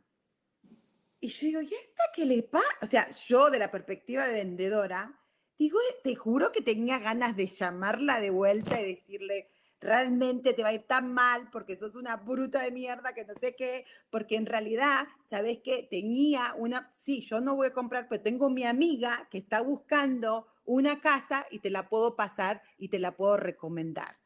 Y 1.20 1.28
yo 1.28 1.46
digo, 1.46 1.62
¿y 1.62 1.66
esta 1.66 2.02
qué 2.14 2.24
le 2.26 2.42
pasa? 2.42 2.66
O 2.80 2.86
sea, 2.86 3.08
yo 3.10 3.50
de 3.50 3.58
la 3.58 3.70
perspectiva 3.70 4.26
de 4.26 4.34
vendedora, 4.34 5.20
digo, 5.58 5.78
"Eh, 5.78 6.00
te 6.02 6.16
juro 6.16 6.50
que 6.50 6.62
tenía 6.62 6.98
ganas 6.98 7.36
de 7.36 7.46
llamarla 7.46 8.18
de 8.20 8.30
vuelta 8.30 8.80
y 8.80 8.94
decirle, 8.94 9.48
realmente 9.83 10.55
te 10.55 10.62
va 10.62 10.71
a 10.71 10.75
ir 10.75 10.87
tan 10.87 11.12
mal 11.12 11.51
porque 11.51 11.77
sos 11.77 11.97
una 11.97 12.16
bruta 12.16 12.62
de 12.62 12.71
mierda 12.71 13.12
que 13.12 13.25
no 13.25 13.35
sé 13.35 13.55
qué, 13.57 13.85
porque 14.11 14.37
en 14.37 14.47
realidad, 14.47 15.09
¿sabes 15.29 15.59
qué? 15.62 15.87
Tenía 15.90 16.55
una, 16.57 16.90
sí, 16.92 17.21
yo 17.23 17.40
no 17.40 17.57
voy 17.57 17.66
a 17.66 17.73
comprar, 17.73 18.07
pero 18.09 18.23
tengo 18.23 18.49
mi 18.49 18.64
amiga 18.64 19.29
que 19.31 19.38
está 19.38 19.61
buscando 19.61 20.47
una 20.64 21.01
casa 21.01 21.45
y 21.51 21.59
te 21.59 21.71
la 21.71 21.88
puedo 21.88 22.14
pasar 22.16 22.62
y 22.79 22.88
te 22.88 23.01
la 23.01 23.16
puedo 23.16 23.37
recomendar. 23.37 24.16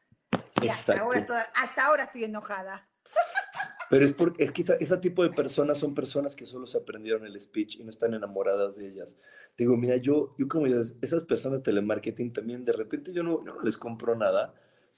Y 0.61 0.69
hasta 0.69 0.99
ahora, 0.99 1.25
hasta 1.55 1.85
ahora 1.85 2.03
estoy 2.05 2.23
enojada. 2.25 2.87
Pero 3.89 4.05
es 4.05 4.13
porque 4.13 4.43
es 4.43 4.51
que 4.51 4.65
ese 4.79 4.97
tipo 4.97 5.23
de 5.23 5.29
personas 5.29 5.77
son 5.77 5.93
personas 5.93 6.35
que 6.35 6.45
solo 6.45 6.67
se 6.67 6.77
aprendieron 6.77 7.25
el 7.25 7.39
speech 7.39 7.77
y 7.77 7.83
no 7.83 7.89
están 7.89 8.13
enamoradas 8.13 8.75
de 8.75 8.87
ellas. 8.87 9.17
Digo, 9.57 9.77
mira, 9.77 9.95
yo, 9.97 10.35
yo 10.37 10.47
como 10.47 10.67
esas 10.67 11.25
personas 11.25 11.59
de 11.59 11.63
telemarketing 11.63 12.33
también, 12.33 12.65
de 12.65 12.73
repente 12.73 13.13
yo 13.13 13.23
no, 13.23 13.43
yo 13.45 13.55
no 13.55 13.61
les 13.61 13.77
compro 13.77 14.15
nada, 14.15 14.53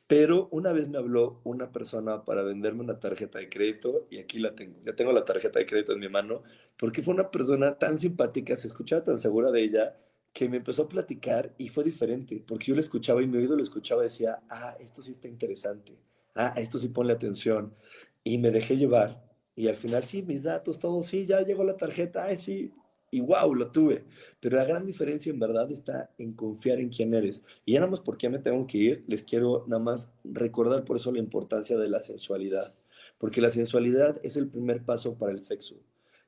pero 0.10 0.50
una 0.52 0.74
vez 0.74 0.90
me 0.90 0.98
habló 0.98 1.40
una 1.44 1.72
persona 1.72 2.26
para 2.26 2.42
venderme 2.42 2.82
una 2.82 3.00
tarjeta 3.00 3.38
de 3.38 3.48
crédito 3.48 4.08
y 4.10 4.18
aquí 4.18 4.40
la 4.40 4.56
tengo, 4.56 4.80
ya 4.84 4.96
tengo 4.96 5.12
la 5.12 5.24
tarjeta 5.24 5.60
de 5.60 5.68
crédito 5.68 5.94
en 5.94 6.00
mi 6.00 6.10
mano, 6.10 6.42
porque 6.80 7.04
fue 7.04 7.14
una 7.14 7.30
persona 7.30 7.78
tan 7.78 8.00
simpática, 8.00 8.56
se 8.56 8.70
escuchaba 8.70 9.04
tan 9.04 9.20
segura 9.20 9.52
de 9.52 9.62
ella, 9.62 9.98
que 10.34 10.50
me 10.50 10.58
empezó 10.58 10.84
a 10.84 10.90
platicar 10.90 11.54
y 11.60 11.70
fue 11.70 11.84
diferente, 11.84 12.44
porque 12.48 12.68
yo 12.68 12.74
lo 12.76 12.82
escuchaba 12.82 13.22
y 13.22 13.28
mi 13.28 13.38
oído 13.38 13.56
lo 13.56 13.62
escuchaba 13.62 14.02
y 14.02 14.06
decía, 14.06 14.42
ah, 14.50 14.76
esto 14.80 15.04
sí 15.04 15.12
está 15.12 15.28
interesante, 15.28 16.00
ah, 16.34 16.56
esto 16.58 16.80
sí 16.80 16.88
ponle 16.90 17.14
atención. 17.14 17.76
Y 18.24 18.40
me 18.40 18.50
dejé 18.52 18.78
llevar. 18.78 19.24
Y 19.56 19.68
al 19.68 19.76
final, 19.76 20.04
sí, 20.06 20.24
mis 20.24 20.44
datos, 20.44 20.80
todo, 20.80 21.04
sí, 21.04 21.26
ya 21.28 21.42
llegó 21.42 21.64
la 21.64 21.78
tarjeta, 21.78 22.26
ay, 22.26 22.38
sí. 22.38 22.74
Y 23.12 23.22
wow, 23.22 23.54
lo 23.56 23.72
tuve. 23.72 24.06
Pero 24.40 24.58
la 24.58 24.66
gran 24.66 24.86
diferencia 24.86 25.32
en 25.32 25.40
verdad 25.40 25.72
está 25.72 26.12
en 26.18 26.34
confiar 26.34 26.80
en 26.80 26.90
quién 26.90 27.14
eres. 27.14 27.44
Y 27.66 27.74
ya 27.74 27.80
nada 27.80 27.92
más 27.92 28.00
porque 28.00 28.28
ya 28.28 28.30
me 28.32 28.40
tengo 28.40 28.66
que 28.68 28.78
ir, 28.78 29.04
les 29.08 29.24
quiero 29.24 29.66
nada 29.68 29.82
más 29.82 30.10
recordar 30.24 30.86
por 30.86 30.98
eso 30.98 31.12
la 31.12 31.20
importancia 31.20 31.78
de 31.78 31.90
la 31.90 32.00
sensualidad. 32.00 32.76
Porque 33.18 33.42
la 33.42 33.50
sensualidad 33.50 34.20
es 34.24 34.38
el 34.38 34.48
primer 34.48 34.86
paso 34.86 35.18
para 35.18 35.32
el 35.32 35.42
sexo. 35.42 35.76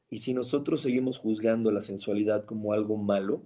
Y 0.09 0.19
si 0.19 0.33
nosotros 0.33 0.81
seguimos 0.81 1.17
juzgando 1.17 1.71
la 1.71 1.79
sensualidad 1.79 2.43
como 2.43 2.73
algo 2.73 2.97
malo, 2.97 3.43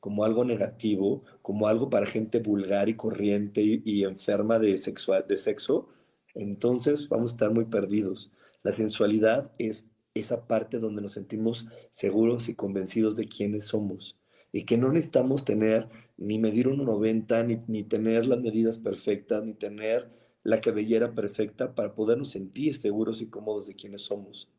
como 0.00 0.24
algo 0.24 0.44
negativo, 0.44 1.24
como 1.42 1.68
algo 1.68 1.90
para 1.90 2.06
gente 2.06 2.40
vulgar 2.40 2.88
y 2.88 2.94
corriente 2.94 3.62
y, 3.62 3.82
y 3.84 4.04
enferma 4.04 4.58
de, 4.58 4.78
sexual, 4.78 5.26
de 5.28 5.36
sexo, 5.36 5.88
entonces 6.34 7.08
vamos 7.08 7.32
a 7.32 7.34
estar 7.34 7.50
muy 7.52 7.66
perdidos. 7.66 8.32
La 8.62 8.72
sensualidad 8.72 9.52
es 9.58 9.86
esa 10.20 10.46
parte 10.46 10.78
donde 10.78 11.02
nos 11.02 11.12
sentimos 11.12 11.66
seguros 11.90 12.48
y 12.48 12.54
convencidos 12.54 13.16
de 13.16 13.28
quiénes 13.28 13.64
somos 13.64 14.18
y 14.52 14.64
que 14.64 14.78
no 14.78 14.92
necesitamos 14.92 15.44
tener 15.44 15.88
ni 16.16 16.38
medir 16.38 16.68
1,90, 16.68 17.46
ni, 17.46 17.62
ni 17.66 17.84
tener 17.84 18.26
las 18.26 18.40
medidas 18.40 18.78
perfectas, 18.78 19.44
ni 19.44 19.54
tener 19.54 20.10
la 20.42 20.60
cabellera 20.60 21.14
perfecta 21.14 21.74
para 21.74 21.94
podernos 21.94 22.30
sentir 22.30 22.76
seguros 22.76 23.20
y 23.20 23.28
cómodos 23.28 23.66
de 23.66 23.74
quiénes 23.74 24.02
somos. 24.02 24.50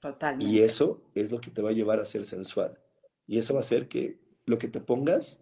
Totalmente. 0.00 0.52
Y 0.52 0.60
eso 0.60 1.02
es 1.14 1.30
lo 1.30 1.40
que 1.40 1.50
te 1.50 1.62
va 1.62 1.70
a 1.70 1.74
llevar 1.74 2.00
a 2.00 2.04
ser 2.04 2.24
sensual. 2.24 2.78
Y 3.26 3.38
eso 3.38 3.54
va 3.54 3.60
a 3.60 3.62
hacer 3.62 3.88
que 3.88 4.18
lo 4.46 4.58
que 4.58 4.68
te 4.68 4.80
pongas 4.80 5.38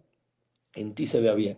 en 0.73 0.93
ti 0.93 1.05
se 1.05 1.19
vea 1.19 1.33
bien. 1.33 1.57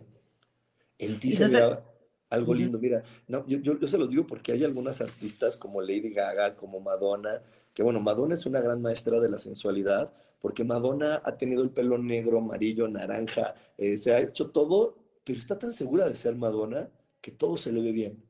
En 0.98 1.18
ti 1.20 1.32
se 1.32 1.48
vea 1.48 1.84
algo 2.30 2.54
lindo. 2.54 2.78
Mira, 2.78 3.02
no, 3.28 3.46
yo, 3.46 3.58
yo, 3.58 3.78
yo 3.78 3.88
se 3.88 3.98
los 3.98 4.10
digo 4.10 4.26
porque 4.26 4.52
hay 4.52 4.64
algunas 4.64 5.00
artistas 5.00 5.56
como 5.56 5.80
Lady 5.80 6.10
Gaga, 6.10 6.56
como 6.56 6.80
Madonna, 6.80 7.42
que 7.74 7.82
bueno, 7.82 8.00
Madonna 8.00 8.34
es 8.34 8.46
una 8.46 8.60
gran 8.60 8.80
maestra 8.80 9.20
de 9.20 9.28
la 9.28 9.36
sensualidad, 9.36 10.12
porque 10.40 10.64
Madonna 10.64 11.20
ha 11.24 11.36
tenido 11.36 11.62
el 11.62 11.70
pelo 11.70 11.98
negro, 11.98 12.38
amarillo, 12.38 12.86
naranja, 12.88 13.54
eh, 13.76 13.98
se 13.98 14.14
ha 14.14 14.20
hecho 14.20 14.50
todo, 14.50 14.96
pero 15.24 15.38
está 15.38 15.58
tan 15.58 15.72
segura 15.72 16.08
de 16.08 16.14
ser 16.14 16.36
Madonna 16.36 16.88
que 17.20 17.32
todo 17.32 17.56
se 17.56 17.72
le 17.72 17.82
ve 17.82 17.92
bien. 17.92 18.22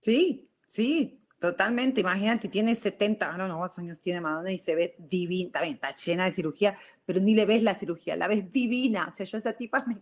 Sí, 0.00 0.48
sí, 0.66 1.20
totalmente. 1.38 2.00
Imagínate, 2.00 2.48
tiene 2.48 2.74
70, 2.74 3.36
no, 3.36 3.48
no, 3.48 3.58
cuántos 3.58 3.78
años 3.80 4.00
tiene 4.00 4.20
Madonna 4.20 4.52
y 4.52 4.58
se 4.60 4.74
ve 4.74 4.94
divina, 4.98 5.52
también 5.52 5.74
está 5.74 5.94
llena 5.94 6.24
de 6.24 6.32
cirugía, 6.32 6.78
pero 7.04 7.20
ni 7.20 7.34
le 7.34 7.44
ves 7.44 7.62
la 7.62 7.74
cirugía, 7.74 8.16
la 8.16 8.28
ves 8.28 8.50
divina. 8.50 9.08
O 9.12 9.14
sea, 9.14 9.26
yo 9.26 9.36
a 9.36 9.40
esa 9.40 9.52
tipa 9.52 9.84
me 9.86 10.00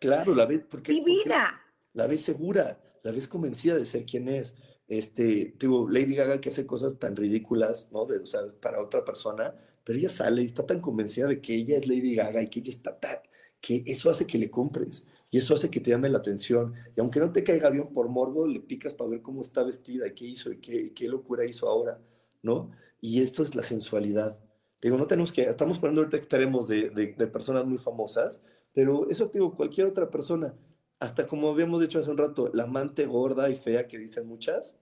Claro, 0.00 0.34
la 0.34 0.46
ves 0.46 0.60
porque, 0.60 0.92
porque 0.92 0.92
divina. 0.92 1.60
la 1.94 2.06
ves 2.06 2.22
segura, 2.22 2.78
la 3.02 3.10
ves 3.10 3.26
convencida 3.26 3.74
de 3.74 3.84
ser 3.84 4.04
quien 4.06 4.28
es. 4.28 4.54
Este, 4.88 5.54
digo, 5.58 5.88
Lady 5.88 6.14
Gaga 6.14 6.40
que 6.40 6.50
hace 6.50 6.66
cosas 6.66 6.98
tan 6.98 7.16
ridículas, 7.16 7.88
¿no? 7.92 8.06
De, 8.06 8.18
o 8.18 8.26
sea, 8.26 8.40
para 8.60 8.82
otra 8.82 9.04
persona, 9.04 9.54
pero 9.84 9.98
ella 9.98 10.08
sale 10.08 10.42
y 10.42 10.46
está 10.46 10.66
tan 10.66 10.80
convencida 10.80 11.26
de 11.26 11.40
que 11.40 11.54
ella 11.54 11.76
es 11.78 11.86
Lady 11.86 12.14
Gaga 12.14 12.42
y 12.42 12.48
que 12.48 12.60
ella 12.60 12.70
está 12.70 12.98
tan, 12.98 13.18
que 13.60 13.82
eso 13.86 14.10
hace 14.10 14.26
que 14.26 14.38
le 14.38 14.50
compres 14.50 15.06
y 15.30 15.38
eso 15.38 15.54
hace 15.54 15.70
que 15.70 15.80
te 15.80 15.90
llame 15.90 16.08
la 16.08 16.18
atención. 16.18 16.74
Y 16.96 17.00
aunque 17.00 17.18
no 17.20 17.32
te 17.32 17.42
caiga 17.42 17.70
bien 17.70 17.88
por 17.92 18.08
morbo, 18.08 18.46
le 18.46 18.60
picas 18.60 18.94
para 18.94 19.10
ver 19.10 19.22
cómo 19.22 19.42
está 19.42 19.64
vestida 19.64 20.06
y 20.06 20.14
qué 20.14 20.26
hizo 20.26 20.52
y 20.52 20.58
qué, 20.60 20.92
qué 20.94 21.08
locura 21.08 21.44
hizo 21.44 21.68
ahora, 21.68 22.00
¿no? 22.42 22.70
Y 23.00 23.20
esto 23.20 23.42
es 23.42 23.54
la 23.54 23.62
sensualidad. 23.62 24.38
Digo, 24.80 24.98
no 24.98 25.06
tenemos 25.06 25.32
que, 25.32 25.42
estamos 25.42 25.78
poniendo 25.78 26.02
ahorita 26.02 26.18
extremos 26.18 26.68
de, 26.68 26.90
de, 26.90 27.26
personas 27.26 27.64
muy 27.66 27.78
famosas, 27.78 28.42
pero 28.74 29.08
eso 29.10 29.30
digo, 29.32 29.52
cualquier 29.54 29.86
otra 29.86 30.10
persona, 30.10 30.54
hasta 31.00 31.26
como 31.26 31.50
habíamos 31.50 31.80
dicho 31.80 31.98
hace 31.98 32.10
un 32.10 32.18
rato, 32.18 32.50
la 32.52 32.64
amante 32.64 33.06
gorda 33.06 33.50
y 33.50 33.56
fea 33.56 33.86
que 33.86 33.98
dicen 33.98 34.26
muchas, 34.26 34.76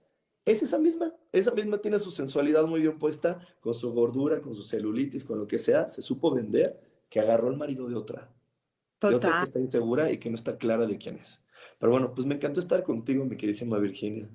es 0.45 0.61
esa 0.61 0.77
misma, 0.77 1.13
esa 1.31 1.51
misma 1.51 1.79
tiene 1.79 1.99
su 1.99 2.11
sensualidad 2.11 2.65
muy 2.65 2.81
bien 2.81 2.99
puesta, 2.99 3.39
con 3.61 3.73
su 3.73 3.93
gordura, 3.93 4.41
con 4.41 4.55
su 4.55 4.63
celulitis, 4.63 5.23
con 5.23 5.39
lo 5.39 5.47
que 5.47 5.59
sea, 5.59 5.89
se 5.89 6.01
supo 6.01 6.33
vender, 6.33 6.79
que 7.09 7.19
agarró 7.19 7.49
el 7.49 7.57
marido 7.57 7.87
de 7.87 7.95
otra. 7.95 8.33
Total. 8.99 9.11
De 9.11 9.15
otra 9.15 9.39
que 9.39 9.45
está 9.45 9.59
insegura 9.59 10.11
y 10.11 10.17
que 10.17 10.29
no 10.29 10.35
está 10.35 10.57
clara 10.57 10.85
de 10.85 10.97
quién 10.97 11.17
es. 11.17 11.41
Pero 11.79 11.91
bueno, 11.91 12.13
pues 12.13 12.27
me 12.27 12.35
encantó 12.35 12.59
estar 12.59 12.83
contigo, 12.83 13.25
mi 13.25 13.37
queridísima 13.37 13.77
Virginia. 13.77 14.29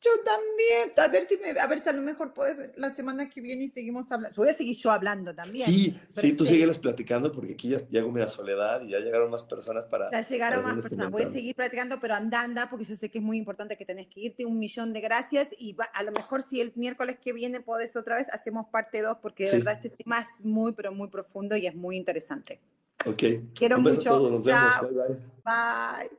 Yo 0.00 0.10
también. 0.24 0.92
A 0.96 1.08
ver 1.08 1.26
si 1.26 1.36
me, 1.38 1.58
a 1.58 1.66
ver 1.66 1.82
si 1.82 1.88
a 1.88 1.92
lo 1.92 2.02
mejor 2.02 2.32
puedes 2.32 2.76
la 2.76 2.94
semana 2.94 3.28
que 3.28 3.40
viene 3.40 3.64
y 3.64 3.68
seguimos 3.68 4.10
hablando. 4.12 4.36
Voy 4.36 4.48
a 4.48 4.54
seguir 4.54 4.76
yo 4.76 4.92
hablando 4.92 5.34
también. 5.34 5.66
Sí, 5.66 5.98
sí, 6.12 6.34
tú 6.34 6.46
síguelas 6.46 6.78
platicando 6.78 7.32
porque 7.32 7.54
aquí 7.54 7.70
ya 7.70 7.80
llegó 7.88 8.12
mi 8.12 8.22
soledad 8.28 8.82
y 8.82 8.90
ya 8.90 9.00
llegaron 9.00 9.30
más 9.30 9.42
personas 9.42 9.86
para. 9.86 10.08
Ya 10.10 10.20
llegaron 10.20 10.64
más 10.64 10.84
personas. 10.84 11.10
Voy 11.10 11.22
a 11.22 11.32
seguir 11.32 11.56
platicando, 11.56 11.98
pero 11.98 12.14
anda, 12.14 12.42
anda, 12.42 12.70
porque 12.70 12.84
yo 12.84 12.94
sé 12.94 13.10
que 13.10 13.18
es 13.18 13.24
muy 13.24 13.38
importante 13.38 13.76
que 13.76 13.84
tenés 13.84 14.06
que 14.06 14.20
irte. 14.20 14.46
Un 14.46 14.58
millón 14.58 14.92
de 14.92 15.00
gracias 15.00 15.48
y 15.58 15.76
a 15.92 16.02
lo 16.04 16.12
mejor 16.12 16.44
si 16.48 16.60
el 16.60 16.72
miércoles 16.76 17.18
que 17.20 17.32
viene 17.32 17.60
podés 17.60 17.96
otra 17.96 18.18
vez, 18.18 18.28
hacemos 18.30 18.68
parte 18.68 19.02
2 19.02 19.18
porque 19.20 19.46
de 19.46 19.58
verdad 19.58 19.74
este 19.82 19.90
tema 19.90 20.20
es 20.20 20.44
muy, 20.44 20.72
pero 20.72 20.92
muy 20.92 21.08
profundo 21.08 21.56
y 21.56 21.66
es 21.66 21.74
muy 21.74 21.96
interesante. 21.96 22.60
Ok. 23.04 23.22
Quiero 23.54 23.80
mucho. 23.80 24.30
Nos 24.30 24.44
vemos. 24.44 24.80
Bye, 24.80 24.90
bye. 24.90 25.16
Bye. 25.44 26.18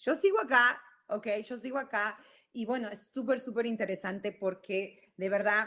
Yo 0.00 0.14
sigo 0.16 0.38
acá, 0.38 0.78
ok, 1.08 1.26
yo 1.48 1.56
sigo 1.56 1.78
acá. 1.78 2.18
Y 2.54 2.66
bueno, 2.66 2.88
es 2.88 3.00
súper, 3.12 3.40
súper 3.40 3.66
interesante 3.66 4.32
porque 4.32 5.10
de 5.16 5.28
verdad 5.28 5.66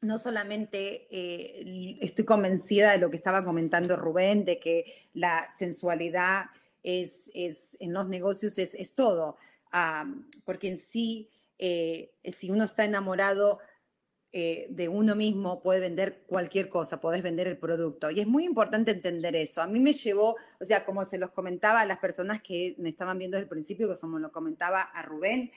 no 0.00 0.18
solamente 0.18 1.06
eh, 1.10 1.98
estoy 2.00 2.24
convencida 2.24 2.92
de 2.92 2.98
lo 2.98 3.10
que 3.10 3.18
estaba 3.18 3.44
comentando 3.44 3.94
Rubén, 3.94 4.46
de 4.46 4.58
que 4.58 5.08
la 5.12 5.46
sensualidad 5.58 6.46
es, 6.82 7.30
es 7.34 7.76
en 7.78 7.92
los 7.92 8.08
negocios 8.08 8.56
es, 8.58 8.74
es 8.74 8.94
todo, 8.94 9.36
porque 10.46 10.68
en 10.68 10.80
sí, 10.80 11.28
eh, 11.58 12.14
si 12.38 12.50
uno 12.50 12.64
está 12.64 12.84
enamorado 12.84 13.58
eh, 14.30 14.66
de 14.68 14.88
uno 14.88 15.14
mismo 15.14 15.62
puede 15.62 15.80
vender 15.80 16.24
cualquier 16.26 16.68
cosa, 16.68 17.00
puedes 17.00 17.22
vender 17.22 17.48
el 17.48 17.56
producto. 17.56 18.10
Y 18.10 18.20
es 18.20 18.26
muy 18.26 18.44
importante 18.44 18.90
entender 18.90 19.34
eso. 19.34 19.62
A 19.62 19.66
mí 19.66 19.80
me 19.80 19.94
llevó, 19.94 20.36
o 20.60 20.64
sea, 20.66 20.84
como 20.84 21.04
se 21.06 21.16
los 21.16 21.30
comentaba 21.30 21.80
a 21.80 21.86
las 21.86 21.98
personas 21.98 22.42
que 22.42 22.74
me 22.78 22.90
estaban 22.90 23.18
viendo 23.18 23.36
desde 23.36 23.44
el 23.44 23.48
principio, 23.48 23.88
que 23.88 23.98
como 23.98 24.18
lo 24.18 24.30
comentaba 24.30 24.82
a 24.82 25.02
Rubén, 25.02 25.50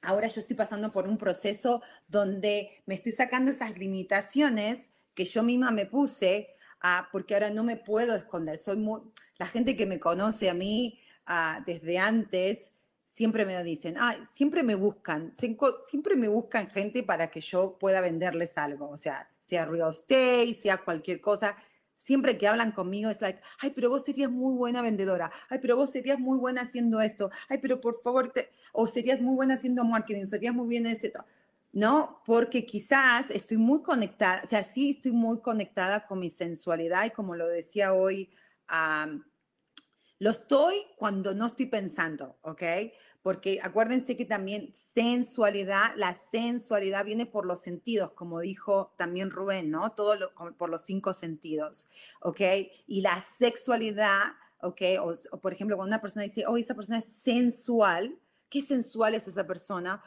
ahora 0.00 0.26
yo 0.26 0.40
estoy 0.40 0.56
pasando 0.56 0.90
por 0.90 1.06
un 1.06 1.18
proceso 1.18 1.82
donde 2.08 2.82
me 2.86 2.94
estoy 2.94 3.12
sacando 3.12 3.50
esas 3.50 3.78
limitaciones 3.78 4.94
que 5.14 5.26
yo 5.26 5.42
misma 5.42 5.70
me 5.70 5.84
puse, 5.84 6.48
porque 7.12 7.34
ahora 7.34 7.50
no 7.50 7.62
me 7.62 7.76
puedo 7.76 8.16
esconder. 8.16 8.56
Soy 8.56 8.78
muy, 8.78 9.02
la 9.36 9.46
gente 9.46 9.76
que 9.76 9.84
me 9.84 10.00
conoce 10.00 10.48
a 10.48 10.54
mí 10.54 10.98
desde 11.66 11.98
antes, 11.98 12.72
siempre 13.12 13.44
me 13.44 13.62
dicen, 13.62 13.96
ah, 13.98 14.16
siempre 14.32 14.62
me 14.62 14.74
buscan, 14.74 15.34
siempre 15.36 16.16
me 16.16 16.28
buscan 16.28 16.70
gente 16.70 17.02
para 17.02 17.30
que 17.30 17.42
yo 17.42 17.76
pueda 17.78 18.00
venderles 18.00 18.56
algo, 18.56 18.88
o 18.88 18.96
sea, 18.96 19.28
sea 19.42 19.66
real 19.66 19.90
estate, 19.90 20.58
sea 20.60 20.78
cualquier 20.78 21.20
cosa, 21.20 21.54
siempre 21.94 22.38
que 22.38 22.48
hablan 22.48 22.72
conmigo 22.72 23.10
es 23.10 23.20
like, 23.20 23.38
ay, 23.60 23.72
pero 23.74 23.90
vos 23.90 24.02
serías 24.02 24.30
muy 24.30 24.54
buena 24.56 24.80
vendedora, 24.80 25.30
ay, 25.50 25.58
pero 25.60 25.76
vos 25.76 25.90
serías 25.90 26.18
muy 26.18 26.38
buena 26.38 26.62
haciendo 26.62 27.02
esto, 27.02 27.30
ay, 27.50 27.58
pero 27.58 27.82
por 27.82 28.00
favor, 28.00 28.32
te... 28.32 28.50
o 28.72 28.86
serías 28.86 29.20
muy 29.20 29.34
buena 29.36 29.54
haciendo 29.54 29.84
marketing, 29.84 30.24
serías 30.24 30.54
muy 30.54 30.68
bien 30.68 30.86
esto. 30.86 31.22
No, 31.74 32.22
porque 32.24 32.64
quizás 32.64 33.30
estoy 33.30 33.58
muy 33.58 33.82
conectada, 33.82 34.42
o 34.42 34.48
sea, 34.48 34.64
sí 34.64 34.92
estoy 34.92 35.12
muy 35.12 35.40
conectada 35.40 36.06
con 36.06 36.18
mi 36.18 36.30
sensualidad 36.30 37.04
y 37.04 37.10
como 37.10 37.36
lo 37.36 37.46
decía 37.46 37.92
hoy, 37.92 38.30
lo 40.22 40.30
estoy 40.30 40.76
cuando 40.94 41.34
no 41.34 41.46
estoy 41.46 41.66
pensando, 41.66 42.38
¿ok? 42.42 42.62
Porque 43.22 43.58
acuérdense 43.60 44.16
que 44.16 44.24
también 44.24 44.72
sensualidad, 44.94 45.96
la 45.96 46.16
sensualidad 46.30 47.04
viene 47.04 47.26
por 47.26 47.44
los 47.44 47.60
sentidos, 47.60 48.12
como 48.12 48.38
dijo 48.38 48.94
también 48.96 49.32
Rubén, 49.32 49.72
¿no? 49.72 49.90
Todo 49.90 50.32
por 50.56 50.70
los 50.70 50.82
cinco 50.82 51.12
sentidos, 51.12 51.88
¿ok? 52.20 52.40
Y 52.86 53.00
la 53.00 53.20
sexualidad, 53.36 54.34
¿ok? 54.60 54.80
O, 55.00 55.40
por 55.40 55.52
ejemplo, 55.52 55.76
cuando 55.76 55.90
una 55.90 56.00
persona 56.00 56.22
dice, 56.22 56.44
oh, 56.46 56.56
esa 56.56 56.76
persona 56.76 57.00
es 57.00 57.06
sensual, 57.06 58.16
¿qué 58.48 58.62
sensual 58.62 59.16
es 59.16 59.26
esa 59.26 59.44
persona? 59.44 60.04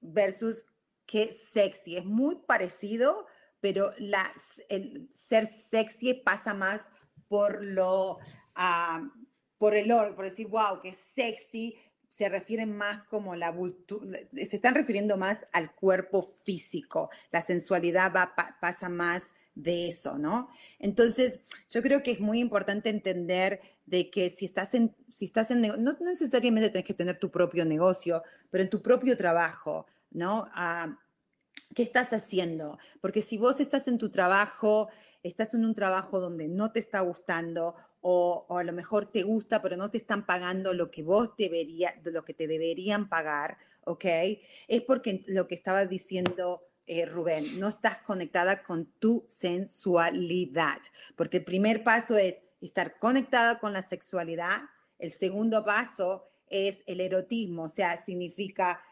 Versus 0.00 0.64
qué 1.04 1.38
sexy. 1.52 1.98
Es 1.98 2.06
muy 2.06 2.36
parecido, 2.36 3.26
pero 3.60 3.92
la, 3.98 4.32
el 4.70 5.10
ser 5.12 5.46
sexy 5.70 6.14
pasa 6.14 6.54
más 6.54 6.80
por 7.28 7.62
lo... 7.62 8.16
Uh, 8.56 9.27
por 9.58 9.74
el 9.74 9.90
orden, 9.92 10.14
por 10.14 10.24
decir, 10.24 10.46
wow, 10.48 10.80
qué 10.82 10.96
sexy, 11.14 11.76
se 12.08 12.28
refieren 12.28 12.76
más 12.76 13.04
como 13.04 13.36
la 13.36 13.54
se 14.32 14.56
están 14.56 14.74
refiriendo 14.74 15.16
más 15.16 15.46
al 15.52 15.72
cuerpo 15.74 16.22
físico. 16.22 17.10
La 17.30 17.42
sensualidad 17.42 18.12
va, 18.14 18.34
pasa 18.60 18.88
más 18.88 19.34
de 19.54 19.88
eso, 19.88 20.18
¿no? 20.18 20.48
Entonces, 20.78 21.40
yo 21.70 21.80
creo 21.80 22.02
que 22.02 22.12
es 22.12 22.20
muy 22.20 22.40
importante 22.40 22.90
entender 22.90 23.60
de 23.86 24.10
que 24.10 24.30
si 24.30 24.44
estás 24.44 24.74
en, 24.74 24.94
si 25.08 25.26
estás 25.26 25.50
en, 25.50 25.62
no, 25.62 25.96
necesariamente 26.00 26.70
tienes 26.70 26.86
que 26.86 26.94
tener 26.94 27.18
tu 27.18 27.30
propio 27.30 27.64
negocio, 27.64 28.22
pero 28.50 28.64
en 28.64 28.70
tu 28.70 28.82
propio 28.82 29.16
trabajo, 29.16 29.86
¿no? 30.10 30.48
Ah, 30.52 30.98
¿Qué 31.78 31.84
estás 31.84 32.12
haciendo? 32.12 32.76
Porque 33.00 33.22
si 33.22 33.38
vos 33.38 33.60
estás 33.60 33.86
en 33.86 33.98
tu 33.98 34.10
trabajo, 34.10 34.88
estás 35.22 35.54
en 35.54 35.64
un 35.64 35.76
trabajo 35.76 36.18
donde 36.18 36.48
no 36.48 36.72
te 36.72 36.80
está 36.80 36.98
gustando 37.02 37.76
o, 38.00 38.48
a 38.50 38.64
lo 38.64 38.72
mejor 38.72 39.12
te 39.12 39.22
gusta, 39.22 39.62
pero 39.62 39.76
no 39.76 39.88
te 39.88 39.98
están 39.98 40.26
pagando 40.26 40.72
lo 40.72 40.90
que 40.90 41.04
vos 41.04 41.36
deberías, 41.38 41.94
lo 42.04 42.24
que 42.24 42.34
te 42.34 42.48
deberían 42.48 43.08
pagar, 43.08 43.58
¿ok? 43.84 44.04
Es 44.66 44.82
porque 44.82 45.22
lo 45.28 45.46
que 45.46 45.54
estaba 45.54 45.86
diciendo 45.86 46.66
eh, 46.88 47.06
Rubén, 47.06 47.60
no 47.60 47.68
estás 47.68 47.98
conectada 47.98 48.64
con 48.64 48.86
tu 48.98 49.24
sensualidad, 49.28 50.78
porque 51.14 51.36
el 51.36 51.44
primer 51.44 51.84
paso 51.84 52.18
es 52.18 52.40
estar 52.60 52.98
conectada 52.98 53.60
con 53.60 53.72
la 53.72 53.82
sexualidad, 53.82 54.62
el 54.98 55.12
segundo 55.12 55.64
paso 55.64 56.28
es 56.50 56.82
el 56.86 57.00
erotismo, 57.00 57.64
o 57.64 57.68
sea, 57.68 58.02
significa 58.04 58.82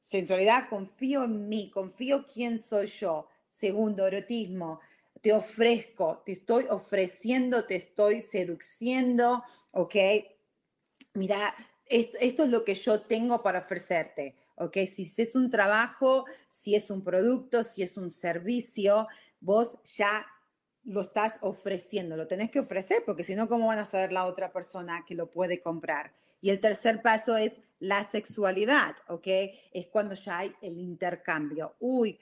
sensualidad, 0.00 0.68
confío 0.68 1.24
en 1.24 1.48
mí, 1.48 1.70
confío 1.70 2.26
quién 2.26 2.58
soy 2.58 2.86
yo. 2.86 3.28
Segundo, 3.50 4.06
erotismo, 4.06 4.80
te 5.20 5.32
ofrezco, 5.32 6.22
te 6.24 6.32
estoy 6.32 6.66
ofreciendo, 6.70 7.64
te 7.66 7.76
estoy 7.76 8.22
seduciendo, 8.22 9.42
¿ok? 9.72 9.94
Mira, 11.14 11.54
esto, 11.86 12.44
es 12.44 12.50
lo 12.50 12.64
que 12.64 12.74
yo 12.74 13.02
tengo 13.02 13.42
para 13.42 13.60
ofrecerte, 13.60 14.36
¿ok? 14.56 14.78
Si 14.86 15.12
es 15.20 15.34
un 15.34 15.50
trabajo, 15.50 16.24
si 16.48 16.74
es 16.74 16.90
un 16.90 17.02
producto, 17.02 17.64
si 17.64 17.82
es 17.82 17.96
un 17.96 18.10
servicio, 18.10 19.08
vos 19.40 19.76
ya 19.96 20.26
lo 20.84 21.02
estás 21.02 21.38
ofreciendo, 21.42 22.16
lo 22.16 22.26
tenés 22.26 22.50
que 22.50 22.60
ofrecer, 22.60 23.02
porque 23.04 23.24
si 23.24 23.34
no, 23.34 23.48
¿cómo 23.48 23.66
van 23.66 23.80
a 23.80 23.84
saber 23.84 24.12
la 24.12 24.26
otra 24.26 24.52
persona 24.52 25.04
que 25.06 25.14
lo 25.14 25.30
puede 25.30 25.60
comprar? 25.60 26.12
Y 26.40 26.50
el 26.50 26.60
tercer 26.60 27.02
paso 27.02 27.36
es 27.36 27.52
la 27.78 28.08
sexualidad, 28.08 28.96
¿ok? 29.08 29.26
Es 29.72 29.86
cuando 29.88 30.14
ya 30.14 30.38
hay 30.38 30.52
el 30.60 30.78
intercambio. 30.78 31.76
Uy, 31.80 32.18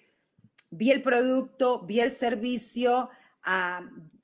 vi 0.70 0.90
el 0.90 1.02
producto, 1.02 1.84
vi 1.84 2.00
el 2.00 2.10
servicio, 2.10 3.10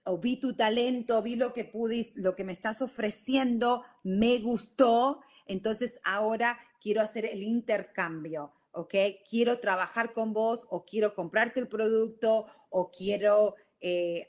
o 0.05 0.18
vi 0.18 0.36
tu 0.36 0.55
talento, 0.55 1.22
vi 1.22 1.36
lo 1.36 1.53
que 1.53 1.64
pudiste, 1.64 2.20
lo 2.20 2.34
que 2.34 2.45
me 2.45 2.53
estás 2.53 2.82
ofreciendo, 2.82 3.84
me 4.03 4.38
gustó, 4.40 5.20
entonces 5.47 5.99
ahora 6.05 6.59
quiero 6.80 7.01
hacer 7.01 7.24
el 7.24 7.42
intercambio, 7.42 8.53
¿ok? 8.72 8.95
Quiero 9.28 9.61
trabajar 9.61 10.12
con 10.12 10.32
vos 10.32 10.66
o 10.68 10.84
quiero 10.84 11.14
comprarte 11.14 11.61
el 11.61 11.68
producto 11.68 12.47
o 12.68 12.90
quiero 12.90 13.55
eh, 13.80 14.26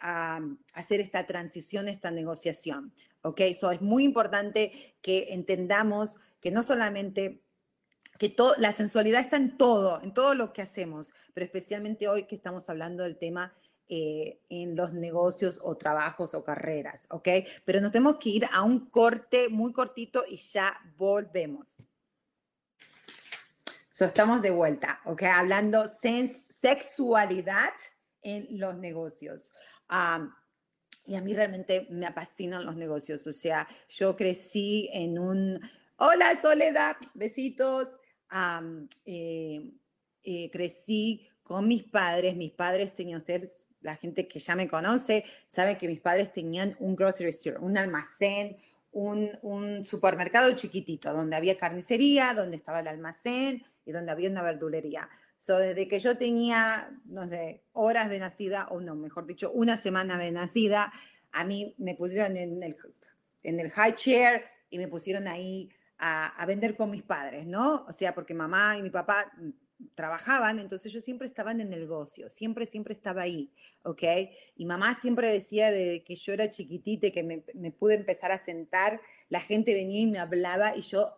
hacer 0.74 1.02
esta 1.02 1.26
transición, 1.28 1.88
esta 1.88 2.12
negociación, 2.12 2.94
¿ok? 3.26 3.42
Eso 3.42 3.72
es 3.72 3.82
muy 3.82 4.04
importante 4.04 4.96
que 5.02 5.34
entendamos 5.34 6.18
que 6.40 6.52
no 6.52 6.64
solamente 6.64 7.42
que 8.20 8.34
la 8.58 8.72
sensualidad 8.72 9.20
está 9.20 9.38
en 9.38 9.58
todo, 9.58 10.02
en 10.02 10.14
todo 10.14 10.36
lo 10.36 10.54
que 10.54 10.62
hacemos, 10.62 11.12
pero 11.34 11.46
especialmente 11.46 12.08
hoy 12.08 12.24
que 12.24 12.36
estamos 12.36 12.70
hablando 12.70 13.04
del 13.04 13.18
tema 13.18 13.54
eh, 13.88 14.40
en 14.50 14.76
los 14.76 14.94
negocios 14.94 15.60
o 15.62 15.76
trabajos 15.76 16.34
o 16.34 16.44
carreras, 16.44 17.06
¿ok? 17.10 17.28
Pero 17.66 17.82
nos 17.82 17.92
tenemos 17.92 18.18
que 18.18 18.30
ir 18.30 18.48
a 18.52 18.64
un 18.64 18.90
corte 18.90 19.50
muy 19.50 19.74
cortito 19.74 20.24
y 20.28 20.38
ya 20.38 20.80
volvemos. 20.96 21.76
So, 23.90 24.06
estamos 24.06 24.42
de 24.42 24.52
vuelta, 24.52 25.02
¿ok? 25.06 25.24
Hablando 25.24 25.92
sexualidad 26.02 27.74
en 28.22 28.60
los 28.60 28.78
negocios. 28.78 29.52
Y 31.06 31.16
a 31.16 31.22
mí 31.22 31.34
realmente 31.34 31.88
me 31.90 32.06
apasionan 32.06 32.66
los 32.66 32.76
negocios, 32.76 33.26
o 33.28 33.32
sea, 33.32 33.68
yo 33.90 34.16
crecí 34.16 34.90
en 34.94 35.20
un... 35.20 35.60
Hola 35.98 36.40
Soledad, 36.42 36.98
besitos. 37.14 37.88
Eh, 39.06 40.50
crecí 40.52 41.30
con 41.44 41.68
mis 41.68 41.84
padres. 41.84 42.36
Mis 42.36 42.52
padres 42.52 42.94
tenían, 42.96 43.20
ustedes, 43.20 43.68
la 43.82 43.96
gente 43.96 44.28
que 44.28 44.40
ya 44.40 44.56
me 44.56 44.68
conoce, 44.68 45.24
sabe 45.48 45.78
que 45.78 45.88
mis 45.88 46.02
padres 46.02 46.34
tenían 46.34 46.76
un 46.80 46.96
grocery 46.96 47.30
store, 47.30 47.60
un 47.60 47.78
almacén, 47.78 48.58
un, 48.92 49.30
un 49.44 49.84
supermercado 49.84 50.52
chiquitito, 50.54 51.14
donde 51.14 51.36
había 51.36 51.58
carnicería, 51.58 52.34
donde 52.34 52.58
estaba 52.58 52.80
el 52.80 52.88
almacén 52.88 53.64
y 53.86 53.92
donde 53.92 54.12
había 54.12 54.30
una 54.30 54.42
verdulería. 54.42 55.08
So, 55.38 55.58
desde 55.58 55.88
que 55.88 56.00
yo 56.00 56.18
tenía, 56.18 56.92
no 57.06 57.28
sé, 57.28 57.64
horas 57.74 58.10
de 58.10 58.20
nacida, 58.20 58.68
o 58.72 58.82
no, 58.82 58.96
mejor 58.96 59.28
dicho, 59.28 59.52
una 59.52 59.78
semana 59.78 60.18
de 60.18 60.32
nacida, 60.32 60.92
a 61.32 61.44
mí 61.44 61.76
me 61.78 61.96
pusieron 61.96 62.38
en 62.38 62.64
el, 62.64 62.76
en 63.44 63.60
el 63.60 63.70
high 63.72 63.94
chair 63.94 64.44
y 64.70 64.78
me 64.78 64.88
pusieron 64.88 65.28
ahí 65.28 65.70
a, 65.98 66.28
a, 66.28 66.46
vender 66.46 66.76
con 66.76 66.90
mis 66.90 67.04
padres, 67.04 67.46
¿no? 67.46 67.86
O 67.88 67.94
sea, 67.94 68.16
porque 68.16 68.34
mamá 68.34 68.78
y 68.78 68.82
mi 68.82 68.90
papá 68.90 69.32
trabajaban, 69.94 70.60
entonces 70.60 70.92
yo 70.92 71.02
siempre 71.02 71.28
estaba 71.28 71.52
en 71.52 71.62
el 71.62 71.70
negocio, 71.70 72.30
siempre, 72.30 72.66
siempre 72.66 72.94
estaba 72.94 73.24
ahí, 73.24 73.52
¿ok? 73.84 74.04
Y 74.56 74.66
mamá 74.66 74.98
siempre 75.00 75.30
decía 75.30 75.72
de 75.72 76.04
que 76.04 76.16
yo 76.16 76.34
era 76.34 76.50
chiquitita 76.50 77.12
que 77.12 77.24
me, 77.24 77.44
me 77.54 77.72
pude 77.72 77.96
empezar 77.96 78.32
a 78.32 78.44
sentar, 78.44 79.02
la 79.30 79.42
gente 79.42 79.74
venía 79.74 80.02
y 80.02 80.08
me 80.08 80.20
hablaba 80.20 80.76
y 80.76 80.82
yo 80.82 81.14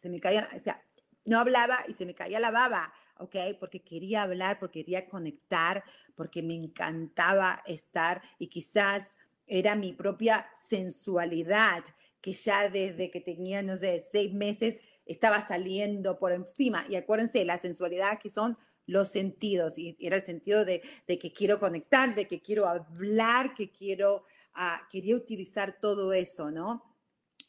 se 0.00 0.10
me 0.10 0.20
caía, 0.20 0.48
o 0.54 0.62
sea, 0.62 0.82
no 1.24 1.38
hablaba 1.38 1.78
y 1.88 1.94
se 1.94 2.04
me 2.04 2.14
caía 2.14 2.40
la 2.40 2.50
baba, 2.50 2.92
¿ok? 3.18 3.36
Porque 3.58 3.80
quería 3.80 4.22
hablar, 4.22 4.58
porque 4.58 4.84
quería 4.84 5.08
conectar, 5.08 5.84
porque 6.14 6.42
me 6.42 6.54
encantaba 6.54 7.62
estar 7.66 8.22
y 8.38 8.48
quizás 8.48 9.16
era 9.46 9.74
mi 9.74 9.92
propia 9.92 10.48
sensualidad 10.68 11.84
que 12.20 12.32
ya 12.32 12.70
desde 12.70 13.10
que 13.10 13.20
tenía, 13.20 13.62
no 13.62 13.76
sé, 13.76 14.02
seis 14.10 14.32
meses 14.32 14.80
estaba 15.04 15.46
saliendo 15.46 16.18
por 16.18 16.32
encima. 16.32 16.86
Y 16.88 16.96
acuérdense, 16.96 17.44
la 17.44 17.58
sensualidad 17.58 18.18
que 18.18 18.30
son 18.30 18.56
los 18.86 19.08
sentidos, 19.08 19.78
y 19.78 19.96
era 20.00 20.16
el 20.16 20.24
sentido 20.24 20.64
de, 20.64 20.82
de 21.06 21.18
que 21.18 21.32
quiero 21.32 21.58
conectar, 21.58 22.14
de 22.14 22.26
que 22.26 22.40
quiero 22.40 22.66
hablar, 22.66 23.54
que 23.54 23.70
quiero, 23.70 24.24
uh, 24.56 24.88
quería 24.90 25.16
utilizar 25.16 25.78
todo 25.80 26.12
eso, 26.12 26.50
¿no? 26.50 26.82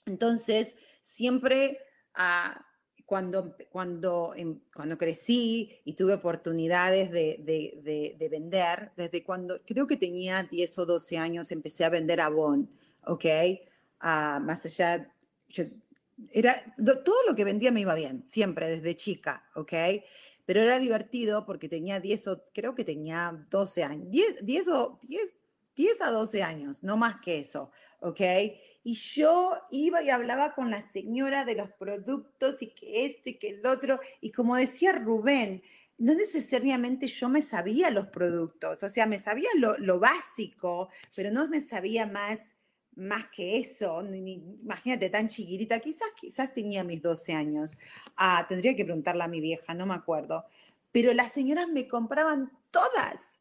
Entonces, 0.06 0.76
siempre 1.02 1.80
uh, 2.18 2.60
cuando, 3.06 3.56
cuando, 3.70 4.34
cuando 4.74 4.98
crecí 4.98 5.80
y 5.86 5.94
tuve 5.94 6.16
oportunidades 6.16 7.12
de, 7.12 7.40
de, 7.40 7.80
de, 7.84 8.16
de, 8.18 8.30
vender, 8.30 8.92
desde 8.98 9.24
cuando 9.24 9.62
creo 9.64 9.86
que 9.86 9.98
tenía 9.98 10.44
10 10.44 10.80
o 10.80 10.86
12 10.86 11.18
años, 11.18 11.52
empecé 11.52 11.86
a 11.86 11.90
vender 11.90 12.20
Avon, 12.20 12.70
¿ok? 13.06 13.26
Uh, 14.02 14.40
más 14.42 14.66
allá, 14.66 15.12
yo 15.50 15.66
era, 16.32 16.56
todo 16.78 17.16
lo 17.28 17.36
que 17.36 17.44
vendía 17.44 17.72
me 17.72 17.82
iba 17.82 17.94
bien, 17.94 18.24
siempre, 18.26 18.70
desde 18.70 18.96
chica, 18.96 19.46
¿ok? 19.56 19.74
Pero 20.46 20.62
era 20.62 20.80
divertido 20.80 21.46
porque 21.46 21.70
tenía 21.70 22.00
10 22.00 22.28
o, 22.28 22.44
creo 22.54 22.76
que 22.76 22.84
tenía 22.84 23.44
12 23.50 23.84
años, 23.84 24.10
10, 24.10 24.46
10 24.46 24.68
o 24.70 25.00
10, 25.04 25.38
10 25.76 26.02
a 26.02 26.12
12 26.12 26.44
años, 26.44 26.84
no 26.84 26.98
más 26.98 27.20
que 27.22 27.40
eso, 27.40 27.72
¿ok? 28.00 28.22
Y 28.84 28.94
yo 28.94 29.54
iba 29.72 30.02
y 30.04 30.10
hablaba 30.10 30.54
con 30.54 30.72
la 30.72 30.82
señora 30.82 31.46
de 31.46 31.56
los 31.56 31.72
productos 31.72 32.62
y 32.62 32.68
que 32.68 33.06
esto 33.06 33.30
y 33.30 33.38
que 33.38 33.50
el 33.50 33.66
otro, 33.66 34.00
y 34.22 34.32
como 34.32 34.56
decía 34.56 34.94
Rubén, 34.94 35.62
no 35.98 36.14
necesariamente 36.14 37.08
yo 37.08 37.30
me 37.30 37.42
sabía 37.42 37.90
los 37.90 38.08
productos, 38.08 38.84
o 38.84 38.90
sea, 38.90 39.06
me 39.06 39.20
sabía 39.20 39.50
lo, 39.56 39.78
lo 39.78 40.00
básico, 40.00 40.90
pero 41.16 41.32
no 41.32 41.48
me 41.48 41.62
sabía 41.62 42.06
más 42.06 42.40
más 42.96 43.28
que 43.28 43.58
eso, 43.58 44.02
ni, 44.04 44.36
imagínate, 44.64 45.10
tan 45.10 45.28
chiquitita, 45.28 45.80
quizás, 45.80 46.08
quizás 46.16 46.54
tenía 46.54 46.84
mis 46.84 47.02
12 47.02 47.34
años. 47.34 47.78
Ah, 48.16 48.46
tendría 48.48 48.76
que 48.76 48.86
preguntarle 48.86 49.24
a 49.24 49.28
mi 49.28 49.42
vieja, 49.42 49.74
no 49.74 49.86
me 49.86 49.96
acuerdo. 49.96 50.46
Pero 50.92 51.14
las 51.14 51.34
señoras 51.34 51.68
me 51.68 51.88
compraban 51.88 52.52
todas, 52.72 53.40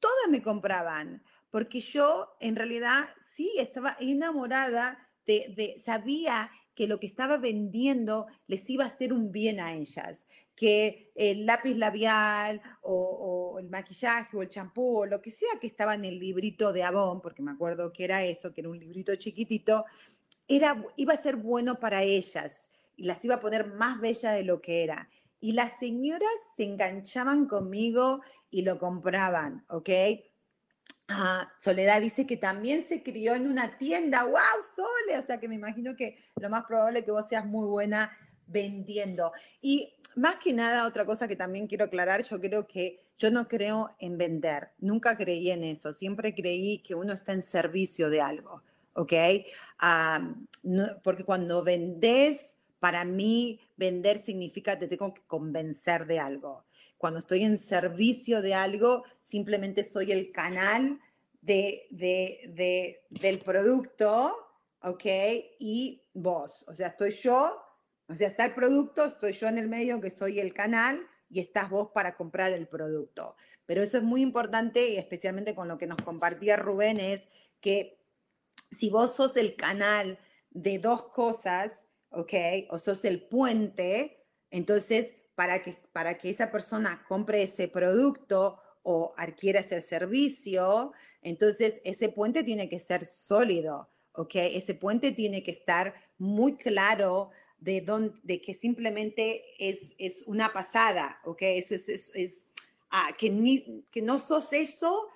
todas 0.00 0.28
me 0.28 0.42
compraban, 0.42 1.22
porque 1.50 1.80
yo 1.80 2.28
en 2.40 2.56
realidad 2.56 3.08
sí 3.34 3.52
estaba 3.58 3.96
enamorada 4.00 4.98
de, 5.26 5.80
sabía 5.84 6.50
que 6.74 6.88
lo 6.88 6.98
que 6.98 7.06
estaba 7.06 7.36
vendiendo 7.36 8.26
les 8.46 8.68
iba 8.68 8.84
a 8.84 8.88
hacer 8.88 9.12
un 9.12 9.30
bien 9.30 9.60
a 9.60 9.74
ellas, 9.74 10.26
que 10.56 11.12
el 11.14 11.46
lápiz 11.46 11.76
labial 11.76 12.60
o, 12.82 13.56
el 13.60 13.68
maquillaje 13.68 14.36
o 14.36 14.42
el 14.42 14.48
champú 14.48 15.00
o 15.00 15.06
lo 15.06 15.20
que 15.20 15.30
sea 15.30 15.58
que 15.60 15.66
estaba 15.66 15.94
en 15.94 16.04
el 16.04 16.18
librito 16.18 16.72
de 16.72 16.82
Avon, 16.82 17.20
porque 17.20 17.42
me 17.42 17.50
acuerdo 17.50 17.92
que 17.92 18.04
era 18.04 18.24
eso, 18.24 18.52
que 18.52 18.62
era 18.62 18.70
un 18.70 18.78
librito 18.78 19.14
chiquitito, 19.16 19.84
era, 20.48 20.84
iba 20.96 21.14
a 21.14 21.22
ser 21.22 21.36
bueno 21.36 21.78
para 21.78 22.02
ellas 22.02 22.70
y 22.96 23.04
las 23.04 23.24
iba 23.24 23.36
a 23.36 23.40
poner 23.40 23.66
más 23.66 24.00
bella 24.00 24.32
de 24.32 24.44
lo 24.44 24.60
que 24.60 24.82
era. 24.82 25.08
Y 25.40 25.52
las 25.52 25.78
señoras 25.78 26.30
se 26.56 26.64
enganchaban 26.64 27.46
conmigo 27.46 28.20
y 28.50 28.62
lo 28.62 28.78
compraban, 28.78 29.64
¿ok? 29.68 29.88
Ah, 31.12 31.52
Soledad 31.58 32.00
dice 32.00 32.24
que 32.24 32.36
también 32.36 32.86
se 32.88 33.02
crió 33.02 33.34
en 33.34 33.48
una 33.50 33.76
tienda. 33.78 34.22
¡Wow, 34.22 34.62
Sole! 34.76 35.18
O 35.18 35.26
sea 35.26 35.40
que 35.40 35.48
me 35.48 35.56
imagino 35.56 35.96
que 35.96 36.16
lo 36.36 36.48
más 36.48 36.64
probable 36.66 37.00
es 37.00 37.04
que 37.04 37.10
vos 37.10 37.28
seas 37.28 37.44
muy 37.44 37.66
buena 37.66 38.16
vendiendo. 38.46 39.32
Y 39.60 39.92
más 40.14 40.36
que 40.36 40.52
nada, 40.52 40.86
otra 40.86 41.04
cosa 41.04 41.26
que 41.26 41.34
también 41.34 41.66
quiero 41.66 41.86
aclarar, 41.86 42.22
yo 42.22 42.40
creo 42.40 42.68
que 42.68 43.00
yo 43.18 43.32
no 43.32 43.48
creo 43.48 43.90
en 43.98 44.18
vender. 44.18 44.70
Nunca 44.78 45.16
creí 45.16 45.50
en 45.50 45.64
eso. 45.64 45.92
Siempre 45.92 46.32
creí 46.32 46.78
que 46.78 46.94
uno 46.94 47.12
está 47.12 47.32
en 47.32 47.42
servicio 47.42 48.08
de 48.08 48.20
algo. 48.20 48.62
¿Ok? 48.92 49.12
Ah, 49.80 50.32
no, 50.62 50.86
porque 51.02 51.24
cuando 51.24 51.64
vendes, 51.64 52.56
para 52.78 53.04
mí, 53.04 53.60
vender 53.76 54.18
significa 54.18 54.78
te 54.78 54.86
tengo 54.86 55.12
que 55.12 55.22
convencer 55.22 56.06
de 56.06 56.20
algo. 56.20 56.64
Cuando 57.00 57.18
estoy 57.18 57.44
en 57.44 57.56
servicio 57.56 58.42
de 58.42 58.52
algo, 58.52 59.04
simplemente 59.22 59.84
soy 59.84 60.12
el 60.12 60.32
canal 60.32 61.00
de, 61.40 61.86
de, 61.88 62.40
de, 62.50 63.06
del 63.08 63.38
producto, 63.38 64.36
¿ok? 64.82 65.06
Y 65.58 66.02
vos, 66.12 66.66
o 66.68 66.74
sea, 66.74 66.88
estoy 66.88 67.12
yo, 67.12 67.58
o 68.06 68.14
sea, 68.14 68.28
está 68.28 68.44
el 68.44 68.52
producto, 68.52 69.06
estoy 69.06 69.32
yo 69.32 69.48
en 69.48 69.56
el 69.56 69.66
medio 69.66 69.98
que 69.98 70.10
soy 70.10 70.40
el 70.40 70.52
canal 70.52 71.00
y 71.30 71.40
estás 71.40 71.70
vos 71.70 71.88
para 71.94 72.16
comprar 72.16 72.52
el 72.52 72.68
producto. 72.68 73.34
Pero 73.64 73.82
eso 73.82 73.96
es 73.96 74.02
muy 74.02 74.20
importante 74.20 74.90
y 74.90 74.98
especialmente 74.98 75.54
con 75.54 75.68
lo 75.68 75.78
que 75.78 75.86
nos 75.86 76.02
compartía 76.02 76.58
Rubén 76.58 77.00
es 77.00 77.30
que 77.62 78.04
si 78.70 78.90
vos 78.90 79.16
sos 79.16 79.38
el 79.38 79.56
canal 79.56 80.18
de 80.50 80.78
dos 80.78 81.04
cosas, 81.04 81.86
¿ok? 82.10 82.34
O 82.68 82.78
sos 82.78 83.06
el 83.06 83.26
puente, 83.26 84.26
entonces 84.50 85.14
para 85.40 85.62
que, 85.62 85.78
para 85.92 86.18
que 86.18 86.28
esa 86.28 86.52
persona 86.52 87.02
compre 87.08 87.42
ese 87.44 87.66
producto 87.66 88.60
o 88.82 89.14
adquiera 89.16 89.60
ese 89.60 89.80
servicio, 89.80 90.92
entonces 91.22 91.80
ese 91.82 92.10
puente 92.10 92.44
tiene 92.44 92.68
que 92.68 92.78
ser 92.78 93.06
sólido, 93.06 93.88
¿ok? 94.12 94.34
Ese 94.34 94.74
puente 94.74 95.12
tiene 95.12 95.42
que 95.42 95.52
estar 95.52 95.94
muy 96.18 96.58
claro 96.58 97.30
de, 97.58 97.80
don, 97.80 98.20
de 98.22 98.42
que 98.42 98.52
simplemente 98.52 99.42
es, 99.58 99.94
es 99.96 100.24
una 100.26 100.52
pasada, 100.52 101.18
¿ok? 101.24 101.40
Es, 101.40 101.72
es, 101.72 102.14
es 102.14 102.46
ah, 102.90 103.12
que, 103.16 103.30
ni, 103.30 103.86
que 103.90 104.02
no 104.02 104.18
sos 104.18 104.52
eso, 104.52 105.08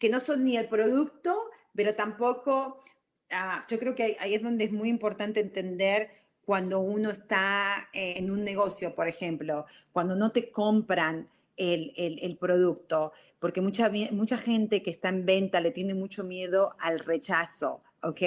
que 0.00 0.08
no 0.08 0.18
sos 0.18 0.38
ni 0.38 0.56
el 0.56 0.68
producto, 0.68 1.38
pero 1.72 1.94
tampoco, 1.94 2.82
ah, 3.30 3.64
yo 3.70 3.78
creo 3.78 3.94
que 3.94 4.16
ahí 4.18 4.34
es 4.34 4.42
donde 4.42 4.64
es 4.64 4.72
muy 4.72 4.88
importante 4.88 5.38
entender 5.38 6.10
cuando 6.48 6.80
uno 6.80 7.10
está 7.10 7.90
eh, 7.92 8.14
en 8.16 8.30
un 8.30 8.42
negocio, 8.42 8.94
por 8.94 9.06
ejemplo, 9.06 9.66
cuando 9.92 10.16
no 10.16 10.32
te 10.32 10.50
compran 10.50 11.28
el, 11.58 11.92
el, 11.94 12.18
el, 12.20 12.38
producto, 12.38 13.12
porque 13.38 13.60
mucha, 13.60 13.90
mucha 14.12 14.38
gente 14.38 14.82
que 14.82 14.90
está 14.90 15.10
en 15.10 15.26
venta 15.26 15.60
le 15.60 15.72
tiene 15.72 15.92
mucho 15.92 16.24
miedo 16.24 16.74
al 16.80 17.00
rechazo, 17.00 17.82
¿ok? 18.02 18.22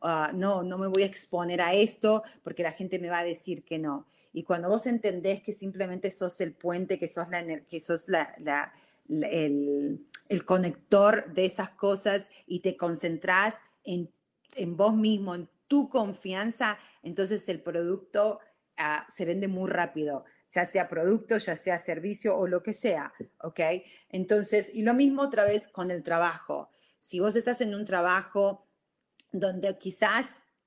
Uh, 0.00 0.34
no, 0.34 0.62
no 0.62 0.78
me 0.78 0.86
voy 0.86 1.02
a 1.02 1.04
exponer 1.04 1.60
a 1.60 1.74
esto 1.74 2.22
porque 2.42 2.62
la 2.62 2.72
gente 2.72 2.98
me 2.98 3.10
va 3.10 3.18
a 3.18 3.24
decir 3.24 3.62
que 3.64 3.78
no. 3.78 4.06
Y 4.32 4.44
cuando 4.44 4.70
vos 4.70 4.86
entendés 4.86 5.42
que 5.42 5.52
simplemente 5.52 6.10
sos 6.10 6.40
el 6.40 6.54
puente, 6.54 6.98
que 6.98 7.10
sos, 7.10 7.28
la, 7.28 7.44
que 7.66 7.80
sos 7.80 8.08
la, 8.08 8.34
la, 8.38 8.72
la 9.08 9.28
el, 9.28 10.06
el, 10.30 10.44
conector 10.46 11.34
de 11.34 11.44
esas 11.44 11.68
cosas 11.68 12.30
y 12.46 12.60
te 12.60 12.78
concentrás 12.78 13.56
en, 13.84 14.10
en 14.54 14.74
vos 14.78 14.96
mismo, 14.96 15.34
en 15.34 15.50
tu 15.68 15.88
confianza, 15.88 16.78
entonces 17.02 17.48
el 17.48 17.62
producto 17.62 18.40
uh, 18.78 19.12
se 19.14 19.24
vende 19.24 19.48
muy 19.48 19.70
rápido, 19.70 20.24
ya 20.50 20.66
sea 20.66 20.88
producto, 20.88 21.38
ya 21.38 21.56
sea 21.56 21.84
servicio 21.84 22.36
o 22.36 22.46
lo 22.46 22.62
que 22.62 22.74
sea, 22.74 23.12
¿ok? 23.42 23.60
Entonces, 24.08 24.74
y 24.74 24.82
lo 24.82 24.94
mismo 24.94 25.22
otra 25.22 25.44
vez 25.44 25.68
con 25.68 25.90
el 25.90 26.02
trabajo. 26.02 26.70
Si 27.00 27.20
vos 27.20 27.36
estás 27.36 27.60
en 27.60 27.74
un 27.74 27.84
trabajo 27.84 28.66
donde 29.30 29.76
quizás, 29.78 30.26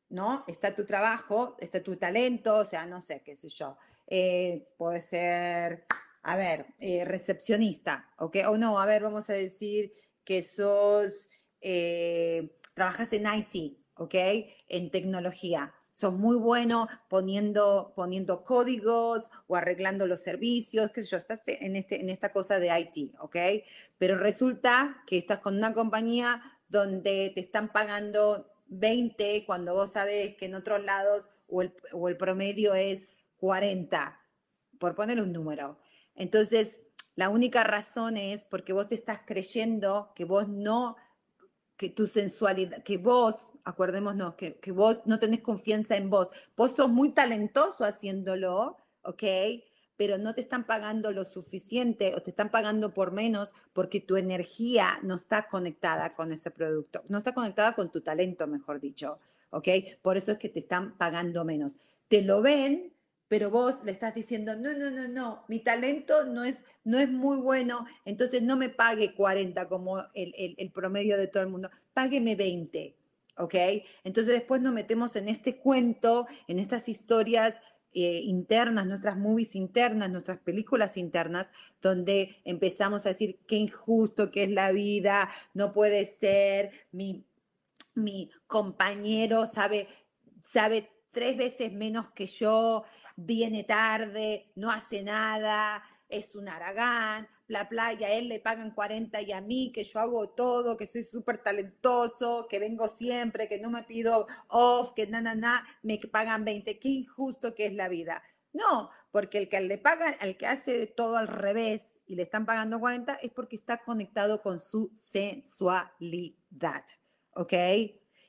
¿no? 0.10 0.44
Está 0.48 0.76
tu 0.76 0.86
trabajo, 0.86 1.56
está 1.60 1.82
tu 1.82 1.96
talento, 1.96 2.58
o 2.58 2.66
sea, 2.66 2.86
no 2.86 3.02
sé, 3.02 3.22
qué 3.24 3.36
sé 3.36 3.50
yo, 3.50 3.78
eh, 4.08 4.68
puede 4.78 5.02
ser, 5.02 5.86
a 6.22 6.36
ver, 6.36 6.68
eh, 6.80 7.06
recepcionista, 7.06 8.10
¿ok? 8.18 8.38
O 8.50 8.58
no, 8.58 8.80
a 8.80 8.86
ver, 8.86 9.04
vamos 9.04 9.30
a 9.30 9.34
decir 9.34 9.94
que 10.24 10.44
sos, 10.44 11.30
eh, 11.62 12.58
trabajas 12.74 13.14
en 13.14 13.26
IT, 13.26 13.81
¿ok? 14.02 14.16
En 14.68 14.90
tecnología. 14.90 15.74
sos 15.94 16.14
muy 16.14 16.38
bueno 16.38 16.88
poniendo, 17.10 17.94
poniendo 17.96 18.44
códigos 18.44 19.30
o 19.46 19.56
arreglando 19.56 20.08
los 20.08 20.22
servicios, 20.22 20.90
qué 20.92 21.04
sé 21.04 21.10
yo, 21.10 21.18
estás 21.18 21.42
en, 21.46 21.76
este, 21.76 22.02
en 22.02 22.10
esta 22.10 22.32
cosa 22.32 22.60
de 22.60 22.68
IT, 22.80 23.14
¿ok? 23.20 23.36
Pero 24.00 24.18
resulta 24.18 25.04
que 25.06 25.18
estás 25.20 25.40
con 25.40 25.58
una 25.58 25.74
compañía 25.74 26.42
donde 26.70 27.32
te 27.36 27.42
están 27.42 27.72
pagando 27.72 28.48
20 28.68 29.44
cuando 29.46 29.76
vos 29.76 29.92
sabes 29.92 30.36
que 30.38 30.46
en 30.46 30.56
otros 30.56 30.84
lados 30.84 31.30
o 31.48 31.62
el, 31.62 31.74
o 31.92 32.08
el 32.08 32.18
promedio 32.18 32.74
es 32.74 33.10
40, 33.38 34.20
por 34.80 34.96
poner 34.96 35.22
un 35.22 35.32
número. 35.32 35.78
Entonces, 36.16 36.82
la 37.16 37.30
única 37.30 37.64
razón 37.64 38.18
es 38.18 38.44
porque 38.46 38.74
vos 38.74 38.88
te 38.88 38.96
estás 38.96 39.20
creyendo 39.28 40.12
que 40.16 40.26
vos 40.26 40.48
no, 40.48 40.96
que 41.82 41.90
tu 41.90 42.06
sensualidad, 42.06 42.84
que 42.84 43.00
vos, 43.00 43.50
acuérdémonos, 43.64 44.36
que, 44.36 44.60
que 44.60 44.72
vos 44.72 45.00
no 45.08 45.18
tenés 45.18 45.42
confianza 45.42 45.98
en 45.98 46.12
vos. 46.12 46.28
Vos 46.56 46.76
sos 46.76 46.90
muy 46.90 47.10
talentoso 47.12 47.84
haciéndolo, 47.86 48.78
¿ok? 49.02 49.24
pero 49.98 50.20
no 50.20 50.36
te 50.36 50.42
están 50.42 50.66
pagando 50.66 51.12
lo 51.12 51.26
suficiente 51.26 52.14
o 52.16 52.22
te 52.22 52.30
están 52.30 52.50
pagando 52.50 52.94
por 52.94 53.12
menos 53.12 53.56
porque 53.74 54.00
tu 54.00 54.16
energía 54.16 55.00
no 55.02 55.16
está 55.16 55.48
conectada 55.48 56.14
con 56.14 56.32
ese 56.32 56.52
producto, 56.52 57.04
no 57.08 57.18
está 57.18 57.34
conectada 57.34 57.74
con 57.74 57.92
tu 57.92 58.02
talento, 58.02 58.46
mejor 58.46 58.80
dicho, 58.80 59.18
¿ok? 59.50 59.68
Por 60.04 60.18
eso 60.18 60.34
es 60.34 60.38
que 60.38 60.50
te 60.50 60.60
están 60.60 60.98
pagando 61.00 61.44
menos. 61.46 61.78
Te 62.08 62.22
lo 62.22 62.44
ven, 62.44 62.94
pero 63.32 63.50
vos 63.50 63.76
le 63.86 63.94
estás 63.94 64.14
diciendo, 64.14 64.58
no, 64.58 64.74
no, 64.74 64.92
no, 64.92 65.08
no, 65.08 65.46
mi 65.48 65.60
talento 65.60 66.26
no 66.26 66.44
es, 66.44 66.66
no 66.84 67.00
es 67.00 67.10
muy 67.10 67.38
bueno, 67.38 67.86
entonces 68.04 68.44
no 68.44 68.58
me 68.58 68.68
pague 68.68 69.16
40 69.16 69.70
como 69.70 70.00
el, 70.14 70.34
el, 70.58 70.72
promedio 70.74 71.18
de 71.18 71.28
todo 71.28 71.42
el 71.42 71.48
mundo, 71.48 71.70
págueme 71.94 72.36
20. 72.36 72.98
¿ok? 73.38 73.56
Entonces 74.04 74.34
después 74.34 74.62
nos 74.62 74.74
metemos 74.74 75.16
en 75.16 75.30
este 75.30 75.56
cuento, 75.56 76.28
en 76.50 76.60
estas 76.60 76.90
historias 76.90 77.62
eh, 77.94 78.20
internas, 78.22 78.86
nuestras 78.86 79.18
movies 79.18 79.56
internas, 79.56 80.10
nuestras 80.10 80.40
películas 80.40 80.98
internas, 80.98 81.54
donde 81.82 82.36
empezamos 82.44 83.06
a 83.06 83.10
decir 83.10 83.40
qué 83.48 83.56
injusto 83.56 84.30
que 84.30 84.44
es 84.44 84.50
la 84.50 84.74
vida, 84.74 85.30
no 85.54 85.72
puede 85.72 86.18
ser, 86.20 86.72
mi, 86.92 87.26
mi 87.96 88.30
compañero 88.46 89.48
sabe, 89.48 89.88
sabe 90.44 90.90
tres 91.12 91.38
veces 91.38 91.72
menos 91.72 92.10
que 92.10 92.26
yo, 92.26 92.84
viene 93.16 93.64
tarde, 93.64 94.52
no 94.56 94.72
hace 94.72 95.04
nada, 95.04 95.84
es 96.10 96.36
un 96.36 96.50
aragán, 96.50 97.28
la 97.48 97.68
playa, 97.68 98.08
a 98.08 98.12
él 98.12 98.30
le 98.30 98.40
pagan 98.40 98.72
40 98.72 99.22
y 99.22 99.32
a 99.32 99.42
mí, 99.42 99.72
que 99.74 99.84
yo 99.84 100.00
hago 100.00 100.30
todo, 100.30 100.78
que 100.78 100.88
soy 100.88 101.04
súper 101.04 101.44
talentoso, 101.44 102.48
que 102.50 102.60
vengo 102.60 102.88
siempre, 102.88 103.50
que 103.50 103.60
no 103.60 103.70
me 103.70 103.84
pido 103.84 104.28
off, 104.48 104.92
que 104.96 105.08
na, 105.08 105.22
na, 105.22 105.36
na, 105.36 105.66
me 105.84 106.00
pagan 106.00 106.46
20. 106.46 106.80
Qué 106.80 106.90
injusto 106.90 107.54
que 107.54 107.66
es 107.66 107.74
la 107.74 107.90
vida. 107.90 108.24
No, 108.54 108.90
porque 109.12 109.38
el 109.38 109.50
que 109.50 109.60
le 109.60 109.78
paga, 109.78 110.12
el 110.22 110.38
que 110.38 110.48
hace 110.48 110.88
todo 110.88 111.18
al 111.18 111.28
revés 111.28 112.00
y 112.06 112.16
le 112.16 112.24
están 112.24 112.46
pagando 112.46 112.80
40 112.80 113.16
es 113.16 113.32
porque 113.32 113.56
está 113.56 113.84
conectado 113.84 114.42
con 114.42 114.60
su 114.60 114.92
sensualidad. 114.96 116.86
¿Ok? 117.34 117.54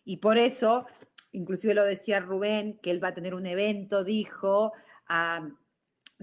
Y 0.05 0.17
por 0.17 0.37
eso, 0.37 0.87
inclusive 1.33 1.75
lo 1.75 1.85
decía 1.85 2.21
Rubén, 2.21 2.79
que 2.83 2.91
él 2.91 3.03
va 3.03 3.09
a 3.09 3.15
tener 3.15 3.35
un 3.35 3.47
evento, 3.47 4.05
dijo, 4.05 4.73
a 5.09 5.49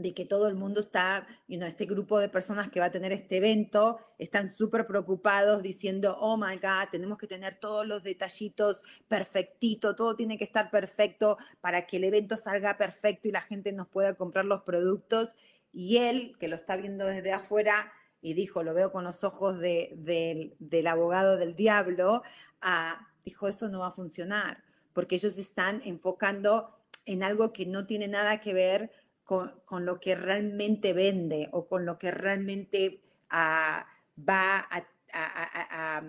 de 0.02 0.14
que 0.14 0.26
todo 0.26 0.48
el 0.48 0.56
mundo 0.56 0.80
está, 0.80 1.28
you 1.48 1.62
este 1.64 1.86
grupo 1.86 2.20
de 2.20 2.30
personas 2.30 2.70
que 2.70 2.80
va 2.80 2.88
a 2.88 2.92
tener 2.92 3.12
este 3.12 3.38
evento, 3.38 4.00
están 4.18 4.48
súper 4.48 4.88
preocupados 4.88 5.62
diciendo, 5.62 6.16
oh 6.20 6.38
my 6.38 6.56
God, 6.56 6.90
tenemos 6.92 7.18
que 7.18 7.28
tener 7.28 7.60
todos 7.60 7.86
los 7.86 8.04
detallitos 8.04 8.82
perfectito, 9.08 9.96
todo 9.96 10.16
tiene 10.16 10.38
que 10.38 10.46
estar 10.46 10.72
perfecto 10.72 11.38
para 11.62 11.86
que 11.86 11.98
el 11.98 12.06
evento 12.06 12.38
salga 12.38 12.78
perfecto 12.78 13.28
y 13.28 13.32
la 13.32 13.42
gente 13.42 13.72
nos 13.74 13.88
pueda 13.88 14.16
comprar 14.16 14.46
los 14.46 14.62
productos. 14.62 15.36
Y 15.74 15.98
él, 15.98 16.36
que 16.40 16.48
lo 16.48 16.56
está 16.56 16.78
viendo 16.78 17.06
desde 17.06 17.34
afuera, 17.34 17.92
y 18.22 18.34
dijo, 18.34 18.64
lo 18.64 18.74
veo 18.74 18.92
con 18.92 19.04
los 19.06 19.24
ojos 19.24 19.60
del 19.60 20.88
abogado 20.88 21.38
del 21.38 21.56
diablo, 21.56 22.22
ah, 22.62 23.08
dijo, 23.24 23.48
eso 23.48 23.70
no 23.70 23.80
va 23.80 23.88
a 23.88 23.92
funcionar, 23.92 24.64
porque 25.00 25.16
ellos 25.16 25.38
están 25.38 25.82
enfocando 25.86 26.76
en 27.06 27.24
algo 27.24 27.54
que 27.54 27.66
no 27.66 27.86
tiene 27.86 28.10
nada 28.10 28.42
que 28.42 28.54
ver 28.54 28.92
con, 29.24 29.54
lo 29.86 29.98
que 30.02 30.14
realmente 30.14 30.92
vende 30.92 31.48
o 31.54 31.68
con 31.68 31.86
lo 31.86 31.98
que 31.98 32.12
realmente 32.12 33.00
ah, 33.30 33.88
va 34.18 34.68
a, 34.70 36.04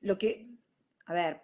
lo 0.00 0.18
que, 0.18 0.48
a 1.06 1.14
ver, 1.14 1.42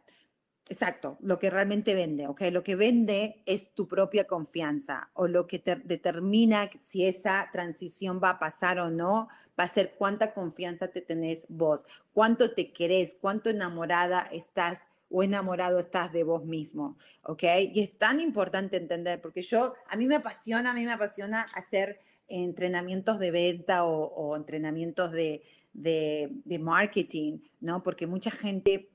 exacto, 0.68 1.18
lo 1.20 1.38
que 1.38 1.50
realmente 1.50 1.94
vende, 1.94 2.26
¿ok? 2.26 2.42
Lo 2.50 2.64
que 2.64 2.74
vende 2.74 3.44
es 3.46 3.72
tu 3.74 3.86
propia 3.86 4.26
confianza 4.26 5.10
o 5.14 5.28
lo 5.28 5.46
que 5.46 5.60
te 5.60 5.76
determina 5.76 6.68
si 6.90 7.06
esa 7.06 7.48
transición 7.52 8.20
va 8.20 8.30
a 8.30 8.38
pasar 8.40 8.80
o 8.80 8.90
no, 8.90 9.28
va 9.56 9.62
a 9.62 9.68
ser 9.68 9.94
cuánta 9.96 10.34
confianza 10.34 10.88
te 10.88 11.00
tenés 11.00 11.46
vos, 11.48 11.84
cuánto 12.12 12.50
te 12.54 12.72
querés, 12.72 13.14
cuánto 13.20 13.50
enamorada 13.50 14.28
estás 14.32 14.80
o 15.10 15.22
enamorado 15.22 15.78
estás 15.78 16.12
de 16.12 16.24
vos 16.24 16.44
mismo, 16.44 16.96
¿ok? 17.22 17.42
Y 17.72 17.80
es 17.80 17.96
tan 17.96 18.20
importante 18.20 18.76
entender, 18.76 19.20
porque 19.20 19.42
yo, 19.42 19.74
a 19.88 19.96
mí 19.96 20.06
me 20.06 20.16
apasiona, 20.16 20.70
a 20.70 20.74
mí 20.74 20.84
me 20.84 20.92
apasiona 20.92 21.42
hacer 21.54 22.00
entrenamientos 22.28 23.18
de 23.18 23.30
venta 23.30 23.84
o, 23.84 24.36
entrenamientos 24.36 25.12
de, 25.12 25.42
de, 25.72 26.58
marketing, 26.58 27.38
¿no? 27.60 27.82
Porque 27.82 28.06
mucha 28.06 28.30
gente 28.30 28.90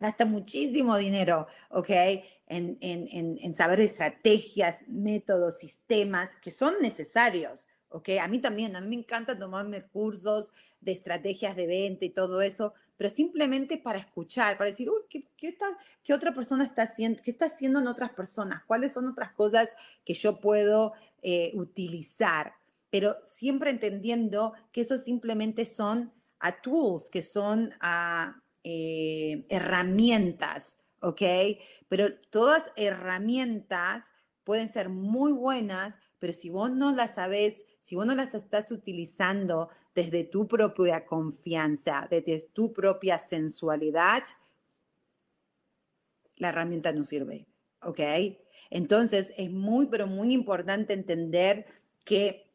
gasta 0.00 0.26
muchísimo 0.26 0.96
dinero, 0.96 1.46
¿ok? 1.70 1.90
En, 2.48 2.76
en, 2.80 3.38
en, 3.40 3.56
saber 3.56 3.80
estrategias, 3.80 4.86
métodos, 4.88 5.58
sistemas 5.58 6.30
que 6.42 6.50
son 6.50 6.74
necesarios, 6.82 7.68
¿ok? 7.88 8.10
A 8.20 8.28
mí 8.28 8.40
también, 8.40 8.74
a 8.74 8.80
mí 8.80 8.88
me 8.88 9.02
encanta 9.02 9.38
tomarme 9.38 9.82
cursos 9.82 10.52
de 10.80 10.92
estrategias 10.92 11.54
de 11.54 11.66
venta 11.66 12.04
y 12.04 12.10
todo 12.10 12.42
eso, 12.42 12.74
pero 12.96 13.10
simplemente 13.10 13.78
para 13.78 13.98
escuchar, 13.98 14.56
para 14.56 14.70
decir, 14.70 14.88
uy, 14.90 15.02
¿qué, 15.08 15.28
qué, 15.36 15.48
está, 15.48 15.66
qué 16.02 16.14
otra 16.14 16.32
persona 16.32 16.64
está 16.64 16.82
haciendo? 16.82 17.22
¿Qué 17.22 17.30
está 17.30 17.46
haciendo 17.46 17.80
en 17.80 17.86
otras 17.86 18.12
personas? 18.12 18.62
¿Cuáles 18.66 18.92
son 18.92 19.08
otras 19.08 19.32
cosas 19.32 19.74
que 20.04 20.14
yo 20.14 20.40
puedo 20.40 20.92
eh, 21.22 21.52
utilizar? 21.54 22.54
Pero 22.90 23.16
siempre 23.24 23.70
entendiendo 23.70 24.54
que 24.72 24.82
eso 24.82 24.96
simplemente 24.96 25.66
son 25.66 26.12
a 26.38 26.60
tools, 26.60 27.10
que 27.10 27.22
son 27.22 27.72
a 27.80 28.42
eh, 28.64 29.46
herramientas, 29.48 30.78
¿ok? 31.00 31.22
Pero 31.88 32.18
todas 32.30 32.64
herramientas 32.76 34.06
pueden 34.44 34.72
ser 34.72 34.88
muy 34.88 35.32
buenas, 35.32 35.98
pero 36.18 36.32
si 36.32 36.50
vos 36.50 36.70
no 36.70 36.92
las 36.92 37.14
sabes, 37.14 37.64
si 37.80 37.96
vos 37.96 38.06
no 38.06 38.14
las 38.14 38.34
estás 38.34 38.72
utilizando 38.72 39.68
desde 39.96 40.24
tu 40.24 40.46
propia 40.46 41.06
confianza, 41.06 42.06
desde 42.10 42.42
tu 42.52 42.74
propia 42.74 43.18
sensualidad, 43.18 44.22
la 46.36 46.50
herramienta 46.50 46.92
no 46.92 47.02
sirve, 47.02 47.46
¿ok? 47.80 48.00
Entonces 48.68 49.32
es 49.38 49.50
muy, 49.50 49.86
pero 49.86 50.06
muy 50.06 50.34
importante 50.34 50.92
entender 50.92 51.64
que 52.04 52.52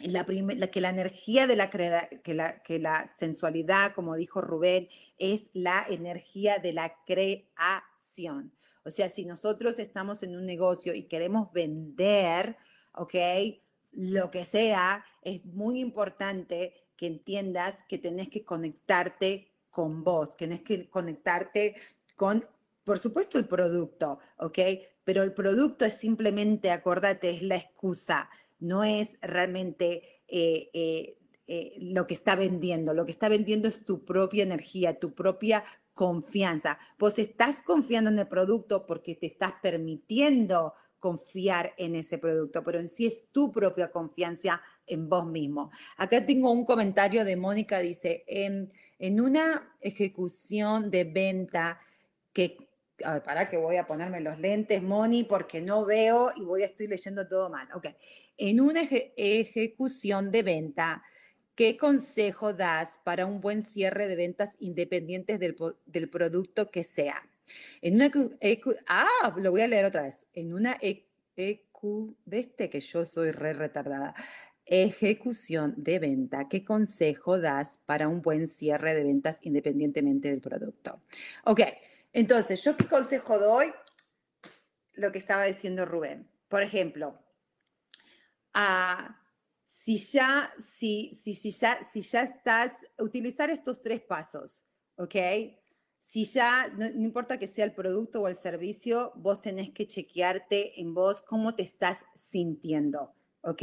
la, 0.00 0.26
que 0.26 0.80
la 0.80 0.90
energía 0.90 1.46
de 1.46 1.54
la, 1.54 1.70
que 1.70 2.34
la, 2.34 2.62
que 2.64 2.78
la 2.80 3.08
sensualidad, 3.20 3.94
como 3.94 4.16
dijo 4.16 4.40
Rubén, 4.40 4.88
es 5.16 5.42
la 5.52 5.86
energía 5.88 6.58
de 6.58 6.72
la 6.72 6.96
creación. 7.06 8.52
O 8.84 8.90
sea, 8.90 9.08
si 9.08 9.24
nosotros 9.24 9.78
estamos 9.78 10.24
en 10.24 10.34
un 10.34 10.44
negocio 10.44 10.92
y 10.92 11.04
queremos 11.04 11.52
vender, 11.52 12.56
¿ok? 12.94 13.14
Lo 13.94 14.30
que 14.30 14.44
sea, 14.44 15.04
es 15.22 15.44
muy 15.44 15.80
importante 15.80 16.74
que 16.96 17.06
entiendas 17.06 17.82
que 17.88 17.98
tenés 17.98 18.28
que 18.28 18.44
conectarte 18.44 19.48
con 19.70 20.04
vos, 20.04 20.30
que 20.30 20.46
tenés 20.46 20.62
que 20.62 20.88
conectarte 20.88 21.74
con, 22.16 22.46
por 22.84 22.98
supuesto, 22.98 23.38
el 23.38 23.46
producto, 23.46 24.18
¿ok? 24.38 24.58
Pero 25.04 25.22
el 25.22 25.32
producto 25.32 25.84
es 25.84 25.94
simplemente, 25.94 26.70
acordate, 26.70 27.30
es 27.30 27.42
la 27.42 27.56
excusa, 27.56 28.30
no 28.60 28.84
es 28.84 29.18
realmente 29.20 30.22
eh, 30.28 30.70
eh, 30.72 31.18
eh, 31.46 31.74
lo 31.78 32.06
que 32.06 32.14
está 32.14 32.36
vendiendo. 32.36 32.94
Lo 32.94 33.04
que 33.04 33.12
está 33.12 33.28
vendiendo 33.28 33.68
es 33.68 33.84
tu 33.84 34.04
propia 34.04 34.42
energía, 34.42 34.98
tu 34.98 35.14
propia 35.14 35.64
confianza. 35.92 36.78
Vos 36.98 37.18
estás 37.18 37.60
confiando 37.60 38.10
en 38.10 38.18
el 38.18 38.28
producto 38.28 38.86
porque 38.86 39.14
te 39.14 39.26
estás 39.26 39.52
permitiendo 39.62 40.74
confiar 41.04 41.74
en 41.76 41.96
ese 41.96 42.16
producto, 42.16 42.64
pero 42.64 42.80
en 42.80 42.88
sí 42.88 43.04
es 43.04 43.30
tu 43.30 43.52
propia 43.52 43.92
confianza 43.92 44.62
en 44.86 45.06
vos 45.06 45.26
mismo. 45.26 45.70
Acá 45.98 46.24
tengo 46.24 46.50
un 46.50 46.64
comentario 46.64 47.26
de 47.26 47.36
Mónica, 47.36 47.80
dice, 47.80 48.24
en, 48.26 48.72
en 48.98 49.20
una 49.20 49.76
ejecución 49.82 50.90
de 50.90 51.04
venta 51.04 51.78
que, 52.32 52.56
para 53.22 53.50
que 53.50 53.58
voy 53.58 53.76
a 53.76 53.86
ponerme 53.86 54.22
los 54.22 54.38
lentes, 54.38 54.82
Moni, 54.82 55.24
porque 55.24 55.60
no 55.60 55.84
veo 55.84 56.30
y 56.36 56.44
voy 56.46 56.62
a 56.62 56.66
estoy 56.66 56.86
leyendo 56.86 57.28
todo 57.28 57.50
mal. 57.50 57.68
Ok, 57.74 57.88
en 58.38 58.62
una 58.62 58.80
ejecución 59.18 60.32
de 60.32 60.42
venta, 60.42 61.02
¿qué 61.54 61.76
consejo 61.76 62.54
das 62.54 62.98
para 63.04 63.26
un 63.26 63.42
buen 63.42 63.62
cierre 63.62 64.08
de 64.08 64.16
ventas 64.16 64.56
independientes 64.58 65.38
del, 65.38 65.54
del 65.84 66.08
producto 66.08 66.70
que 66.70 66.82
sea? 66.82 67.28
En 67.80 67.94
una 67.94 68.10
EQ, 68.40 68.76
ah, 68.86 69.34
lo 69.36 69.50
voy 69.50 69.60
a 69.60 69.68
leer 69.68 69.84
otra 69.84 70.02
vez. 70.02 70.26
En 70.32 70.54
una 70.54 70.76
EQ, 70.80 71.04
de 72.24 72.38
este 72.38 72.70
que 72.70 72.80
yo 72.80 73.04
soy 73.04 73.30
re 73.30 73.52
retardada. 73.52 74.14
Ejecución 74.66 75.74
de 75.76 75.98
venta. 75.98 76.48
¿Qué 76.48 76.64
consejo 76.64 77.38
das 77.38 77.80
para 77.84 78.08
un 78.08 78.22
buen 78.22 78.48
cierre 78.48 78.94
de 78.94 79.04
ventas 79.04 79.38
independientemente 79.42 80.30
del 80.30 80.40
producto? 80.40 81.02
Ok, 81.44 81.60
entonces, 82.12 82.62
¿yo 82.64 82.76
qué 82.76 82.86
consejo 82.86 83.38
doy? 83.38 83.66
Lo 84.94 85.12
que 85.12 85.18
estaba 85.18 85.44
diciendo 85.44 85.84
Rubén. 85.84 86.30
Por 86.48 86.62
ejemplo, 86.62 87.18
si, 89.64 89.98
ya, 89.98 90.52
si, 90.58 91.12
si, 91.22 91.34
si, 91.34 91.50
ya, 91.50 91.78
si 91.92 92.00
ya 92.00 92.22
estás, 92.22 92.72
utilizar 92.98 93.50
estos 93.50 93.82
tres 93.82 94.00
pasos, 94.00 94.66
¿ok? 94.96 95.14
Si 96.04 96.26
ya, 96.26 96.68
no, 96.76 96.86
importa 96.86 97.38
que 97.38 97.48
sea 97.48 97.64
el 97.64 97.72
producto 97.72 98.20
o 98.20 98.28
el 98.28 98.36
servicio, 98.36 99.12
vos 99.16 99.40
tenés 99.40 99.70
que 99.70 99.86
chequearte 99.86 100.80
en 100.80 100.92
vos 100.92 101.22
cómo 101.22 101.54
te 101.54 101.62
estás 101.62 101.98
sintiendo, 102.14 103.14
¿ok? 103.40 103.62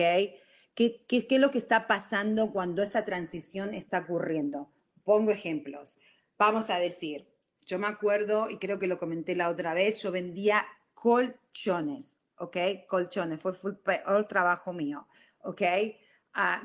¿Qué, 0.73 1.05
es 1.07 1.39
lo 1.39 1.51
que 1.51 1.59
está 1.59 1.87
pasando 1.87 2.51
cuando 2.51 2.81
esa 2.81 3.05
transición 3.05 3.75
está 3.75 3.99
ocurriendo? 3.99 4.71
Pongo 5.03 5.31
ejemplos. 5.31 5.97
Vamos 6.37 6.69
a 6.71 6.79
decir, 6.79 7.27
yo 7.67 7.77
me 7.77 7.87
acuerdo, 7.87 8.49
y 8.49 8.57
creo 8.57 8.79
que 8.79 8.87
lo 8.87 8.97
comenté 8.97 9.35
la 9.35 9.49
otra 9.49 9.75
vez, 9.75 10.01
yo 10.01 10.11
vendía 10.11 10.65
colchones, 10.95 12.17
¿ok? 12.37 12.57
Colchones, 12.87 13.39
fue 13.39 13.53
el 13.53 14.27
trabajo 14.27 14.73
mío, 14.73 15.07
¿ok? 15.43 15.61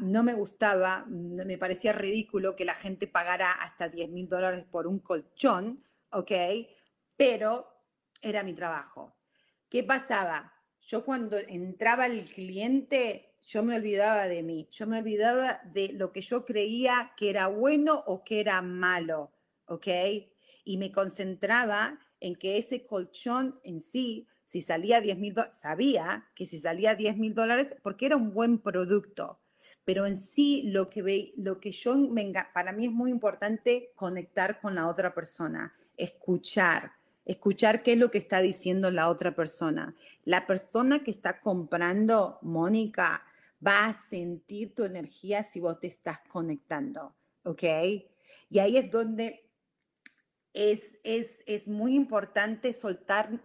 No 0.00 0.22
me 0.22 0.34
gustaba, 0.34 1.04
me 1.08 1.58
parecía 1.58 1.92
ridículo 1.92 2.54
que 2.54 2.64
la 2.64 2.74
gente 2.74 3.08
pagara 3.08 3.50
hasta 3.50 3.88
10 3.88 4.10
mil 4.10 4.28
dólares 4.28 4.64
por 4.64 4.86
un 4.86 5.00
colchón, 5.00 5.84
¿ok? 6.10 6.30
Pero 7.16 7.66
era 8.22 8.44
mi 8.44 8.54
trabajo. 8.54 9.16
¿Qué 9.68 9.82
pasaba? 9.82 10.52
Yo 10.80 11.04
cuando 11.04 11.36
entraba 11.36 12.06
el 12.06 12.26
cliente, 12.26 13.34
yo 13.42 13.64
me 13.64 13.74
olvidaba 13.74 14.28
de 14.28 14.44
mí, 14.44 14.68
yo 14.70 14.86
me 14.86 15.00
olvidaba 15.00 15.60
de 15.64 15.88
lo 15.92 16.12
que 16.12 16.20
yo 16.20 16.44
creía 16.44 17.12
que 17.16 17.30
era 17.30 17.48
bueno 17.48 18.04
o 18.06 18.22
que 18.22 18.38
era 18.40 18.62
malo, 18.62 19.32
¿ok? 19.66 19.88
Y 20.64 20.76
me 20.78 20.92
concentraba 20.92 21.98
en 22.20 22.36
que 22.36 22.56
ese 22.58 22.86
colchón 22.86 23.60
en 23.64 23.80
sí, 23.80 24.28
si 24.46 24.62
salía 24.62 25.00
10 25.00 25.18
mil 25.18 25.34
dólares, 25.34 25.58
sabía 25.58 26.30
que 26.36 26.46
si 26.46 26.60
salía 26.60 26.94
10 26.94 27.16
mil 27.16 27.34
dólares, 27.34 27.74
porque 27.82 28.06
era 28.06 28.16
un 28.16 28.32
buen 28.32 28.58
producto 28.60 29.40
pero 29.86 30.04
en 30.04 30.16
sí 30.16 30.64
lo 30.66 30.90
que, 30.90 31.00
ve, 31.00 31.32
lo 31.36 31.60
que 31.60 31.70
yo, 31.70 31.94
venga, 32.10 32.50
para 32.52 32.72
mí 32.72 32.86
es 32.86 32.92
muy 32.92 33.12
importante 33.12 33.92
conectar 33.94 34.60
con 34.60 34.74
la 34.74 34.88
otra 34.88 35.14
persona, 35.14 35.72
escuchar, 35.96 36.90
escuchar 37.24 37.84
qué 37.84 37.92
es 37.92 37.98
lo 37.98 38.10
que 38.10 38.18
está 38.18 38.40
diciendo 38.40 38.90
la 38.90 39.08
otra 39.08 39.36
persona. 39.36 39.94
La 40.24 40.44
persona 40.44 41.04
que 41.04 41.12
está 41.12 41.40
comprando, 41.40 42.40
Mónica, 42.42 43.22
va 43.64 43.86
a 43.86 44.08
sentir 44.10 44.74
tu 44.74 44.82
energía 44.82 45.44
si 45.44 45.60
vos 45.60 45.78
te 45.78 45.86
estás 45.86 46.18
conectando, 46.28 47.14
¿ok? 47.44 47.62
Y 48.50 48.58
ahí 48.58 48.78
es 48.78 48.90
donde 48.90 49.48
es, 50.52 50.98
es, 51.04 51.44
es 51.46 51.68
muy 51.68 51.94
importante 51.94 52.72
soltar 52.72 53.40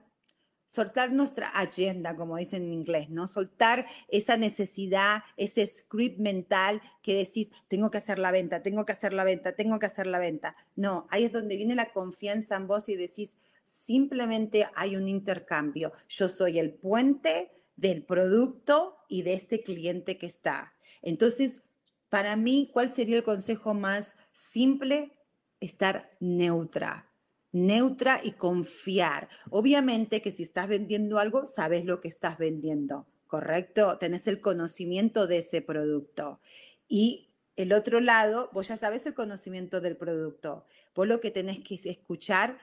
soltar 0.71 1.11
nuestra 1.11 1.47
agenda, 1.47 2.15
como 2.15 2.37
dicen 2.37 2.63
en 2.63 2.71
inglés, 2.71 3.09
¿no? 3.09 3.27
Soltar 3.27 3.85
esa 4.07 4.37
necesidad, 4.37 5.23
ese 5.35 5.67
script 5.67 6.17
mental 6.17 6.81
que 7.01 7.13
decís, 7.13 7.49
tengo 7.67 7.91
que 7.91 7.97
hacer 7.97 8.19
la 8.19 8.31
venta, 8.31 8.63
tengo 8.63 8.85
que 8.85 8.93
hacer 8.93 9.11
la 9.11 9.25
venta, 9.25 9.51
tengo 9.51 9.79
que 9.79 9.87
hacer 9.87 10.07
la 10.07 10.17
venta. 10.17 10.55
No, 10.77 11.07
ahí 11.09 11.25
es 11.25 11.33
donde 11.33 11.57
viene 11.57 11.75
la 11.75 11.91
confianza 11.91 12.55
en 12.55 12.67
vos 12.67 12.87
y 12.87 12.95
decís, 12.95 13.37
simplemente 13.65 14.65
hay 14.73 14.95
un 14.95 15.09
intercambio. 15.09 15.91
Yo 16.07 16.29
soy 16.29 16.57
el 16.57 16.71
puente 16.71 17.51
del 17.75 18.03
producto 18.03 18.95
y 19.09 19.23
de 19.23 19.33
este 19.33 19.63
cliente 19.63 20.17
que 20.17 20.27
está. 20.27 20.73
Entonces, 21.01 21.63
para 22.07 22.37
mí, 22.37 22.69
¿cuál 22.71 22.89
sería 22.89 23.17
el 23.17 23.23
consejo 23.23 23.73
más 23.73 24.15
simple? 24.31 25.11
Estar 25.59 26.09
neutra 26.21 27.10
neutra 27.51 28.19
y 28.23 28.33
confiar. 28.33 29.29
Obviamente 29.49 30.21
que 30.21 30.31
si 30.31 30.43
estás 30.43 30.67
vendiendo 30.67 31.19
algo, 31.19 31.47
sabes 31.47 31.85
lo 31.85 31.99
que 32.01 32.07
estás 32.07 32.37
vendiendo, 32.37 33.07
¿correcto? 33.27 33.97
Tenés 33.97 34.27
el 34.27 34.39
conocimiento 34.39 35.27
de 35.27 35.39
ese 35.39 35.61
producto. 35.61 36.39
Y 36.87 37.31
el 37.55 37.73
otro 37.73 37.99
lado, 37.99 38.49
vos 38.53 38.67
ya 38.69 38.77
sabes 38.77 39.05
el 39.05 39.13
conocimiento 39.13 39.81
del 39.81 39.97
producto. 39.97 40.65
Vos 40.95 41.07
lo 41.07 41.19
que 41.19 41.31
tenés 41.31 41.59
que 41.59 41.79
escuchar, 41.85 42.57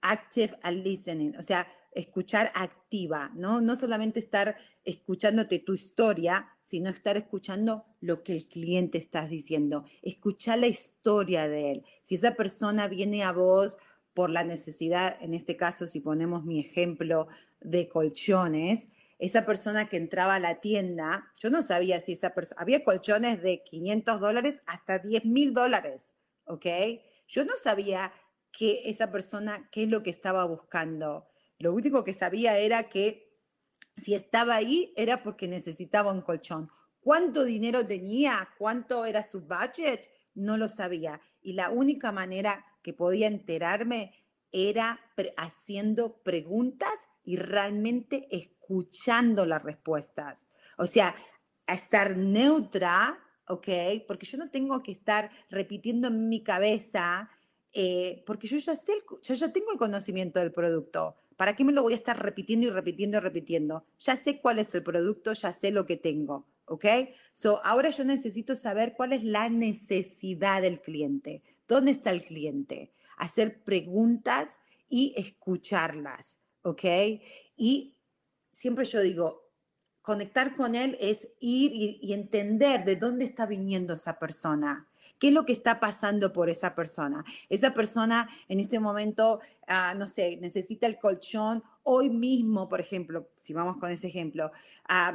active 0.00 0.56
and 0.62 0.84
listening, 0.84 1.36
o 1.36 1.42
sea, 1.42 1.66
escuchar 1.92 2.52
activa, 2.54 3.32
¿no? 3.34 3.60
No 3.60 3.74
solamente 3.74 4.20
estar 4.20 4.56
escuchándote 4.84 5.58
tu 5.58 5.74
historia, 5.74 6.48
sino 6.62 6.90
estar 6.90 7.16
escuchando 7.16 7.86
lo 8.00 8.22
que 8.22 8.32
el 8.32 8.46
cliente 8.46 8.98
está 8.98 9.26
diciendo. 9.26 9.84
Escuchar 10.02 10.58
la 10.58 10.68
historia 10.68 11.48
de 11.48 11.72
él. 11.72 11.84
Si 12.02 12.14
esa 12.16 12.34
persona 12.36 12.88
viene 12.88 13.24
a 13.24 13.32
vos 13.32 13.78
por 14.18 14.30
la 14.30 14.42
necesidad, 14.42 15.16
en 15.20 15.32
este 15.32 15.56
caso, 15.56 15.86
si 15.86 16.00
ponemos 16.00 16.44
mi 16.44 16.58
ejemplo 16.58 17.28
de 17.60 17.88
colchones, 17.88 18.88
esa 19.20 19.46
persona 19.46 19.88
que 19.88 19.96
entraba 19.96 20.34
a 20.34 20.40
la 20.40 20.58
tienda, 20.58 21.30
yo 21.40 21.50
no 21.50 21.62
sabía 21.62 22.00
si 22.00 22.14
esa 22.14 22.34
persona, 22.34 22.60
había 22.60 22.82
colchones 22.82 23.40
de 23.42 23.62
500 23.62 24.18
dólares 24.18 24.60
hasta 24.66 24.98
10 24.98 25.24
mil 25.24 25.54
dólares, 25.54 26.14
¿ok? 26.46 26.66
Yo 27.28 27.44
no 27.44 27.52
sabía 27.62 28.12
que 28.50 28.90
esa 28.90 29.12
persona, 29.12 29.68
qué 29.70 29.84
es 29.84 29.88
lo 29.88 30.02
que 30.02 30.10
estaba 30.10 30.44
buscando. 30.46 31.28
Lo 31.60 31.72
único 31.72 32.02
que 32.02 32.12
sabía 32.12 32.58
era 32.58 32.88
que 32.88 33.38
si 33.98 34.16
estaba 34.16 34.56
ahí 34.56 34.92
era 34.96 35.22
porque 35.22 35.46
necesitaba 35.46 36.10
un 36.10 36.22
colchón. 36.22 36.72
¿Cuánto 36.98 37.44
dinero 37.44 37.86
tenía? 37.86 38.48
¿Cuánto 38.58 39.04
era 39.04 39.22
su 39.22 39.42
budget? 39.42 40.10
No 40.34 40.56
lo 40.56 40.68
sabía. 40.68 41.20
Y 41.40 41.52
la 41.52 41.70
única 41.70 42.10
manera 42.10 42.64
que 42.88 42.94
podía 42.94 43.26
enterarme 43.26 44.14
era 44.50 44.98
haciendo 45.36 46.22
preguntas 46.22 46.94
y 47.22 47.36
realmente 47.36 48.26
escuchando 48.30 49.44
las 49.44 49.62
respuestas. 49.62 50.38
O 50.78 50.86
sea, 50.86 51.14
estar 51.66 52.16
neutra, 52.16 53.18
¿ok? 53.46 53.68
Porque 54.06 54.24
yo 54.24 54.38
no 54.38 54.48
tengo 54.48 54.82
que 54.82 54.92
estar 54.92 55.30
repitiendo 55.50 56.08
en 56.08 56.30
mi 56.30 56.42
cabeza, 56.42 57.28
eh, 57.74 58.24
porque 58.26 58.48
yo 58.48 58.56
ya 58.56 58.74
sé, 58.74 58.92
yo 59.22 59.34
ya 59.34 59.52
tengo 59.52 59.70
el 59.70 59.78
conocimiento 59.78 60.40
del 60.40 60.52
producto. 60.52 61.16
¿Para 61.36 61.54
qué 61.54 61.64
me 61.64 61.72
lo 61.72 61.82
voy 61.82 61.92
a 61.92 61.96
estar 61.96 62.18
repitiendo 62.18 62.68
y 62.68 62.70
repitiendo 62.70 63.18
y 63.18 63.20
repitiendo? 63.20 63.84
Ya 63.98 64.16
sé 64.16 64.40
cuál 64.40 64.60
es 64.60 64.74
el 64.74 64.82
producto, 64.82 65.34
ya 65.34 65.52
sé 65.52 65.72
lo 65.72 65.84
que 65.84 65.98
tengo, 65.98 66.46
¿ok? 66.64 66.86
So, 67.34 67.60
ahora 67.66 67.90
yo 67.90 68.04
necesito 68.04 68.54
saber 68.54 68.94
cuál 68.96 69.12
es 69.12 69.24
la 69.24 69.50
necesidad 69.50 70.62
del 70.62 70.80
cliente. 70.80 71.42
¿Dónde 71.68 71.90
está 71.92 72.10
el 72.10 72.24
cliente? 72.24 72.94
Hacer 73.18 73.62
preguntas 73.62 74.58
y 74.88 75.14
escucharlas, 75.16 76.38
¿ok? 76.62 76.84
Y 77.56 77.94
siempre 78.50 78.86
yo 78.86 79.02
digo, 79.02 79.48
conectar 80.02 80.56
con 80.56 80.74
él 80.74 80.96
es 81.00 81.28
ir 81.38 81.70
y, 81.74 82.12
entender 82.14 82.84
de 82.86 82.96
dónde 82.96 83.26
está 83.26 83.44
viniendo 83.44 83.92
esa 83.92 84.18
persona. 84.18 84.88
¿Qué 85.18 85.28
es 85.28 85.34
lo 85.34 85.44
que 85.44 85.52
está 85.52 85.80
pasando 85.80 86.32
por 86.32 86.48
esa 86.48 86.74
persona? 86.74 87.24
Esa 87.50 87.74
persona 87.74 88.28
en 88.48 88.60
este 88.60 88.80
momento, 88.80 89.40
ah, 89.66 89.94
no 89.94 90.06
sé, 90.06 90.38
necesita 90.40 90.86
el 90.86 90.98
colchón 90.98 91.62
hoy 91.82 92.08
mismo, 92.08 92.68
por 92.68 92.80
ejemplo, 92.80 93.28
si 93.42 93.52
vamos 93.52 93.76
con 93.76 93.90
ese 93.90 94.06
ejemplo. 94.06 94.50
Ah, 94.88 95.14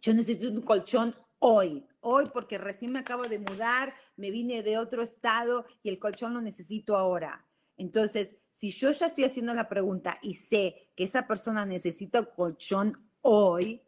yo 0.00 0.14
necesito 0.14 0.48
un 0.48 0.62
colchón 0.62 1.14
hoy, 1.42 1.84
hoy 2.00 2.30
porque 2.32 2.56
recién 2.56 2.92
me 2.92 3.00
acabo 3.00 3.28
de 3.28 3.40
mudar, 3.40 3.94
me 4.16 4.30
vine 4.30 4.62
de 4.62 4.78
otro 4.78 5.02
estado 5.02 5.66
y 5.82 5.88
el 5.88 5.98
colchón 5.98 6.34
lo 6.34 6.40
necesito 6.40 6.96
ahora. 6.96 7.44
Entonces, 7.76 8.36
si 8.52 8.70
yo 8.70 8.92
ya 8.92 9.06
estoy 9.06 9.24
haciendo 9.24 9.52
la 9.52 9.68
pregunta 9.68 10.18
y 10.22 10.34
sé 10.34 10.92
que 10.94 11.04
esa 11.04 11.26
persona 11.26 11.66
necesita 11.66 12.20
un 12.20 12.26
colchón 12.36 13.10
hoy, 13.22 13.82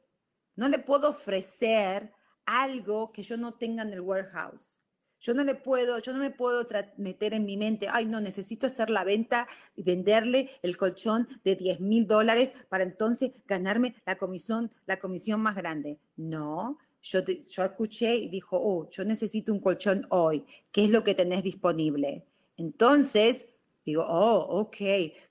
no 0.57 0.69
le 0.69 0.81
puedo 0.81 1.11
ofrecer 1.11 2.13
algo 2.45 3.13
que 3.13 3.23
yo 3.23 3.37
no 3.37 3.55
tenga 3.55 3.85
en 3.85 3.93
el 3.93 4.01
warehouse. 4.01 4.81
Yo 5.21 5.33
no 5.33 5.45
le 5.45 5.55
puedo, 5.55 6.01
yo 6.01 6.13
no 6.13 6.19
me 6.19 6.31
puedo 6.31 6.67
meter 6.99 7.35
en 7.35 7.47
mi 7.47 7.57
mente, 7.57 7.87
ay, 7.91 8.05
no, 8.05 8.21
necesito 8.21 8.67
hacer 8.67 8.91
la 8.91 9.05
venta 9.05 9.49
y 9.75 9.83
venderle 9.83 10.51
el 10.61 10.77
colchón 10.77 11.29
de 11.45 11.57
10 11.57 11.81
mil 11.81 12.07
dólares 12.07 12.53
para 12.69 12.85
entonces 12.85 13.31
ganarme 13.47 13.95
la 14.05 14.17
comisión, 14.17 14.71
la 14.87 14.99
comisión 14.99 15.41
más 15.41 15.57
grande. 15.57 15.99
No, 16.17 16.79
yo, 17.05 17.65
escuché 17.65 18.17
y 18.17 18.29
dijo, 18.29 18.59
oh, 18.59 18.89
yo 18.91 19.05
necesito 19.05 19.53
un 19.53 19.61
colchón 19.61 20.07
hoy, 20.09 20.45
¿qué 20.73 20.85
es 20.85 20.91
lo 20.91 21.05
que 21.05 21.15
tenés 21.15 21.43
disponible? 21.43 22.25
Entonces, 22.57 23.47
digo, 23.85 24.05
oh, 24.09 24.61
ok, 24.61 24.77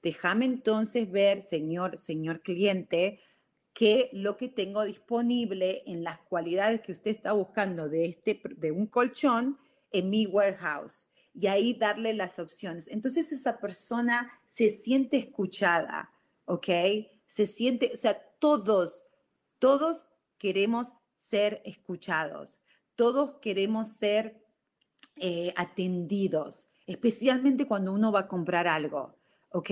déjame 0.03 0.45
entonces 0.45 1.09
ver, 1.09 1.43
señor, 1.43 1.97
señor 1.97 2.41
cliente, 2.41 3.21
qué 3.74 4.11
lo 4.13 4.38
que 4.38 4.49
tengo 4.49 4.84
disponible 4.84 5.82
en 5.88 6.03
las 6.03 6.19
cualidades 6.19 6.82
que 6.82 6.91
usted 6.91 7.09
está 7.09 7.32
buscando 7.32 7.89
de, 7.89 8.05
este, 8.05 8.39
de 8.57 8.71
un 8.71 8.86
colchón 8.86 9.57
en 9.91 10.11
mi 10.11 10.28
warehouse. 10.28 11.09
Y 11.34 11.47
ahí 11.47 11.74
darle 11.74 12.13
las 12.13 12.38
opciones. 12.38 12.88
Entonces 12.88 13.32
esa 13.32 13.59
persona 13.59 14.32
se 14.51 14.69
siente 14.69 15.17
escuchada, 15.17 16.11
¿ok? 16.45 16.67
Se 17.28 17.47
siente, 17.47 17.89
o 17.91 17.97
sea, 17.97 18.21
todos, 18.38 19.07
todos 19.57 20.05
queremos 20.38 20.93
ser 21.34 21.63
escuchados, 21.65 22.59
todos 22.95 23.39
queremos 23.41 23.88
ser 23.88 24.39
eh, 25.15 25.51
atendidos, 25.55 26.67
especialmente 26.86 27.65
cuando 27.65 27.91
uno 27.91 28.11
va 28.11 28.19
a 28.19 28.27
comprar 28.27 28.67
algo, 28.67 29.15
¿ok? 29.49 29.71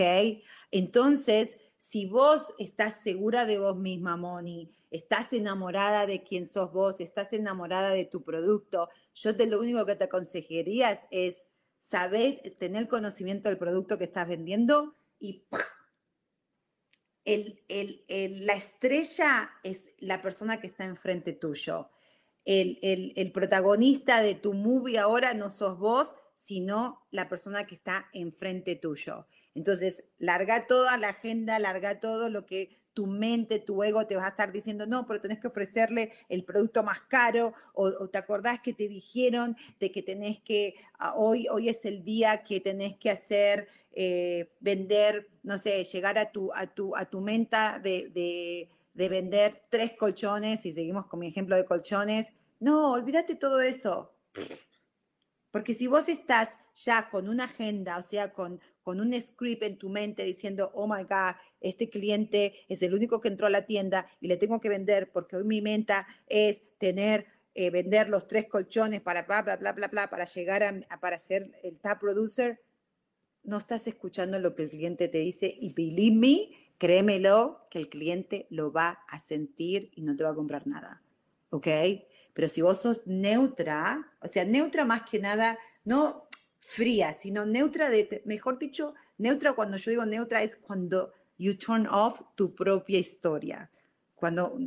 Entonces, 0.72 1.60
si 1.78 2.08
vos 2.08 2.52
estás 2.58 3.04
segura 3.04 3.46
de 3.46 3.60
vos 3.60 3.78
misma, 3.78 4.18
Moni, 4.18 4.74
estás 4.90 5.34
enamorada 5.34 6.08
de 6.08 6.24
quién 6.24 6.48
sos 6.48 6.74
vos, 6.74 7.00
estás 7.00 7.32
enamorada 7.32 7.92
de 7.92 8.06
tu 8.06 8.24
producto, 8.24 8.90
yo 9.14 9.36
te 9.36 9.46
lo 9.46 9.60
único 9.60 9.86
que 9.86 9.96
te 9.96 10.06
aconsejaría 10.06 11.00
es 11.12 11.48
saber, 11.80 12.42
tener 12.58 12.88
conocimiento 12.88 13.50
del 13.50 13.60
producto 13.60 14.00
que 14.00 14.06
estás 14.06 14.28
vendiendo 14.28 14.96
y 15.20 15.44
la 17.26 18.54
estrella 18.54 19.52
es 19.64 19.90
la 20.00 20.22
persona 20.22 20.60
que 20.60 20.68
está 20.68 20.86
enfrente 20.86 21.34
tuyo. 21.34 21.90
El, 22.44 22.80
el, 23.16 23.32
protagonista 23.32 24.22
de 24.22 24.34
tu 24.34 24.54
movie 24.54 24.98
ahora 24.98 25.36
no 25.36 25.50
sos 25.50 25.78
vos, 25.78 26.16
sino 26.34 27.06
la 27.12 27.30
persona 27.30 27.68
que 27.68 27.76
está 27.76 28.08
enfrente 28.14 28.76
tuyo. 28.76 29.28
Entonces, 29.54 30.04
larga 30.18 30.66
toda 30.66 30.98
la 30.98 31.10
agenda, 31.10 31.60
larga 31.60 32.00
todo 32.00 32.30
lo 32.30 32.48
que 32.48 32.81
tu 32.94 33.08
mente, 33.08 33.60
tu 33.60 33.84
ego 33.84 34.06
te 34.06 34.16
va 34.16 34.26
a 34.26 34.30
estar 34.30 34.52
diciendo, 34.52 34.86
no, 34.86 35.06
pero 35.06 35.22
tenés 35.22 35.40
que 35.40 35.48
ofrecerle 35.48 36.14
el 36.30 36.44
producto 36.44 36.84
más 36.84 37.02
caro, 37.02 37.54
o, 37.74 38.08
te 38.08 38.18
acordás 38.18 38.60
que 38.62 38.74
te 38.74 38.88
dijeron 38.88 39.56
de 39.80 39.92
que 39.92 40.02
tenés 40.02 40.40
que, 40.42 40.76
ah, 41.00 41.14
hoy, 41.16 41.48
hoy 41.50 41.70
es 41.70 41.86
el 41.86 42.04
día 42.04 42.44
que 42.44 42.60
tenés 42.60 42.98
que 42.98 43.10
hacer, 43.10 43.68
eh, 43.94 44.52
vender, 44.60 45.30
no 45.44 45.58
sé, 45.58 45.84
llegar 45.86 46.18
a 46.18 46.32
tu, 46.32 46.52
a 46.54 46.68
tu, 46.68 46.96
a 46.96 47.06
tu 47.06 47.22
menta 47.22 47.80
de, 47.80 48.10
de, 48.10 48.70
de 48.94 49.10
vender 49.10 49.64
tres 49.70 49.94
colchones, 49.94 50.66
y 50.66 50.74
seguimos 50.74 51.08
con 51.08 51.20
mi 51.20 51.28
ejemplo 51.28 51.56
de 51.56 51.66
colchones. 51.66 52.28
No, 52.60 52.92
olvídate 52.92 53.36
todo 53.36 53.62
eso. 53.62 54.14
Porque 55.52 55.74
si 55.74 55.88
vos 55.88 56.08
estás 56.08 56.50
ya 56.76 57.10
con 57.10 57.30
una 57.30 57.46
agenda, 57.46 57.98
o 57.98 58.02
sea, 58.02 58.34
con, 58.34 58.60
con 58.82 59.00
un 59.00 59.14
script 59.20 59.64
en 59.64 59.78
tu 59.78 59.90
mente 59.90 60.24
diciendo, 60.24 60.72
oh 60.74 60.88
my 60.88 61.04
God, 61.04 61.36
este 61.60 61.90
cliente 61.90 62.54
es 62.68 62.82
el 62.82 62.94
único 62.94 63.22
que 63.22 63.28
entró 63.28 63.48
a 63.48 63.52
la 63.52 63.66
tienda 63.66 64.08
y 64.20 64.28
le 64.28 64.38
tengo 64.38 64.60
que 64.60 64.70
vender 64.70 65.12
porque 65.12 65.36
hoy 65.36 65.44
mi 65.44 65.62
meta 65.62 66.08
es 66.28 66.62
tener, 66.78 67.28
eh, 67.54 67.70
vender 67.70 68.10
los 68.10 68.28
tres 68.28 68.48
colchones 68.48 69.02
para 69.02 69.24
bla, 69.24 69.42
bla, 69.42 69.58
bla, 69.58 69.74
bla, 69.74 69.88
bla, 69.88 70.10
para 70.10 70.26
llegar 70.26 70.64
a, 70.64 71.00
para 71.00 71.18
ser 71.18 71.52
el 71.64 71.78
top 71.78 72.00
producer, 72.00 72.62
no 73.44 73.58
estás 73.58 73.88
escuchando 73.88 74.40
lo 74.40 74.56
que 74.56 74.64
el 74.64 74.70
cliente 74.70 75.08
te 75.08 75.20
dice 75.20 75.54
y 75.60 75.74
believe 75.74 76.16
me, 76.16 76.74
créemelo, 76.78 77.68
que 77.70 77.80
el 77.80 77.90
cliente 77.90 78.48
lo 78.50 78.72
va 78.72 79.00
a 79.08 79.20
sentir 79.20 79.92
y 79.96 80.02
no 80.02 80.16
te 80.16 80.24
va 80.24 80.32
a 80.32 80.36
comprar 80.36 80.68
nada. 80.68 81.04
¿Ok? 81.50 81.68
Pero 82.34 82.48
si 82.48 82.62
vos 82.62 82.82
sos 82.82 83.02
neutra, 83.06 84.14
o 84.22 84.28
sea, 84.28 84.46
neutra 84.46 84.86
más 84.86 85.04
que 85.10 85.20
nada, 85.20 85.60
no 85.84 86.28
fría, 86.62 87.16
sino 87.16 87.46
neutra 87.46 87.90
mejor 88.24 88.58
dicho, 88.58 88.94
neutra 89.18 89.54
cuando 89.54 89.78
yo 89.78 89.92
digo 89.92 90.06
neutra 90.06 90.44
es 90.44 90.56
cuando 90.56 91.12
you 91.38 91.56
turn 91.56 91.88
off 91.88 92.22
tu 92.36 92.56
propia 92.56 93.00
historia. 93.00 93.70
Cuando, 94.16 94.60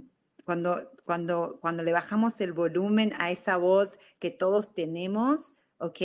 cuando, 0.44 0.90
cuando, 1.04 1.58
cuando 1.60 1.82
le 1.84 1.92
bajamos 1.92 2.40
el 2.40 2.52
volumen 2.52 3.12
a 3.18 3.30
esa 3.30 3.56
voz 3.56 3.96
que 4.18 4.30
todos 4.30 4.74
tenemos, 4.74 5.54
¿ok? 5.78 5.98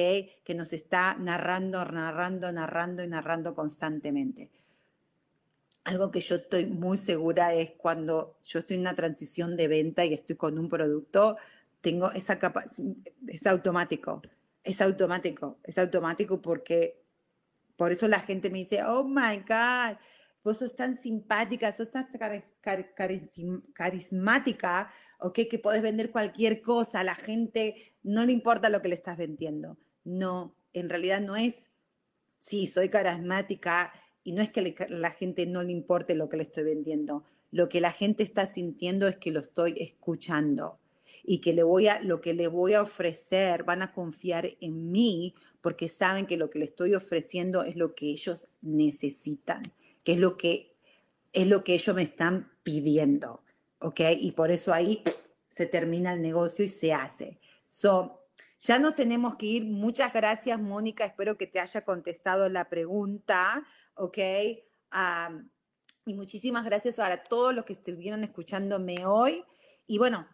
Que 0.44 0.56
nos 0.56 0.72
está 0.72 1.16
narrando, 1.16 1.84
narrando, 1.84 2.52
narrando 2.52 3.04
y 3.04 3.08
narrando 3.08 3.56
constantemente. 3.56 4.52
Algo 5.86 6.12
que 6.12 6.20
yo 6.20 6.36
estoy 6.36 6.68
muy 6.68 6.98
segura 6.98 7.56
es 7.56 7.72
cuando 7.72 8.38
yo 8.44 8.60
estoy 8.60 8.76
en 8.76 8.82
una 8.82 8.94
transición 8.94 9.58
de 9.58 9.68
venta 9.68 10.06
y 10.06 10.14
estoy 10.14 10.36
con 10.36 10.60
un 10.60 10.70
producto, 10.70 11.38
tengo 11.82 12.12
esa 12.12 12.38
capacidad, 12.38 12.96
es 13.28 13.48
automático 13.48 14.22
es 14.64 14.82
automático, 14.82 15.60
es 15.64 15.78
automático 15.78 16.42
porque 16.42 17.02
por 17.76 17.92
eso 17.92 18.08
la 18.08 18.20
gente 18.20 18.50
me 18.50 18.60
dice, 18.60 18.84
oh 18.84 19.04
my 19.04 19.38
God, 19.48 19.98
vos 20.44 20.58
sos 20.58 20.76
tan 20.76 20.98
simpática, 20.98 21.76
sos 21.76 21.92
tan 21.92 22.10
carismática, 23.74 24.92
ok, 25.20 25.40
que 25.50 25.60
podés 25.60 25.82
vender 25.82 26.12
cualquier 26.12 26.62
cosa, 26.62 27.00
a 27.00 27.04
la 27.04 27.16
gente 27.16 27.96
no 28.04 28.26
le 28.26 28.32
importa 28.32 28.70
lo 28.70 28.82
que 28.82 28.90
le 28.90 28.96
estás 28.96 29.18
vendiendo. 29.18 29.78
No, 30.04 30.56
en 30.74 30.90
realidad 30.90 31.22
no 31.22 31.36
es, 31.36 31.70
sí, 32.38 32.68
soy 32.68 32.90
carismática 32.90 33.94
y 34.24 34.34
no 34.34 34.42
es 34.42 34.50
que 34.50 34.76
la 34.90 35.12
gente 35.12 35.46
no 35.46 35.64
le 35.64 35.72
importe 35.72 36.16
lo 36.16 36.30
que 36.30 36.38
le 36.38 36.44
estoy 36.44 36.64
vendiendo. 36.64 37.24
Lo 37.52 37.70
que 37.70 37.82
la 37.82 37.92
gente 37.92 38.24
está 38.24 38.46
sintiendo 38.46 39.08
es 39.08 39.18
que 39.18 39.32
lo 39.32 39.40
estoy 39.40 39.76
escuchando 39.80 40.80
y 41.24 41.40
que 41.40 41.54
le 41.54 41.64
voy 41.64 41.88
a, 41.88 42.02
lo 42.02 42.22
que 42.22 42.34
le 42.34 42.48
voy 42.48 42.74
a 42.74 42.82
ofrecer, 42.82 43.64
van 43.64 43.82
a 43.82 43.94
confiar 43.94 44.50
en 44.62 44.92
mí 44.92 45.36
porque 45.62 45.90
saben 45.90 46.26
que 46.26 46.38
lo 46.38 46.50
que 46.50 46.60
le 46.60 46.66
estoy 46.66 46.96
ofreciendo 46.96 47.64
es 47.64 47.76
lo 47.76 47.96
que 47.96 48.08
ellos 48.08 48.48
necesitan, 48.62 49.64
que 50.04 50.14
es 50.14 50.18
lo 50.18 50.38
que, 50.38 50.76
es 51.34 51.48
lo 51.48 51.64
que 51.64 51.74
ellos 51.74 51.96
me 51.96 52.04
están 52.04 52.52
pidiendo, 52.64 53.44
¿ok? 53.80 54.02
Y 54.20 54.32
por 54.32 54.52
eso 54.52 54.74
ahí 54.74 55.04
se 55.56 55.66
termina 55.66 56.14
el 56.14 56.22
negocio 56.22 56.64
y 56.64 56.70
se 56.70 56.94
hace. 56.94 57.40
So, 57.70 58.20
ya 58.60 58.80
nos 58.80 58.96
tenemos 58.96 59.36
que 59.36 59.46
ir. 59.46 59.66
Muchas 59.66 60.14
gracias, 60.14 60.60
Mónica. 60.60 61.06
Espero 61.06 61.38
que 61.38 61.48
te 61.48 61.60
haya 61.60 61.82
contestado 61.86 62.50
la 62.50 62.70
pregunta, 62.70 63.66
¿ok? 63.96 64.18
y 66.06 66.16
muchísimas 66.16 66.66
gracias 66.66 66.98
a 66.98 67.16
todos 67.24 67.54
los 67.54 67.66
que 67.66 67.74
estuvieron 67.74 68.24
escuchándome 68.24 69.06
hoy. 69.06 69.44
Y 69.86 70.00
bueno, 70.00 70.28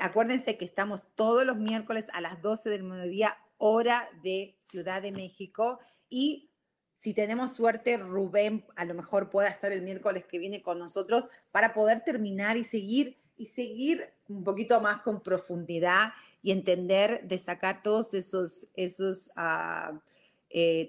acuérdense 0.00 0.56
que 0.56 0.64
estamos 0.64 1.04
todos 1.14 1.44
los 1.44 1.56
miércoles 1.56 2.06
a 2.12 2.20
las 2.20 2.40
12 2.42 2.70
del 2.70 2.82
mediodía, 2.82 3.36
hora 3.58 4.08
de 4.22 4.56
Ciudad 4.60 5.02
de 5.02 5.12
México. 5.12 5.78
Y 6.08 6.50
si 6.94 7.14
tenemos 7.14 7.54
suerte, 7.54 7.96
Rubén 7.96 8.66
a 8.76 8.84
lo 8.84 8.94
mejor 8.94 9.30
pueda 9.30 9.48
estar 9.48 9.72
el 9.72 9.82
miércoles 9.82 10.24
que 10.26 10.38
viene 10.38 10.62
con 10.62 10.78
nosotros 10.78 11.24
para 11.50 11.72
poder 11.72 12.02
terminar 12.02 12.56
y 12.56 12.64
seguir 12.64 13.18
y 13.36 13.46
seguir 13.46 14.12
un 14.28 14.44
poquito 14.44 14.82
más 14.82 15.00
con 15.00 15.22
profundidad 15.22 16.12
y 16.42 16.52
entender 16.52 17.26
de 17.26 17.38
sacar 17.38 17.82
todos 17.82 18.12
esos, 18.12 18.66
esos 18.74 19.30
uh, 19.34 19.98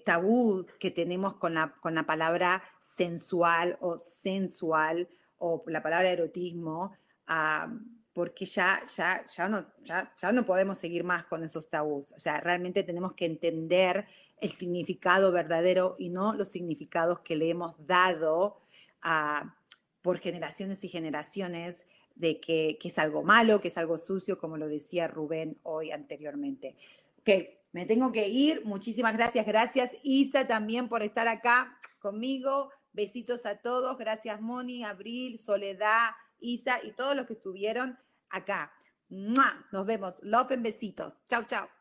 tabú 0.05 0.65
que 0.77 0.91
tenemos 0.91 1.35
con 1.35 1.53
la, 1.53 1.73
con 1.79 1.95
la 1.95 2.05
palabra 2.05 2.61
sensual 2.81 3.77
o 3.79 3.97
sensual 3.97 5.07
o 5.37 5.63
la 5.67 5.81
palabra 5.81 6.09
erotismo. 6.09 6.91
Uh, 7.29 8.00
porque 8.13 8.45
ya, 8.45 8.81
ya, 8.95 9.25
ya, 9.35 9.47
no, 9.47 9.65
ya, 9.83 10.13
ya 10.17 10.31
no 10.31 10.45
podemos 10.45 10.77
seguir 10.77 11.03
más 11.03 11.25
con 11.25 11.43
esos 11.43 11.69
tabús. 11.69 12.11
O 12.11 12.19
sea, 12.19 12.41
realmente 12.41 12.83
tenemos 12.83 13.13
que 13.13 13.25
entender 13.25 14.05
el 14.41 14.51
significado 14.51 15.31
verdadero 15.31 15.95
y 15.97 16.09
no 16.09 16.33
los 16.33 16.49
significados 16.49 17.19
que 17.19 17.35
le 17.35 17.49
hemos 17.49 17.75
dado 17.85 18.59
a, 19.01 19.55
por 20.01 20.19
generaciones 20.19 20.83
y 20.83 20.89
generaciones 20.89 21.85
de 22.15 22.39
que, 22.39 22.77
que, 22.81 22.89
es 22.89 22.97
algo 22.97 23.23
malo, 23.23 23.61
que 23.61 23.69
es 23.69 23.77
algo 23.77 23.97
sucio, 23.97 24.37
como 24.39 24.57
lo 24.57 24.67
decía 24.67 25.07
Rubén 25.07 25.57
hoy 25.63 25.91
anteriormente. 25.91 26.75
Ok, 27.19 27.29
me 27.71 27.85
tengo 27.85 28.11
que 28.11 28.27
ir. 28.27 28.65
Muchísimas 28.65 29.13
gracias. 29.13 29.45
Gracias 29.45 29.91
Isa 30.03 30.47
también 30.47 30.89
por 30.89 31.03
estar 31.03 31.27
acá 31.27 31.77
conmigo. 31.99 32.69
Besitos 32.93 33.45
a 33.45 33.57
todos. 33.57 33.97
Gracias 33.97 34.41
Moni, 34.41 34.83
Abril, 34.83 35.39
Soledad, 35.39 36.09
Isa 36.41 36.83
y 36.83 36.91
todos 36.93 37.15
los 37.15 37.25
que 37.25 37.33
estuvieron 37.33 37.97
acá. 38.29 38.73
Nos 39.09 39.85
vemos. 39.85 40.19
Love 40.23 40.51
en 40.51 40.63
besitos. 40.63 41.23
Chao, 41.27 41.43
chao. 41.43 41.80